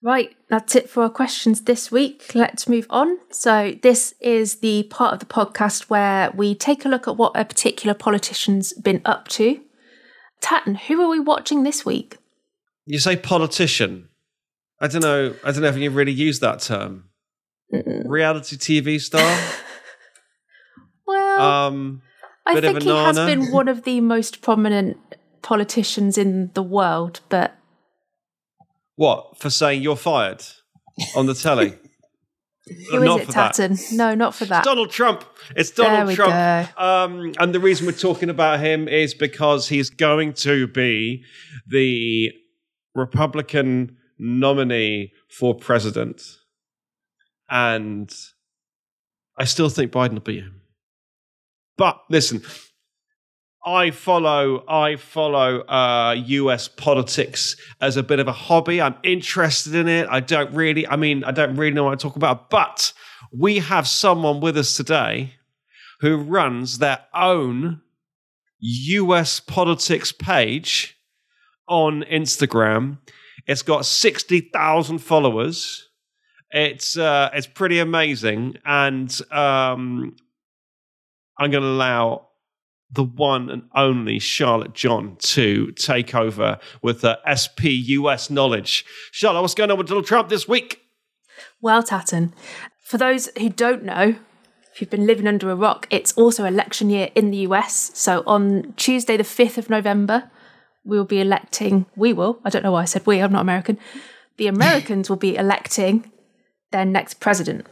Right, 0.02 0.36
that's 0.48 0.76
it 0.76 0.88
for 0.88 1.02
our 1.02 1.10
questions 1.10 1.62
this 1.62 1.90
week. 1.90 2.30
Let's 2.34 2.68
move 2.68 2.86
on. 2.90 3.18
So, 3.30 3.74
this 3.82 4.14
is 4.20 4.56
the 4.56 4.84
part 4.84 5.14
of 5.14 5.18
the 5.18 5.26
podcast 5.26 5.84
where 5.90 6.30
we 6.32 6.54
take 6.54 6.84
a 6.84 6.88
look 6.88 7.08
at 7.08 7.16
what 7.16 7.32
a 7.34 7.44
particular 7.44 7.94
politician's 7.94 8.72
been 8.74 9.00
up 9.04 9.26
to. 9.28 9.60
Tatton, 10.40 10.76
who 10.76 11.00
are 11.00 11.08
we 11.08 11.18
watching 11.18 11.62
this 11.62 11.84
week? 11.84 12.18
You 12.84 12.98
say 12.98 13.16
politician. 13.16 14.08
I 14.80 14.86
don't 14.86 15.02
know. 15.02 15.34
I 15.42 15.50
don't 15.50 15.62
know 15.62 15.68
if 15.68 15.76
you 15.76 15.90
really 15.90 16.12
use 16.12 16.40
that 16.40 16.60
term. 16.60 17.04
Reality 17.72 18.56
TV 18.56 19.00
star. 19.00 19.38
Well, 21.36 21.66
Um, 21.68 22.02
I 22.46 22.60
think 22.60 22.82
he 22.82 22.88
has 22.88 23.16
been 23.16 23.50
one 23.50 23.68
of 23.68 23.82
the 23.82 24.00
most 24.00 24.40
prominent 24.40 24.98
politicians 25.42 26.16
in 26.16 26.50
the 26.54 26.62
world, 26.62 27.20
but 27.28 27.56
what 28.96 29.38
for 29.38 29.50
saying 29.50 29.82
you're 29.82 29.96
fired 29.96 30.42
on 31.14 31.26
the 31.26 31.34
telly? 31.34 31.74
Who 32.90 33.04
Not 33.04 33.20
is 33.20 33.26
for 33.26 33.30
it, 33.30 33.54
that. 33.54 33.80
No, 33.92 34.16
not 34.16 34.34
for 34.34 34.44
that. 34.46 34.64
Donald 34.64 34.90
Trump. 34.90 35.24
It's 35.54 35.70
Donald 35.70 36.16
Trump. 36.16 36.34
Um, 36.80 37.32
and 37.38 37.54
the 37.54 37.60
reason 37.60 37.86
we're 37.86 37.92
talking 37.92 38.28
about 38.28 38.58
him 38.58 38.88
is 38.88 39.14
because 39.14 39.68
he's 39.68 39.88
going 39.88 40.32
to 40.32 40.66
be 40.66 41.22
the 41.68 42.32
Republican 42.96 43.96
nominee 44.18 45.12
for 45.30 45.54
president. 45.54 46.22
And 47.48 48.12
I 49.38 49.44
still 49.44 49.68
think 49.68 49.92
Biden 49.92 50.14
will 50.14 50.20
beat 50.20 50.42
him. 50.42 50.55
But 51.76 52.00
listen, 52.08 52.42
I 53.64 53.90
follow 53.90 54.64
I 54.68 54.96
follow 54.96 55.60
uh, 55.62 56.14
US 56.16 56.68
politics 56.68 57.56
as 57.80 57.96
a 57.96 58.02
bit 58.02 58.20
of 58.20 58.28
a 58.28 58.32
hobby. 58.32 58.80
I'm 58.80 58.94
interested 59.02 59.74
in 59.74 59.88
it. 59.88 60.06
I 60.08 60.20
don't 60.20 60.52
really 60.54 60.86
I 60.86 60.96
mean 60.96 61.24
I 61.24 61.32
don't 61.32 61.56
really 61.56 61.74
know 61.74 61.84
what 61.84 61.92
I 61.92 61.96
talk 61.96 62.16
about, 62.16 62.48
but 62.48 62.92
we 63.32 63.58
have 63.58 63.88
someone 63.88 64.40
with 64.40 64.56
us 64.56 64.76
today 64.76 65.34
who 66.00 66.16
runs 66.16 66.78
their 66.78 67.00
own 67.12 67.80
US 68.60 69.40
politics 69.40 70.12
page 70.12 70.96
on 71.68 72.04
Instagram. 72.04 72.98
It's 73.46 73.62
got 73.62 73.84
60,000 73.84 74.98
followers. 74.98 75.88
It's 76.50 76.96
uh, 76.96 77.30
it's 77.34 77.48
pretty 77.48 77.80
amazing 77.80 78.58
and 78.64 79.20
um, 79.32 80.14
I'm 81.38 81.50
going 81.50 81.62
to 81.62 81.68
allow 81.68 82.28
the 82.90 83.04
one 83.04 83.50
and 83.50 83.62
only 83.74 84.18
Charlotte 84.18 84.72
John 84.72 85.16
to 85.20 85.72
take 85.72 86.14
over 86.14 86.58
with 86.82 87.00
the 87.00 87.18
SPUS 87.34 88.30
knowledge. 88.30 88.84
Charlotte, 89.10 89.42
what's 89.42 89.54
going 89.54 89.70
on 89.70 89.78
with 89.78 89.88
Donald 89.88 90.06
Trump 90.06 90.28
this 90.28 90.46
week? 90.46 90.80
Well, 91.60 91.82
Tatton, 91.82 92.32
for 92.84 92.98
those 92.98 93.28
who 93.38 93.48
don't 93.48 93.84
know, 93.84 94.14
if 94.72 94.80
you've 94.80 94.90
been 94.90 95.06
living 95.06 95.26
under 95.26 95.50
a 95.50 95.56
rock, 95.56 95.86
it's 95.90 96.12
also 96.12 96.44
election 96.44 96.90
year 96.90 97.10
in 97.14 97.30
the 97.30 97.38
US. 97.38 97.90
So 97.94 98.22
on 98.26 98.74
Tuesday, 98.76 99.16
the 99.16 99.24
5th 99.24 99.58
of 99.58 99.70
November, 99.70 100.30
we 100.84 100.96
will 100.96 101.04
be 101.04 101.20
electing, 101.20 101.86
we 101.96 102.12
will, 102.12 102.38
I 102.44 102.50
don't 102.50 102.62
know 102.62 102.72
why 102.72 102.82
I 102.82 102.84
said 102.84 103.06
we, 103.06 103.20
I'm 103.20 103.32
not 103.32 103.40
American. 103.40 103.78
The 104.36 104.46
Americans 104.48 105.10
will 105.10 105.16
be 105.16 105.36
electing 105.36 106.12
their 106.70 106.84
next 106.84 107.20
president. 107.20 107.66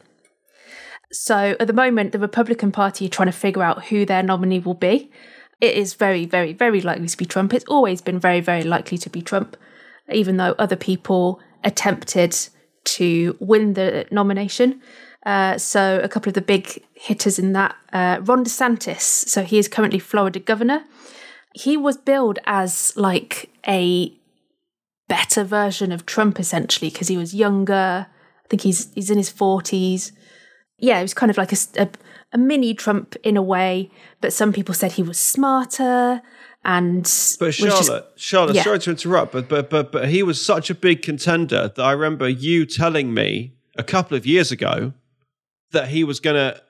So 1.15 1.57
at 1.61 1.69
the 1.69 1.73
moment, 1.73 2.11
the 2.11 2.19
Republican 2.19 2.73
Party 2.73 3.07
are 3.07 3.09
trying 3.09 3.29
to 3.29 3.33
figure 3.33 3.63
out 3.63 3.85
who 3.87 4.05
their 4.05 4.23
nominee 4.23 4.59
will 4.59 4.75
be. 4.75 5.11
It 5.61 5.77
is 5.77 5.95
very, 5.95 6.27
very, 6.27 6.53
very 6.53 6.81
likely 6.81 7.07
to 7.07 7.17
be 7.17 7.25
Trump. 7.25 7.55
It's 7.55 7.65
always 7.67 8.03
been 8.03 8.19
very, 8.19 8.41
very 8.41 8.65
likely 8.65 8.99
to 8.99 9.09
be 9.09 9.23
Trump, 9.23 9.57
even 10.13 10.39
though 10.39 10.57
other 10.59 10.75
people 10.75 11.41
attempted 11.63 12.37
to 12.85 13.37
win 13.39 13.75
the 13.75 14.07
nomination. 14.11 14.83
Uh, 15.25 15.57
so 15.57 16.01
a 16.03 16.09
couple 16.09 16.31
of 16.31 16.35
the 16.35 16.43
big 16.43 16.83
hitters 16.95 17.39
in 17.39 17.53
that, 17.53 17.77
uh, 17.93 18.19
Ron 18.23 18.45
DeSantis. 18.45 19.01
So 19.01 19.45
he 19.45 19.59
is 19.59 19.69
currently 19.69 20.01
Florida 20.01 20.41
governor. 20.41 20.83
He 21.55 21.77
was 21.77 21.97
billed 21.97 22.41
as 22.45 22.93
like 22.97 23.51
a 23.67 24.13
better 25.09 25.45
version 25.45 25.93
of 25.93 26.07
Trump, 26.07 26.41
essentially, 26.41 26.91
because 26.91 27.07
he 27.07 27.17
was 27.17 27.35
younger. 27.35 28.09
I 28.45 28.49
think 28.49 28.63
he's 28.63 28.93
he's 28.95 29.11
in 29.11 29.17
his 29.17 29.31
forties. 29.31 30.13
Yeah, 30.79 30.99
he 30.99 31.03
was 31.03 31.15
kind 31.15 31.31
of 31.31 31.37
like 31.39 31.53
a, 31.53 31.57
a, 31.79 31.89
a 32.33 32.39
mini 32.39 32.75
Trump 32.75 33.17
in 33.23 33.37
a 33.37 33.43
way, 33.43 33.91
but 34.21 34.33
some 34.33 34.53
people 34.53 34.75
said 34.75 34.93
he 34.93 35.03
was 35.03 35.19
smarter 35.19 36.21
and 36.65 37.03
But 37.39 37.53
Charlotte, 37.55 37.77
just- 38.15 38.19
Charlotte, 38.19 38.57
yeah. 38.57 38.63
sorry 38.65 38.79
to 38.81 38.91
interrupt, 38.91 39.33
but 39.33 39.49
but 39.49 39.71
but 39.71 39.93
but 39.93 40.09
he 40.09 40.23
was 40.23 40.45
such 40.45 40.71
a 40.71 40.75
big 40.75 41.03
contender 41.03 41.71
that 41.75 41.83
I 41.83 41.93
remember 41.93 42.29
you 42.29 42.65
telling 42.67 43.13
me 43.15 43.53
a 43.77 43.83
couple 43.85 44.17
of 44.17 44.25
years 44.27 44.51
ago 44.51 44.93
that 45.73 45.89
he 45.89 46.05
was 46.05 46.21
gonna. 46.21 46.61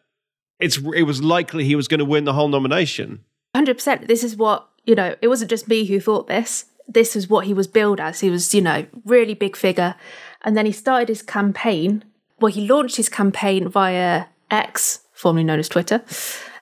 It's 0.60 0.78
it 0.94 1.02
was 1.02 1.22
likely 1.22 1.64
he 1.64 1.76
was 1.76 1.88
going 1.88 1.98
to 1.98 2.04
win 2.04 2.24
the 2.24 2.32
whole 2.32 2.48
nomination. 2.48 3.24
Hundred 3.54 3.74
percent. 3.74 4.08
This 4.08 4.24
is 4.24 4.36
what 4.36 4.68
you 4.84 4.94
know. 4.94 5.14
It 5.22 5.28
wasn't 5.28 5.50
just 5.50 5.68
me 5.68 5.84
who 5.84 6.00
thought 6.00 6.26
this. 6.26 6.66
This 6.88 7.14
was 7.14 7.28
what 7.28 7.46
he 7.46 7.54
was 7.54 7.66
billed 7.66 8.00
as. 8.00 8.20
He 8.20 8.30
was, 8.30 8.54
you 8.54 8.60
know, 8.60 8.86
really 9.04 9.34
big 9.34 9.56
figure, 9.56 9.94
and 10.42 10.56
then 10.56 10.66
he 10.66 10.72
started 10.72 11.08
his 11.08 11.22
campaign. 11.22 12.04
Well, 12.44 12.52
he 12.52 12.68
launched 12.68 12.96
his 12.96 13.08
campaign 13.08 13.70
via 13.70 14.26
X, 14.50 15.00
formerly 15.14 15.44
known 15.44 15.60
as 15.60 15.66
Twitter, 15.66 16.02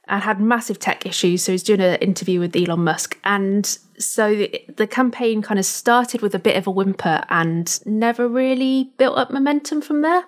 and 0.06 0.22
had 0.22 0.40
massive 0.40 0.78
tech 0.78 1.04
issues. 1.04 1.42
So 1.42 1.50
he's 1.50 1.64
doing 1.64 1.80
an 1.80 1.96
interview 1.96 2.38
with 2.38 2.54
Elon 2.54 2.84
Musk, 2.84 3.18
and 3.24 3.66
so 3.98 4.32
the, 4.32 4.64
the 4.76 4.86
campaign 4.86 5.42
kind 5.42 5.58
of 5.58 5.66
started 5.66 6.22
with 6.22 6.36
a 6.36 6.38
bit 6.38 6.54
of 6.56 6.68
a 6.68 6.70
whimper 6.70 7.24
and 7.28 7.80
never 7.84 8.28
really 8.28 8.92
built 8.96 9.18
up 9.18 9.32
momentum 9.32 9.82
from 9.82 10.02
there. 10.02 10.22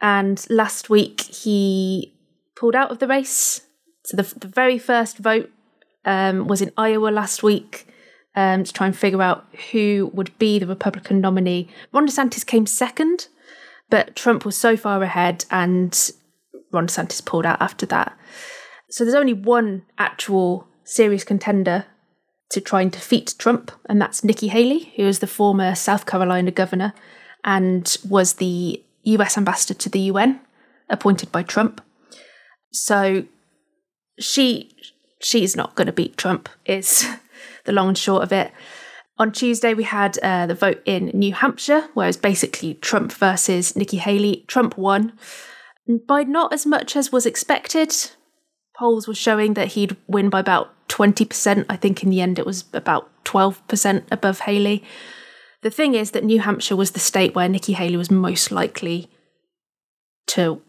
And 0.00 0.46
last 0.48 0.88
week 0.88 1.22
he 1.22 2.14
pulled 2.54 2.76
out 2.76 2.92
of 2.92 3.00
the 3.00 3.08
race. 3.08 3.62
So 4.04 4.16
the, 4.16 4.22
the 4.38 4.46
very 4.46 4.78
first 4.78 5.18
vote 5.18 5.50
um, 6.04 6.46
was 6.46 6.62
in 6.62 6.70
Iowa 6.76 7.08
last 7.08 7.42
week 7.42 7.88
um, 8.36 8.62
to 8.62 8.72
try 8.72 8.86
and 8.86 8.96
figure 8.96 9.20
out 9.20 9.46
who 9.72 10.12
would 10.14 10.30
be 10.38 10.60
the 10.60 10.68
Republican 10.68 11.20
nominee. 11.20 11.68
Ron 11.92 12.06
DeSantis 12.06 12.46
came 12.46 12.66
second, 12.66 13.26
but 13.90 14.16
Trump 14.16 14.44
was 14.44 14.56
so 14.56 14.76
far 14.76 15.02
ahead, 15.02 15.44
and 15.50 16.10
Ron 16.72 16.86
DeSantis 16.86 17.24
pulled 17.24 17.46
out 17.46 17.60
after 17.60 17.86
that. 17.86 18.16
So 18.90 19.04
there's 19.04 19.14
only 19.14 19.34
one 19.34 19.82
actual 19.98 20.66
serious 20.84 21.24
contender 21.24 21.86
to 22.50 22.60
try 22.60 22.80
and 22.80 22.90
defeat 22.90 23.34
Trump, 23.38 23.70
and 23.88 24.00
that's 24.00 24.24
Nikki 24.24 24.48
Haley, 24.48 24.92
who 24.96 25.04
is 25.04 25.18
the 25.18 25.26
former 25.26 25.74
South 25.74 26.06
Carolina 26.06 26.50
governor 26.50 26.94
and 27.44 27.96
was 28.08 28.34
the 28.34 28.82
US 29.04 29.36
ambassador 29.36 29.74
to 29.74 29.88
the 29.88 30.00
UN, 30.00 30.40
appointed 30.88 31.30
by 31.30 31.42
Trump. 31.42 31.80
So 32.72 33.24
she 34.18 34.74
she's 35.20 35.56
not 35.56 35.74
going 35.74 35.86
to 35.86 35.92
beat 35.92 36.16
Trump 36.16 36.48
is 36.64 37.06
the 37.64 37.72
long 37.72 37.88
and 37.88 37.98
short 37.98 38.22
of 38.22 38.32
it. 38.32 38.52
On 39.18 39.32
Tuesday, 39.32 39.74
we 39.74 39.82
had 39.82 40.16
uh, 40.18 40.46
the 40.46 40.54
vote 40.54 40.80
in 40.84 41.06
New 41.06 41.34
Hampshire, 41.34 41.88
where 41.94 42.06
it 42.06 42.10
was 42.10 42.16
basically 42.16 42.74
Trump 42.74 43.12
versus 43.12 43.74
Nikki 43.74 43.96
Haley. 43.96 44.44
Trump 44.46 44.78
won 44.78 45.12
by 46.06 46.22
not 46.22 46.52
as 46.52 46.64
much 46.64 46.94
as 46.94 47.10
was 47.10 47.26
expected. 47.26 47.92
Polls 48.76 49.08
were 49.08 49.14
showing 49.14 49.54
that 49.54 49.68
he'd 49.68 49.96
win 50.06 50.30
by 50.30 50.38
about 50.38 50.70
20%. 50.88 51.66
I 51.68 51.76
think 51.76 52.02
in 52.04 52.10
the 52.10 52.20
end 52.20 52.38
it 52.38 52.46
was 52.46 52.64
about 52.72 53.10
12% 53.24 54.04
above 54.12 54.40
Haley. 54.40 54.84
The 55.62 55.70
thing 55.70 55.94
is 55.94 56.12
that 56.12 56.22
New 56.22 56.38
Hampshire 56.40 56.76
was 56.76 56.92
the 56.92 57.00
state 57.00 57.34
where 57.34 57.48
Nikki 57.48 57.72
Haley 57.72 57.96
was 57.96 58.12
most 58.12 58.52
likely 58.52 59.10
to, 60.28 60.62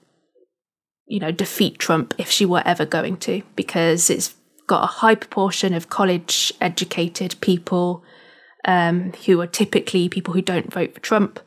you 1.05 1.19
know, 1.19 1.31
defeat 1.31 1.77
Trump 1.77 2.15
if 2.17 2.31
she 2.31 2.45
were 2.45 2.63
ever 2.65 2.85
going 2.85 3.17
to, 3.17 3.43
because 3.55 4.09
it's 4.09 4.33
got 4.65 4.83
a 4.83 4.87
high 4.87 5.15
proportion 5.15 5.75
of 5.75 5.89
college 5.89 6.51
educated 6.59 7.35
people 7.41 8.03
um, 8.65 9.13
who 9.25 9.39
are 9.41 9.47
typically 9.47 10.09
people 10.09 10.33
who 10.33 10.41
don't 10.41 10.73
vote 10.73 10.93
for 10.93 10.99
Trump. 10.99 11.39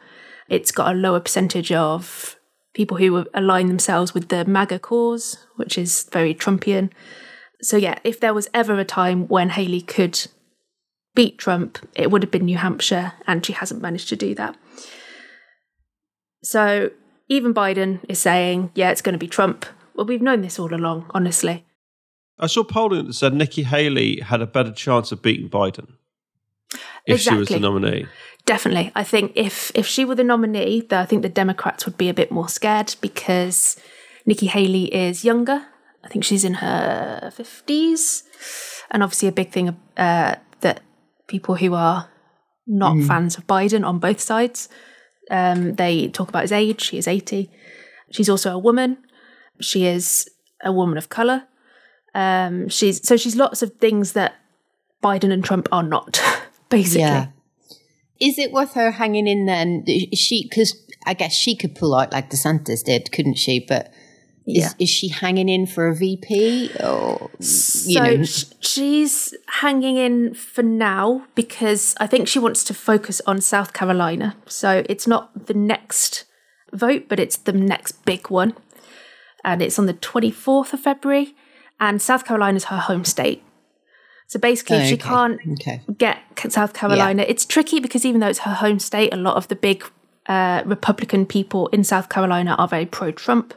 It's 0.49 0.73
got 0.73 0.95
a 0.95 0.99
lower 0.99 1.21
percentage 1.21 1.73
of 1.73 2.37
people 2.75 2.97
who 2.97 3.27
align 3.35 3.69
themselves 3.69 4.15
with 4.15 4.29
the 4.29 4.45
MAGA 4.45 4.79
cause, 4.79 5.37
which 5.57 5.77
is 5.77 6.09
very 6.13 6.35
Trumpian. 6.35 6.91
So, 7.61 7.77
yeah, 7.77 7.99
if 8.03 8.19
there 8.19 8.35
was 8.35 8.49
ever 8.53 8.79
a 8.79 8.85
time 8.85 9.29
when 9.29 9.51
Haley 9.51 9.83
could 9.83 10.27
beat 11.15 11.39
Trump, 11.39 11.79
it 11.95 12.11
would 12.11 12.23
have 12.23 12.31
been 12.31 12.47
New 12.47 12.57
Hampshire, 12.57 13.13
and 13.27 13.45
she 13.45 13.53
hasn't 13.53 13.83
managed 13.83 14.09
to 14.09 14.17
do 14.17 14.35
that. 14.35 14.57
So, 16.43 16.91
even 17.29 17.55
Biden 17.55 18.01
is 18.09 18.19
saying, 18.19 18.73
yeah, 18.75 18.91
it's 18.91 19.03
going 19.03 19.13
to 19.13 19.19
be 19.19 19.29
Trump. 19.29 19.65
Well, 19.95 20.07
we've 20.07 20.23
known 20.23 20.41
this 20.41 20.59
all 20.59 20.75
along, 20.75 21.11
honestly. 21.11 21.65
I 22.39 22.47
saw 22.47 22.65
polling 22.65 23.07
that 23.07 23.13
said 23.13 23.35
Nikki 23.35 23.63
Haley 23.63 24.21
had 24.21 24.41
a 24.41 24.47
better 24.47 24.73
chance 24.73 25.13
of 25.13 25.23
beating 25.23 25.49
Biden 25.49 25.93
if 27.07 27.21
she 27.21 27.35
was 27.35 27.49
the 27.49 27.61
nominee. 27.61 28.07
Definitely. 28.45 28.91
I 28.95 29.05
think 29.05 29.33
if 29.35 29.71
if 29.75 29.87
she 29.87 30.05
were 30.05 30.15
the 30.15 30.25
nominee, 30.25 30.81
then 30.81 31.01
I 31.01 31.07
think 31.07 31.23
the 31.23 31.29
Democrats 31.29 31.87
would 31.87 31.97
be 31.97 32.09
a 32.09 32.15
bit 32.15 32.31
more 32.31 32.49
scared 32.49 32.95
because 33.01 33.77
Nikki 34.27 34.47
Haley 34.47 34.93
is 34.95 35.25
younger. 35.25 35.67
I 36.05 36.09
think 36.09 36.25
she's 36.25 36.45
in 36.45 36.55
her 36.55 37.31
fifties, 37.33 38.25
and 38.91 39.03
obviously 39.03 39.29
a 39.29 39.33
big 39.33 39.51
thing 39.51 39.77
uh, 39.97 40.35
that 40.61 40.81
people 41.29 41.55
who 41.55 41.75
are 41.75 42.09
not 42.67 42.99
fans 43.05 43.37
of 43.37 43.47
Biden 43.47 43.87
on 43.87 43.99
both 43.99 44.21
sides 44.21 44.69
um, 45.31 45.75
they 45.75 46.09
talk 46.09 46.29
about 46.29 46.43
his 46.43 46.53
age. 46.53 46.83
She 46.83 46.99
is 46.99 47.07
eighty. 47.09 47.51
She's 48.11 48.29
also 48.29 48.53
a 48.53 48.59
woman. 48.59 48.99
She 49.61 49.87
is 49.87 50.29
a 50.63 50.73
woman 50.73 50.99
of 50.99 51.09
color. 51.09 51.45
Um, 52.15 52.69
she's 52.69 53.07
so 53.07 53.17
she's 53.17 53.37
lots 53.37 53.63
of 53.63 53.73
things 53.75 54.13
that 54.13 54.35
Biden 55.03 55.33
and 55.33 55.45
Trump 55.45 55.69
are 55.73 55.83
not. 55.83 56.21
Basically, 56.73 57.01
Yeah. 57.03 57.27
Is 58.21 58.39
it 58.39 58.53
worth 58.53 58.75
her 58.75 58.93
hanging 58.93 59.27
in 59.27 59.47
then? 59.47 59.85
She 60.15 60.47
because 60.49 60.77
I 61.07 61.15
guess 61.15 61.33
she 61.35 61.57
could 61.57 61.75
pull 61.75 61.95
out 61.95 62.13
like 62.13 62.31
DeSantis 62.31 62.85
did, 62.85 63.11
couldn't 63.13 63.35
she? 63.39 63.65
But 63.67 63.93
is, 64.47 64.57
Yeah. 64.65 64.71
is 64.79 64.89
she 64.89 65.09
hanging 65.09 65.49
in 65.49 65.67
for 65.67 65.87
a 65.89 65.95
VP 65.95 66.71
or 66.83 67.31
you 67.39 67.45
so 67.47 68.05
know? 68.17 68.25
she's 68.61 69.35
hanging 69.61 69.97
in 69.97 70.35
for 70.35 70.63
now 70.63 71.27
because 71.35 71.95
I 72.01 72.07
think 72.07 72.29
she 72.29 72.39
wants 72.39 72.65
to 72.65 72.75
focus 72.75 73.21
on 73.27 73.41
South 73.41 73.73
Carolina. 73.73 74.37
So 74.47 74.85
it's 74.89 75.07
not 75.07 75.47
the 75.47 75.55
next 75.55 76.25
vote, 76.73 77.05
but 77.09 77.19
it's 77.21 77.37
the 77.37 77.53
next 77.53 78.05
big 78.05 78.31
one. 78.31 78.55
And 79.45 79.61
it's 79.63 79.79
on 79.79 79.87
the 79.87 79.95
24th 79.95 80.73
of 80.73 80.81
February. 80.81 81.35
And 81.81 82.01
South 82.01 82.25
Carolina 82.25 82.57
is 82.57 82.65
her 82.65 82.79
home 82.79 83.05
state. 83.05 83.43
So 84.33 84.39
basically, 84.39 84.79
if 84.79 84.89
she 84.89 84.97
can't 84.97 85.39
okay. 85.61 85.83
get 85.99 86.17
South 86.49 86.73
Carolina, 86.73 87.23
it's 87.29 87.45
tricky 87.45 87.81
because 87.81 88.07
even 88.07 88.23
though 88.23 88.29
it's 88.29 88.39
her 88.39 88.55
home 88.55 88.79
state, 88.79 89.13
a 89.13 89.17
lot 89.19 89.37
of 89.37 89.49
the 89.49 89.55
big 89.55 89.85
uh, 90.25 90.63
Republican 90.65 91.27
people 91.27 91.67
in 91.67 91.85
South 91.85 92.09
Carolina 92.09 92.55
are 92.59 92.67
very 92.67 92.87
pro 92.87 93.13
Trump. 93.13 93.53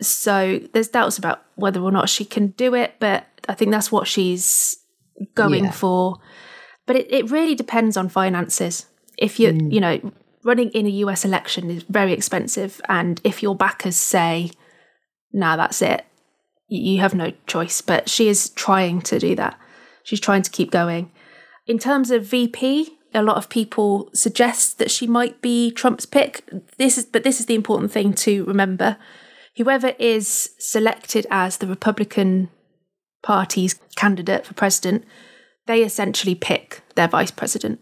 So 0.00 0.58
there's 0.72 0.88
doubts 0.88 1.18
about 1.18 1.42
whether 1.56 1.82
or 1.82 1.92
not 1.92 2.08
she 2.08 2.24
can 2.24 2.46
do 2.56 2.74
it, 2.74 2.94
but 2.98 3.26
I 3.46 3.52
think 3.52 3.72
that's 3.72 3.92
what 3.92 4.08
she's 4.08 4.78
going 5.34 5.64
Yeah. 5.64 5.70
for. 5.72 6.16
But 6.86 6.96
it, 6.96 7.12
it 7.12 7.30
really 7.30 7.54
depends 7.54 7.98
on 7.98 8.08
finances. 8.08 8.86
If 9.18 9.38
you 9.38 9.52
you 9.70 9.80
know, 9.80 10.00
running 10.44 10.70
in 10.70 10.86
a 10.86 10.96
US 11.04 11.26
election 11.26 11.70
is 11.70 11.82
very 11.82 12.14
expensive 12.14 12.80
and 12.88 13.20
if 13.22 13.42
your 13.42 13.54
backers 13.54 13.96
say, 13.96 14.50
nah, 15.30 15.56
that's 15.56 15.82
it, 15.82 16.06
you 16.68 17.00
have 17.00 17.14
no 17.14 17.34
choice. 17.46 17.82
But 17.82 18.08
she 18.08 18.30
is 18.30 18.48
trying 18.48 19.02
to 19.02 19.18
do 19.18 19.34
that. 19.36 19.58
She's 20.04 20.20
trying 20.20 20.42
to 20.42 20.50
keep 20.50 20.70
going. 20.70 21.10
In 21.66 21.78
terms 21.78 22.10
of 22.10 22.24
VP, 22.24 22.96
a 23.12 23.22
lot 23.22 23.36
of 23.36 23.48
people 23.48 24.10
suggest 24.12 24.78
that 24.78 24.90
she 24.90 25.06
might 25.06 25.40
be 25.40 25.70
Trump's 25.70 26.06
pick. 26.06 26.48
This 26.78 26.98
is 26.98 27.06
but 27.06 27.24
this 27.24 27.40
is 27.40 27.46
the 27.46 27.54
important 27.54 27.90
thing 27.90 28.12
to 28.14 28.44
remember. 28.44 28.96
Whoever 29.56 29.94
is 29.98 30.50
selected 30.58 31.26
as 31.30 31.58
the 31.58 31.66
Republican 31.66 32.50
Party's 33.22 33.74
candidate 33.96 34.44
for 34.44 34.54
president, 34.54 35.04
they 35.66 35.82
essentially 35.82 36.34
pick 36.34 36.82
their 36.96 37.08
vice 37.08 37.30
president. 37.30 37.80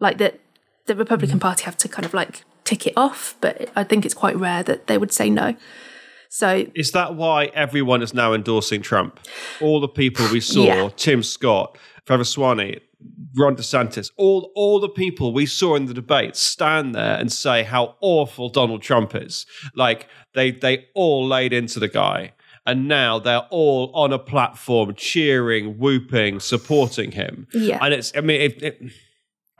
Like 0.00 0.18
that 0.18 0.40
the 0.86 0.96
Republican 0.96 1.38
mm. 1.38 1.42
Party 1.42 1.64
have 1.64 1.76
to 1.78 1.88
kind 1.88 2.04
of 2.04 2.14
like 2.14 2.44
tick 2.64 2.86
it 2.86 2.94
off, 2.96 3.36
but 3.40 3.70
I 3.76 3.84
think 3.84 4.04
it's 4.04 4.14
quite 4.14 4.36
rare 4.36 4.62
that 4.62 4.86
they 4.86 4.98
would 4.98 5.12
say 5.12 5.30
no. 5.30 5.54
So 6.34 6.66
Is 6.74 6.90
that 6.90 7.14
why 7.14 7.44
everyone 7.54 8.02
is 8.02 8.12
now 8.12 8.32
endorsing 8.32 8.82
Trump? 8.82 9.20
All 9.60 9.78
the 9.78 9.86
people 9.86 10.26
we 10.32 10.40
saw, 10.40 10.64
Yeah. 10.64 10.90
Tim 10.96 11.22
Scott, 11.22 11.78
Trevor 12.06 12.24
Swanee, 12.24 12.80
Ron 13.36 13.54
DeSantis, 13.54 14.10
all 14.16 14.50
all 14.56 14.80
the 14.80 14.88
people 14.88 15.32
we 15.32 15.46
saw 15.46 15.76
in 15.76 15.86
the 15.86 15.94
debates 15.94 16.40
stand 16.40 16.92
there 16.92 17.16
and 17.20 17.30
say 17.30 17.62
how 17.62 17.94
awful 18.00 18.48
Donald 18.48 18.82
Trump 18.82 19.14
is. 19.14 19.46
Like 19.76 20.08
they 20.34 20.50
they 20.50 20.86
all 20.96 21.24
laid 21.24 21.52
into 21.52 21.78
the 21.78 21.86
guy. 21.86 22.32
And 22.66 22.88
now 22.88 23.20
they're 23.20 23.46
all 23.50 23.92
on 23.94 24.12
a 24.12 24.18
platform 24.18 24.94
cheering, 24.96 25.78
whooping, 25.78 26.40
supporting 26.40 27.12
him. 27.12 27.46
Yeah. 27.54 27.78
And 27.80 27.94
it's 27.94 28.10
I 28.16 28.22
mean 28.22 28.40
it, 28.40 28.60
it, 28.60 28.82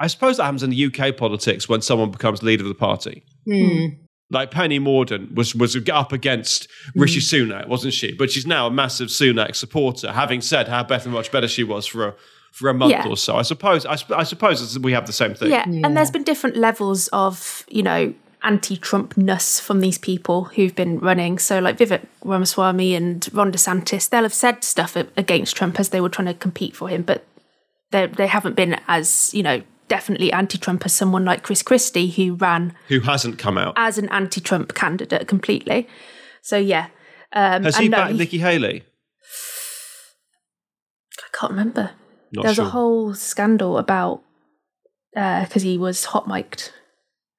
I 0.01 0.09
suppose 0.09 0.39
that 0.39 0.45
happens 0.45 0.65
in 0.65 0.71
the 0.71 0.87
UK 0.87 1.17
politics 1.17 1.69
when 1.69 1.83
someone 1.83 2.11
becomes 2.11 2.43
leader 2.43 2.65
of 2.65 2.69
the 2.69 2.75
party 2.75 3.23
hmm. 3.47 3.87
Like 4.31 4.51
Penny 4.51 4.81
Mordaunt 4.81 5.35
was 5.35 5.55
was 5.55 5.77
up 5.89 6.13
against 6.13 6.69
Rishi 6.95 7.21
mm. 7.21 7.49
Sunak, 7.49 7.69
wasn't 7.69 7.95
she? 7.95 8.13
But 8.13 8.31
she's 8.31 8.47
now 8.47 8.67
a 8.67 8.71
massive 8.71 9.09
Sunak 9.09 9.55
supporter, 9.55 10.13
having 10.13 10.41
said 10.41 10.67
how 10.69 10.83
better, 10.83 11.09
much 11.11 11.31
better 11.31 11.47
she 11.47 11.63
was 11.63 11.87
for 11.87 12.09
a 12.09 12.15
for 12.53 12.69
a 12.69 12.75
month 12.75 12.93
Yeah. 12.93 13.09
or 13.09 13.17
so. 13.17 13.37
I 13.37 13.43
suppose 13.43 13.85
I, 13.85 13.97
I 14.17 14.23
suppose 14.23 14.79
we 14.79 14.93
have 14.93 15.07
the 15.07 15.13
same 15.13 15.35
thing. 15.35 15.51
Yeah, 15.51 15.65
and 15.65 15.97
there's 15.97 16.11
been 16.11 16.23
different 16.23 16.57
levels 16.57 17.09
of, 17.09 17.67
you 17.69 17.83
know, 17.83 18.15
anti-Trumpness 18.45 19.59
from 19.59 19.81
these 19.81 19.99
people 19.99 20.45
who've 20.45 20.75
been 20.75 20.99
running. 21.01 21.39
So, 21.39 21.59
like 21.59 21.79
Vivek 21.79 22.07
Ramaswamy 22.25 22.95
and 22.95 23.29
Ron 23.33 23.51
DeSantis, 23.51 24.09
they'll 24.09 24.23
have 24.23 24.35
said 24.35 24.63
stuff 24.63 24.95
against 24.97 25.57
Trump 25.57 25.81
as 25.81 25.89
they 25.89 26.01
were 26.01 26.09
trying 26.09 26.29
to 26.29 26.35
compete 26.35 26.77
for 26.77 26.89
him, 26.89 27.03
but 27.03 27.27
they 27.91 28.07
they 28.07 28.27
haven't 28.27 28.55
been 28.55 28.81
as, 28.87 29.35
you 29.35 29.43
know, 29.43 29.63
definitely 29.89 30.33
anti-Trump 30.33 30.85
as 30.85 30.93
someone 30.93 31.25
like 31.25 31.43
Chris 31.43 31.63
Christie 31.63 32.09
who 32.11 32.35
ran 32.35 32.75
Who 32.89 33.01
hasn't 33.01 33.39
come 33.39 33.59
out? 33.59 33.75
as 33.77 33.99
an 33.99 34.09
anti-Trump 34.11 34.75
candidate 34.75 35.29
completely. 35.29 35.89
So 36.43 36.57
yeah, 36.57 36.89
um, 37.33 37.65
Has 37.65 37.77
he 37.77 37.89
no, 37.89 37.99
backed 37.99 38.13
he- 38.13 38.19
Nikki 38.19 38.39
Haley? 38.39 38.85
I 41.19 41.37
can't 41.39 41.51
remember. 41.51 41.91
Not 42.33 42.45
There's 42.45 42.57
sure. 42.57 42.65
a 42.67 42.71
whole 42.71 43.15
scandal 43.15 43.79
about 43.79 44.23
because 45.13 45.63
he 45.63 45.79
was 45.79 46.07
hot 46.07 46.27
mic'd, 46.27 46.73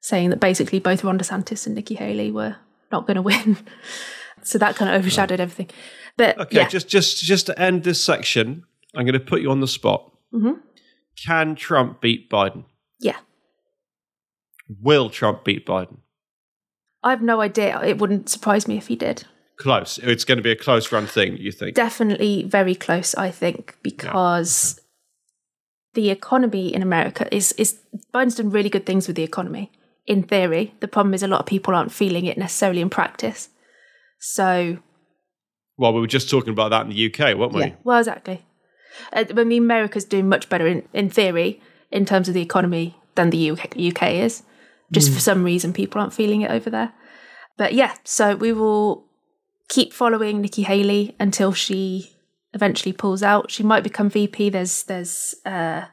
saying 0.01 0.29
that 0.29 0.39
basically 0.39 0.79
both 0.79 1.03
Ron 1.03 1.19
DeSantis 1.19 1.65
and 1.65 1.75
Nikki 1.75 1.95
Haley 1.95 2.31
were 2.31 2.55
not 2.91 3.05
going 3.05 3.15
to 3.15 3.21
win. 3.21 3.57
so 4.43 4.57
that 4.57 4.75
kind 4.75 4.89
of 4.89 4.97
overshadowed 4.99 5.39
everything. 5.41 5.69
But 6.17 6.39
okay, 6.39 6.55
yeah, 6.57 6.67
just 6.69 6.87
just 6.87 7.21
just 7.23 7.47
to 7.47 7.59
end 7.59 7.83
this 7.83 8.01
section, 8.01 8.63
I'm 8.95 9.05
going 9.05 9.13
to 9.13 9.19
put 9.19 9.41
you 9.41 9.51
on 9.51 9.59
the 9.59 9.67
spot. 9.67 10.09
Mm-hmm. 10.33 10.61
Can 11.24 11.55
Trump 11.55 12.01
beat 12.01 12.30
Biden? 12.30 12.66
yeah, 12.99 13.18
Will 14.82 15.09
Trump 15.09 15.43
beat 15.43 15.66
Biden? 15.66 15.97
I 17.03 17.11
have 17.11 17.22
no 17.22 17.39
idea. 17.41 17.80
It 17.84 17.99
wouldn't 17.99 18.30
surprise 18.30 18.68
me 18.68 18.78
if 18.78 18.88
he 18.88 18.95
did. 18.95 19.26
Close. 19.57 19.99
It's 19.99 20.26
going 20.26 20.38
to 20.38 20.41
be 20.41 20.51
a 20.51 20.55
close 20.55 20.91
run 20.91 21.05
thing. 21.05 21.38
You 21.38 21.51
think? 21.51 21.76
Definitely 21.76 22.43
very 22.43 22.76
close, 22.76 23.13
I 23.16 23.30
think, 23.32 23.78
because 23.84 24.82
the 25.93 26.09
economy 26.09 26.74
in 26.74 26.82
America 26.82 27.34
is 27.34 27.53
is 27.53 27.80
Biden's 28.13 28.36
done 28.36 28.49
really 28.49 28.70
good 28.70 28.86
things 28.86 29.07
with 29.07 29.16
the 29.16 29.24
economy 29.24 29.72
in 30.07 30.24
theory. 30.24 30.74
The 30.80 30.88
problem 30.88 31.13
is 31.13 31.24
a 31.24 31.28
lot 31.28 31.39
of 31.39 31.45
people 31.45 31.74
aren't 31.74 31.91
feeling 31.91 32.26
it 32.26 32.38
necessarily 32.38 32.82
in 32.82 32.89
practice. 32.89 33.49
So 34.20 34.80
well, 35.78 35.93
we 35.93 36.01
were 36.01 36.07
just 36.07 36.30
talking 36.30 36.51
about 36.51 36.70
that 36.70 36.86
in 36.86 36.89
the 36.89 37.05
UK, 37.05 37.38
weren't 37.38 37.53
we? 37.53 37.61
Yeah. 37.61 37.76
Well, 37.84 37.99
exactly. 37.99 38.44
Uh, 39.13 39.25
I 39.37 39.43
mean, 39.43 39.63
America's 39.63 40.05
doing 40.05 40.29
much 40.29 40.49
better 40.49 40.67
in, 40.67 40.87
in 40.93 41.09
theory 41.09 41.61
in 41.91 42.05
terms 42.05 42.27
of 42.27 42.33
the 42.33 42.41
economy 42.41 42.97
than 43.15 43.29
the 43.29 43.51
UK, 43.51 43.77
UK 43.77 44.11
is. 44.13 44.43
Just 44.91 45.11
for 45.11 45.19
some 45.19 45.43
reason, 45.43 45.73
people 45.73 45.99
aren't 45.99 46.13
feeling 46.13 46.41
it 46.41 46.51
over 46.51 46.69
there. 46.69 46.93
But 47.57 47.73
yeah, 47.73 47.95
so 48.03 48.35
we 48.35 48.53
will 48.53 49.05
keep 49.67 49.93
following 49.93 50.41
Nikki 50.41 50.61
Haley 50.63 51.15
until 51.19 51.53
she 51.53 52.11
eventually 52.53 52.93
pulls 52.93 53.23
out. 53.23 53.49
She 53.49 53.63
might 53.63 53.83
become 53.83 54.09
VP. 54.09 54.49
There's 54.49 54.83
there's 54.83 55.35
uh, 55.45 55.85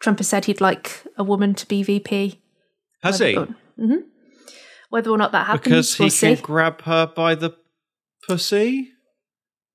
Trump 0.00 0.18
has 0.18 0.28
said 0.28 0.46
he'd 0.46 0.60
like 0.60 1.06
a 1.16 1.22
woman 1.22 1.54
to 1.54 1.66
be 1.68 1.82
VP. 1.82 2.40
Has 3.02 3.20
he? 3.20 3.34
hmm 3.34 3.94
Whether 4.90 5.10
or 5.10 5.18
not 5.18 5.32
that 5.32 5.46
happens, 5.46 5.62
Because 5.64 5.94
he 5.96 6.02
we'll 6.04 6.10
see. 6.10 6.34
can 6.34 6.44
grab 6.44 6.82
her 6.82 7.06
by 7.06 7.34
the 7.36 7.52
pussy. 8.26 8.90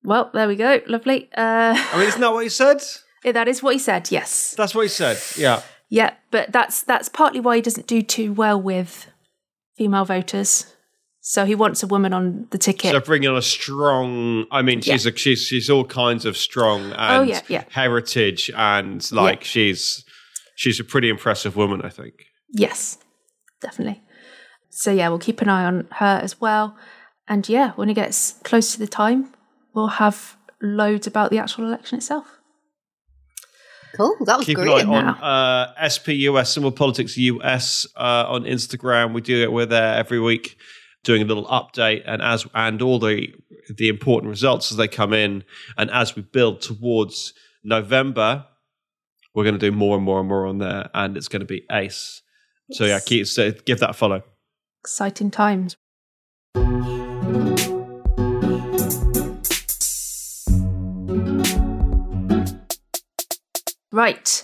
Well, 0.03 0.31
there 0.33 0.47
we 0.47 0.55
go. 0.55 0.81
Lovely. 0.87 1.29
Uh, 1.35 1.75
I 1.77 1.97
mean, 1.97 2.07
isn't 2.07 2.21
that 2.21 2.31
what 2.33 2.43
he 2.43 2.49
said? 2.49 2.81
that 3.23 3.47
is 3.47 3.61
what 3.61 3.73
he 3.73 3.79
said. 3.79 4.09
Yes. 4.11 4.55
That's 4.57 4.73
what 4.73 4.81
he 4.83 4.87
said. 4.89 5.19
Yeah. 5.37 5.61
Yeah, 5.89 6.13
but 6.31 6.51
that's 6.53 6.83
that's 6.83 7.09
partly 7.09 7.41
why 7.41 7.57
he 7.57 7.61
doesn't 7.61 7.85
do 7.85 8.01
too 8.01 8.31
well 8.31 8.59
with 8.61 9.07
female 9.77 10.05
voters. 10.05 10.73
So 11.19 11.45
he 11.45 11.53
wants 11.53 11.83
a 11.83 11.87
woman 11.87 12.13
on 12.13 12.47
the 12.51 12.57
ticket. 12.57 12.91
So 12.93 12.99
bringing 13.01 13.29
on 13.29 13.35
a 13.35 13.41
strong. 13.41 14.45
I 14.51 14.61
mean, 14.61 14.79
she's 14.81 15.05
a, 15.05 15.15
she's 15.15 15.41
she's 15.43 15.69
all 15.69 15.83
kinds 15.83 16.25
of 16.25 16.37
strong 16.37 16.93
and 16.93 17.17
Oh, 17.17 17.21
yeah, 17.23 17.41
yeah. 17.49 17.65
heritage, 17.71 18.49
and 18.55 19.05
like 19.11 19.43
she's 19.43 20.05
she's 20.55 20.79
a 20.79 20.83
pretty 20.85 21.09
impressive 21.09 21.57
woman. 21.57 21.81
I 21.83 21.89
think. 21.89 22.13
yes, 22.53 22.97
definitely. 23.59 24.01
So 24.69 24.91
yeah, 24.93 25.09
we'll 25.09 25.19
keep 25.19 25.41
an 25.41 25.49
eye 25.49 25.65
on 25.65 25.87
her 25.91 26.21
as 26.23 26.39
well. 26.39 26.77
And 27.27 27.47
yeah, 27.49 27.71
when 27.73 27.89
it 27.89 27.95
gets 27.95 28.35
close 28.45 28.71
to 28.73 28.79
the 28.79 28.87
time, 28.87 29.33
we'll 29.73 29.87
have 29.87 30.37
loads 30.61 31.07
about 31.07 31.31
the 31.31 31.37
actual 31.39 31.65
election 31.65 31.97
itself. 31.97 32.37
Cool. 33.95 34.15
That 34.25 34.37
was 34.37 34.45
Keep 34.45 34.59
an 34.59 34.63
great. 34.65 34.85
eye 34.85 34.89
on 34.89 35.07
uh, 35.21 35.89
SPUS, 35.89 36.53
Simple 36.53 36.71
Politics 36.71 37.17
US, 37.17 37.85
uh, 37.97 38.25
on 38.27 38.43
Instagram. 38.43 39.13
We 39.13 39.21
do 39.21 39.43
it. 39.43 39.51
We're 39.51 39.65
there 39.65 39.95
every 39.95 40.19
week, 40.19 40.55
doing 41.03 41.21
a 41.21 41.25
little 41.25 41.45
update, 41.45 42.03
and 42.05 42.21
as 42.21 42.45
and 42.53 42.81
all 42.81 42.99
the 42.99 43.33
the 43.75 43.89
important 43.89 44.29
results 44.29 44.71
as 44.71 44.77
they 44.77 44.87
come 44.87 45.13
in, 45.13 45.43
and 45.77 45.91
as 45.91 46.15
we 46.15 46.21
build 46.21 46.61
towards 46.61 47.33
November, 47.63 48.45
we're 49.35 49.43
going 49.43 49.59
to 49.59 49.71
do 49.71 49.75
more 49.75 49.97
and 49.97 50.05
more 50.05 50.19
and 50.19 50.29
more 50.29 50.45
on 50.45 50.59
there, 50.59 50.89
and 50.93 51.17
it's 51.17 51.27
going 51.27 51.41
to 51.41 51.45
be 51.45 51.65
ace. 51.71 52.21
So 52.71 52.85
yeah, 52.85 52.99
keep 53.05 53.27
so 53.27 53.51
give 53.51 53.79
that 53.81 53.89
a 53.89 53.93
follow. 53.93 54.23
Exciting 54.79 55.31
times. 55.31 55.75
Right. 63.91 64.43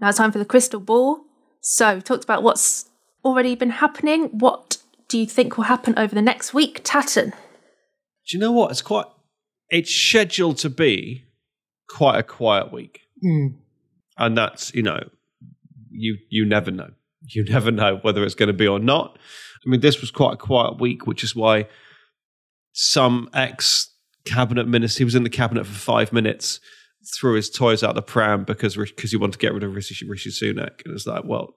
Now 0.00 0.08
it's 0.08 0.18
time 0.18 0.32
for 0.32 0.38
the 0.38 0.44
crystal 0.44 0.80
ball. 0.80 1.24
So, 1.60 1.94
we've 1.94 2.04
talked 2.04 2.24
about 2.24 2.42
what's 2.42 2.90
already 3.24 3.54
been 3.54 3.70
happening. 3.70 4.24
What 4.32 4.76
do 5.08 5.18
you 5.18 5.26
think 5.26 5.56
will 5.56 5.64
happen 5.64 5.98
over 5.98 6.14
the 6.14 6.22
next 6.22 6.52
week, 6.52 6.82
Tatton? 6.84 7.30
Do 7.30 8.36
you 8.36 8.38
know 8.38 8.52
what? 8.52 8.70
It's 8.70 8.82
quite. 8.82 9.06
It's 9.70 9.90
scheduled 9.90 10.58
to 10.58 10.70
be 10.70 11.24
quite 11.88 12.18
a 12.18 12.22
quiet 12.22 12.70
week, 12.72 13.00
hmm. 13.20 13.46
and 14.18 14.36
that's 14.36 14.74
you 14.74 14.82
know, 14.82 15.08
you 15.90 16.18
you 16.28 16.44
never 16.44 16.70
know. 16.70 16.90
You 17.28 17.44
never 17.44 17.70
know 17.70 17.96
whether 18.02 18.22
it's 18.22 18.34
going 18.34 18.48
to 18.48 18.52
be 18.52 18.68
or 18.68 18.78
not. 18.78 19.18
I 19.64 19.70
mean, 19.70 19.80
this 19.80 20.02
was 20.02 20.10
quite 20.10 20.34
a 20.34 20.36
quiet 20.36 20.78
week, 20.78 21.06
which 21.06 21.24
is 21.24 21.34
why 21.34 21.68
some 22.72 23.30
ex 23.32 23.90
cabinet 24.26 24.68
minister, 24.68 24.98
he 24.98 25.04
was 25.04 25.14
in 25.14 25.22
the 25.22 25.30
cabinet 25.30 25.66
for 25.66 25.72
five 25.72 26.12
minutes, 26.12 26.60
threw 27.06 27.34
his 27.34 27.50
toys 27.50 27.82
out 27.82 27.94
the 27.94 28.02
pram 28.02 28.44
because 28.44 28.76
because 28.76 29.10
he 29.10 29.16
wanted 29.16 29.32
to 29.32 29.38
get 29.38 29.54
rid 29.54 29.62
of 29.62 29.74
Rishi, 29.74 30.06
Rishi 30.06 30.30
Sunak, 30.30 30.84
and 30.84 30.94
it's 30.94 31.06
like, 31.06 31.24
well, 31.24 31.56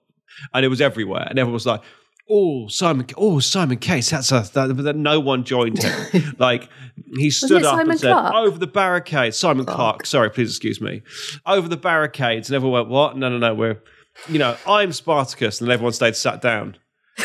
and 0.54 0.64
it 0.64 0.68
was 0.68 0.80
everywhere, 0.80 1.26
and 1.28 1.38
everyone 1.38 1.54
was 1.54 1.66
like, 1.66 1.82
oh 2.30 2.68
Simon, 2.68 3.06
oh 3.16 3.38
Simon 3.38 3.78
Case, 3.78 4.10
that's 4.10 4.30
a 4.32 4.48
that, 4.54 4.76
that 4.76 4.96
no 4.96 5.20
one 5.20 5.44
joined 5.44 5.82
him. 5.82 6.34
like 6.38 6.68
he 7.16 7.30
stood 7.30 7.62
up 7.64 7.76
Simon 7.76 7.90
and 7.92 8.00
said, 8.00 8.12
Clarke? 8.12 8.34
"Over 8.34 8.58
the 8.58 8.66
barricades." 8.66 9.38
Simon 9.38 9.64
Clarke. 9.64 10.06
sorry, 10.06 10.30
please 10.30 10.50
excuse 10.50 10.80
me. 10.80 11.02
Over 11.46 11.68
the 11.68 11.76
barricades, 11.76 12.48
and 12.48 12.56
everyone 12.56 12.80
went, 12.80 12.88
"What? 12.90 13.16
No, 13.16 13.28
no, 13.28 13.38
no. 13.38 13.54
We're, 13.54 13.80
you 14.28 14.38
know, 14.38 14.56
I'm 14.66 14.92
Spartacus," 14.92 15.60
and 15.60 15.70
everyone 15.70 15.92
stayed 15.92 16.16
sat 16.16 16.40
down. 16.40 16.76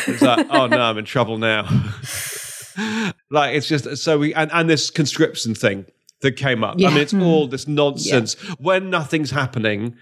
It's 0.06 0.22
like, 0.22 0.46
oh 0.50 0.66
no, 0.66 0.80
I'm 0.80 0.98
in 0.98 1.04
trouble 1.04 1.38
now. 1.38 1.62
like 3.30 3.54
it's 3.54 3.68
just 3.68 3.96
so 3.98 4.18
we 4.18 4.34
and, 4.34 4.50
and 4.52 4.68
this 4.68 4.90
conscription 4.90 5.54
thing 5.54 5.86
that 6.24 6.32
came 6.32 6.64
up. 6.64 6.76
I 6.80 6.88
mean, 6.88 6.96
it's 6.96 7.14
all 7.14 7.46
this 7.46 7.68
nonsense 7.68 8.34
when 8.58 8.90
nothing's 8.90 9.30
happening. 9.30 9.96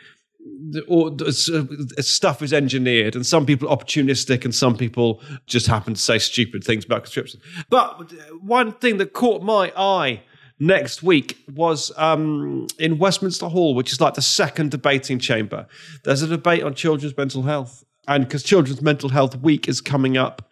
Or 0.89 1.11
uh, 1.11 1.31
stuff 1.31 2.43
is 2.43 2.53
engineered, 2.53 3.15
and 3.15 3.27
some 3.27 3.47
people 3.47 3.69
are 3.69 3.77
opportunistic, 3.77 4.45
and 4.45 4.55
some 4.55 4.77
people 4.77 5.21
just 5.47 5.67
happen 5.67 5.95
to 5.95 6.01
say 6.01 6.19
stupid 6.19 6.65
things 6.65 6.85
about 6.85 7.05
conscription. 7.05 7.41
But 7.69 8.13
one 8.41 8.73
thing 8.73 8.97
that 8.99 9.13
caught 9.13 9.43
my 9.43 9.73
eye 9.77 10.23
next 10.59 11.03
week 11.03 11.39
was 11.53 11.93
um, 11.97 12.67
in 12.79 12.99
Westminster 12.99 13.47
Hall, 13.47 13.75
which 13.75 13.93
is 13.93 14.01
like 14.01 14.15
the 14.15 14.23
second 14.23 14.71
debating 14.71 15.19
chamber. 15.19 15.67
There's 16.05 16.23
a 16.23 16.29
debate 16.29 16.63
on 16.63 16.75
children's 16.75 17.17
mental 17.17 17.43
health, 17.43 17.85
and 18.09 18.25
because 18.25 18.43
Children's 18.43 18.83
Mental 18.83 19.11
Health 19.11 19.37
Week 19.37 19.69
is 19.69 19.81
coming 19.81 20.17
up 20.17 20.51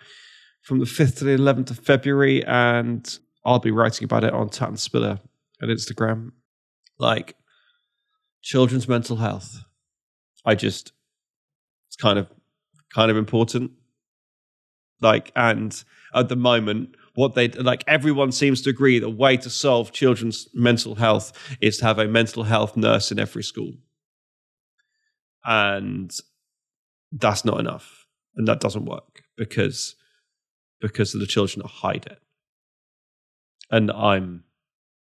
from 0.62 0.78
the 0.78 0.84
5th 0.84 1.18
to 1.18 1.24
the 1.24 1.36
11th 1.36 1.70
of 1.70 1.78
February, 1.78 2.44
and 2.44 3.18
I'll 3.44 3.58
be 3.58 3.72
writing 3.72 4.04
about 4.04 4.24
it 4.24 4.32
on 4.32 4.50
Tatton 4.50 4.76
Spiller 4.76 5.18
at 5.62 5.68
Instagram. 5.68 6.32
Like 6.98 7.36
children's 8.42 8.88
mental 8.88 9.16
health. 9.16 9.64
I 10.44 10.54
just 10.54 10.92
it's 11.88 11.96
kind 11.96 12.18
of 12.18 12.28
kind 12.94 13.10
of 13.10 13.16
important. 13.16 13.72
Like 15.00 15.32
and 15.34 15.82
at 16.14 16.28
the 16.28 16.36
moment 16.36 16.96
what 17.14 17.34
they 17.34 17.48
like 17.48 17.84
everyone 17.86 18.32
seems 18.32 18.62
to 18.62 18.70
agree 18.70 18.98
the 18.98 19.10
way 19.10 19.36
to 19.36 19.50
solve 19.50 19.92
children's 19.92 20.48
mental 20.54 20.94
health 20.94 21.32
is 21.60 21.78
to 21.78 21.84
have 21.84 21.98
a 21.98 22.06
mental 22.06 22.44
health 22.44 22.76
nurse 22.76 23.10
in 23.10 23.18
every 23.18 23.42
school. 23.42 23.72
And 25.44 26.12
that's 27.12 27.44
not 27.44 27.60
enough. 27.60 28.06
And 28.36 28.46
that 28.46 28.60
doesn't 28.60 28.84
work 28.84 29.22
because 29.36 29.96
because 30.80 31.12
the 31.12 31.26
children 31.26 31.66
hide 31.66 32.06
it. 32.06 32.18
And 33.70 33.90
I'm 33.90 34.44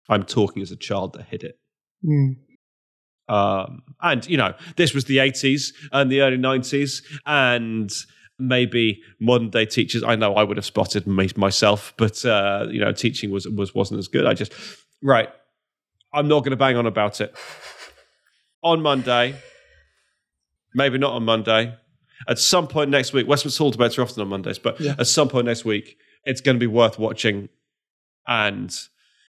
I'm 0.10 0.24
talking 0.24 0.62
as 0.62 0.72
a 0.72 0.76
child 0.76 1.14
that 1.14 1.24
hid 1.26 1.44
it. 1.44 1.58
Um, 3.30 3.84
and 4.02 4.28
you 4.28 4.38
know, 4.38 4.54
this 4.76 4.94
was 4.94 5.06
the 5.06 5.18
80s 5.18 5.74
and 5.92 6.12
the 6.12 6.22
early 6.22 6.38
90s, 6.38 7.02
and 7.26 7.92
maybe 8.38 9.02
modern 9.20 9.50
day 9.50 9.66
teachers. 9.66 10.04
I 10.04 10.16
know 10.16 10.36
I 10.36 10.44
would 10.44 10.58
have 10.58 10.66
spotted 10.66 11.08
me, 11.08 11.30
myself, 11.38 11.94
but 11.98 12.24
uh, 12.26 12.68
you 12.70 12.80
know, 12.80 12.92
teaching 12.92 13.32
was 13.32 13.48
was 13.48 13.74
wasn't 13.74 14.00
as 14.00 14.08
good. 14.08 14.26
I 14.26 14.34
just 14.34 14.54
right. 15.02 15.30
I'm 16.14 16.28
not 16.28 16.42
going 16.42 16.52
to 16.52 16.58
bang 16.58 16.78
on 16.78 16.86
about 16.86 17.22
it. 17.22 17.34
On 18.62 18.82
Monday, 18.82 19.36
maybe 20.76 20.98
not 20.98 21.14
on 21.14 21.24
Monday. 21.24 21.76
At 22.28 22.40
some 22.40 22.68
point 22.68 22.90
next 22.90 23.12
week, 23.12 23.28
Westminster 23.28 23.64
Hall 23.64 23.72
debates 23.72 23.98
are 23.98 24.04
often 24.04 24.22
on 24.22 24.30
Mondays, 24.30 24.60
but 24.60 24.80
at 24.80 25.08
some 25.08 25.28
point 25.28 25.46
next 25.48 25.66
week, 25.66 25.98
it's 26.24 26.40
going 26.40 26.56
to 26.56 26.60
be 26.60 26.68
worth 26.68 26.98
watching, 27.00 27.50
and 28.28 28.74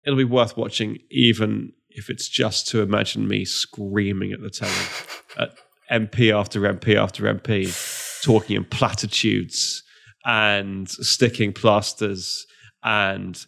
it'll 0.05 0.17
be 0.17 0.25
worth 0.25 0.57
watching 0.57 0.99
even 1.11 1.73
if 1.91 2.11
it's 2.11 2.29
just 2.29 2.67
to 2.69 2.83
imagine 2.83 3.29
me 3.29 3.45
screaming 3.45 4.33
at 4.33 4.41
the 4.41 4.51
telly 4.51 4.73
at 5.39 5.51
MP 5.91 6.35
after 6.35 6.61
MP 6.61 6.97
after 6.97 7.25
MP, 7.25 8.23
talking 8.23 8.57
in 8.57 8.65
platitudes 8.65 9.83
and 10.25 10.89
sticking 10.89 11.53
plasters 11.53 12.47
and 12.83 13.45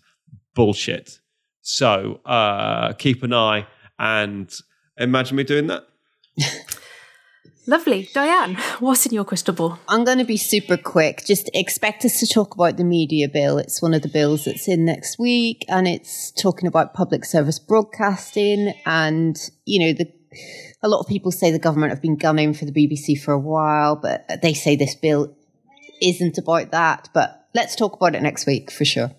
bullshit. 0.54 1.18
So 1.62 2.20
uh, 2.24 2.92
keep 2.92 3.22
an 3.22 3.32
eye 3.32 3.66
and 3.98 4.52
imagine 4.96 5.36
me 5.36 5.44
doing 5.44 5.66
that. 5.68 5.84
Lovely. 7.68 8.08
Diane, 8.12 8.54
what's 8.78 9.06
in 9.06 9.12
your 9.12 9.24
crystal 9.24 9.52
ball? 9.52 9.78
I'm 9.88 10.04
going 10.04 10.18
to 10.18 10.24
be 10.24 10.36
super 10.36 10.76
quick. 10.76 11.24
Just 11.26 11.50
expect 11.52 12.04
us 12.04 12.20
to 12.20 12.26
talk 12.26 12.54
about 12.54 12.76
the 12.76 12.84
media 12.84 13.28
bill. 13.28 13.58
It's 13.58 13.82
one 13.82 13.92
of 13.92 14.02
the 14.02 14.08
bills 14.08 14.44
that's 14.44 14.68
in 14.68 14.84
next 14.84 15.18
week, 15.18 15.64
and 15.68 15.88
it's 15.88 16.30
talking 16.30 16.68
about 16.68 16.94
public 16.94 17.24
service 17.24 17.58
broadcasting. 17.58 18.72
And 18.86 19.36
you 19.64 19.84
know, 19.84 19.92
the 19.92 20.12
a 20.82 20.88
lot 20.88 21.00
of 21.00 21.08
people 21.08 21.32
say 21.32 21.50
the 21.50 21.58
government 21.58 21.90
have 21.90 22.02
been 22.02 22.16
gunning 22.16 22.54
for 22.54 22.66
the 22.66 22.72
BBC 22.72 23.20
for 23.20 23.32
a 23.32 23.38
while, 23.38 23.96
but 23.96 24.40
they 24.42 24.54
say 24.54 24.76
this 24.76 24.94
bill 24.94 25.36
isn't 26.00 26.38
about 26.38 26.70
that. 26.70 27.08
But 27.12 27.48
let's 27.54 27.74
talk 27.74 27.96
about 27.96 28.14
it 28.14 28.22
next 28.22 28.46
week 28.46 28.70
for 28.70 28.84
sure. 28.84 29.10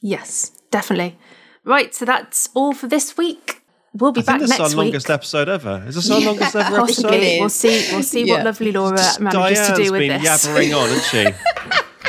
Yes, 0.00 0.50
definitely. 0.70 1.18
Right, 1.64 1.92
so 1.92 2.04
that's 2.04 2.48
all 2.54 2.72
for 2.72 2.86
this 2.86 3.16
week. 3.16 3.62
We'll 3.98 4.12
be 4.12 4.20
I 4.20 4.24
back 4.24 4.38
think 4.38 4.42
this 4.42 4.50
is 4.52 4.58
next 4.58 4.60
our 4.60 4.68
week. 4.68 4.76
longest 4.86 5.10
episode 5.10 5.48
ever. 5.48 5.84
Is 5.86 5.94
this 5.94 6.10
our 6.10 6.20
longest 6.20 6.54
ever 6.56 6.76
Possibly. 6.76 7.16
episode? 7.16 7.40
We'll 7.40 7.48
see. 7.48 7.88
We'll 7.92 8.02
see 8.02 8.24
Yeah. 8.24 8.34
what 8.34 8.44
lovely 8.44 8.72
Laura 8.72 8.96
Just 8.96 9.20
manages 9.20 9.58
Diane's 9.58 9.68
to 9.78 9.84
do 9.84 9.92
with 9.92 10.08
that. 10.08 10.20
She's 10.20 10.44
been 10.46 10.54
this. 10.54 10.72
yabbering 10.72 10.76
on, 10.82 10.88
hasn't 10.88 11.34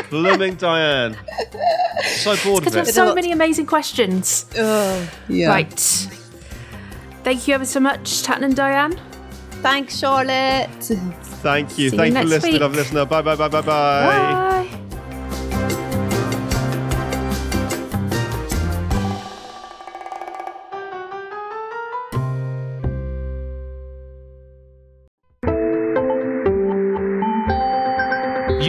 she? 0.04 0.10
Blooming 0.10 0.56
Diane. 0.56 1.18
So 2.18 2.36
bored 2.44 2.64
Because 2.64 2.68
of 2.68 2.74
we 2.74 2.80
have 2.80 2.88
it. 2.88 2.94
so 2.94 3.14
many 3.16 3.32
amazing 3.32 3.66
questions. 3.66 4.46
Uh, 4.58 5.06
yeah. 5.28 5.50
Right. 5.50 5.80
Thank 7.24 7.48
you 7.48 7.56
ever 7.56 7.66
so 7.66 7.80
much, 7.80 8.24
Tatton 8.24 8.44
and 8.46 8.56
Diane. 8.56 8.98
Thanks, 9.62 9.98
Charlotte. 10.00 10.70
Thank 11.42 11.78
you. 11.78 11.90
See 11.90 11.98
Thank 11.98 12.14
you 12.16 12.22
for 12.22 12.28
listening, 12.28 12.54
week. 12.54 12.62
love 12.62 12.76
listener. 12.76 13.06
Bye 13.06 13.22
bye 13.22 13.36
bye 13.36 13.48
bye 13.50 13.62
bye. 13.62 14.68
Bye. 14.70 14.87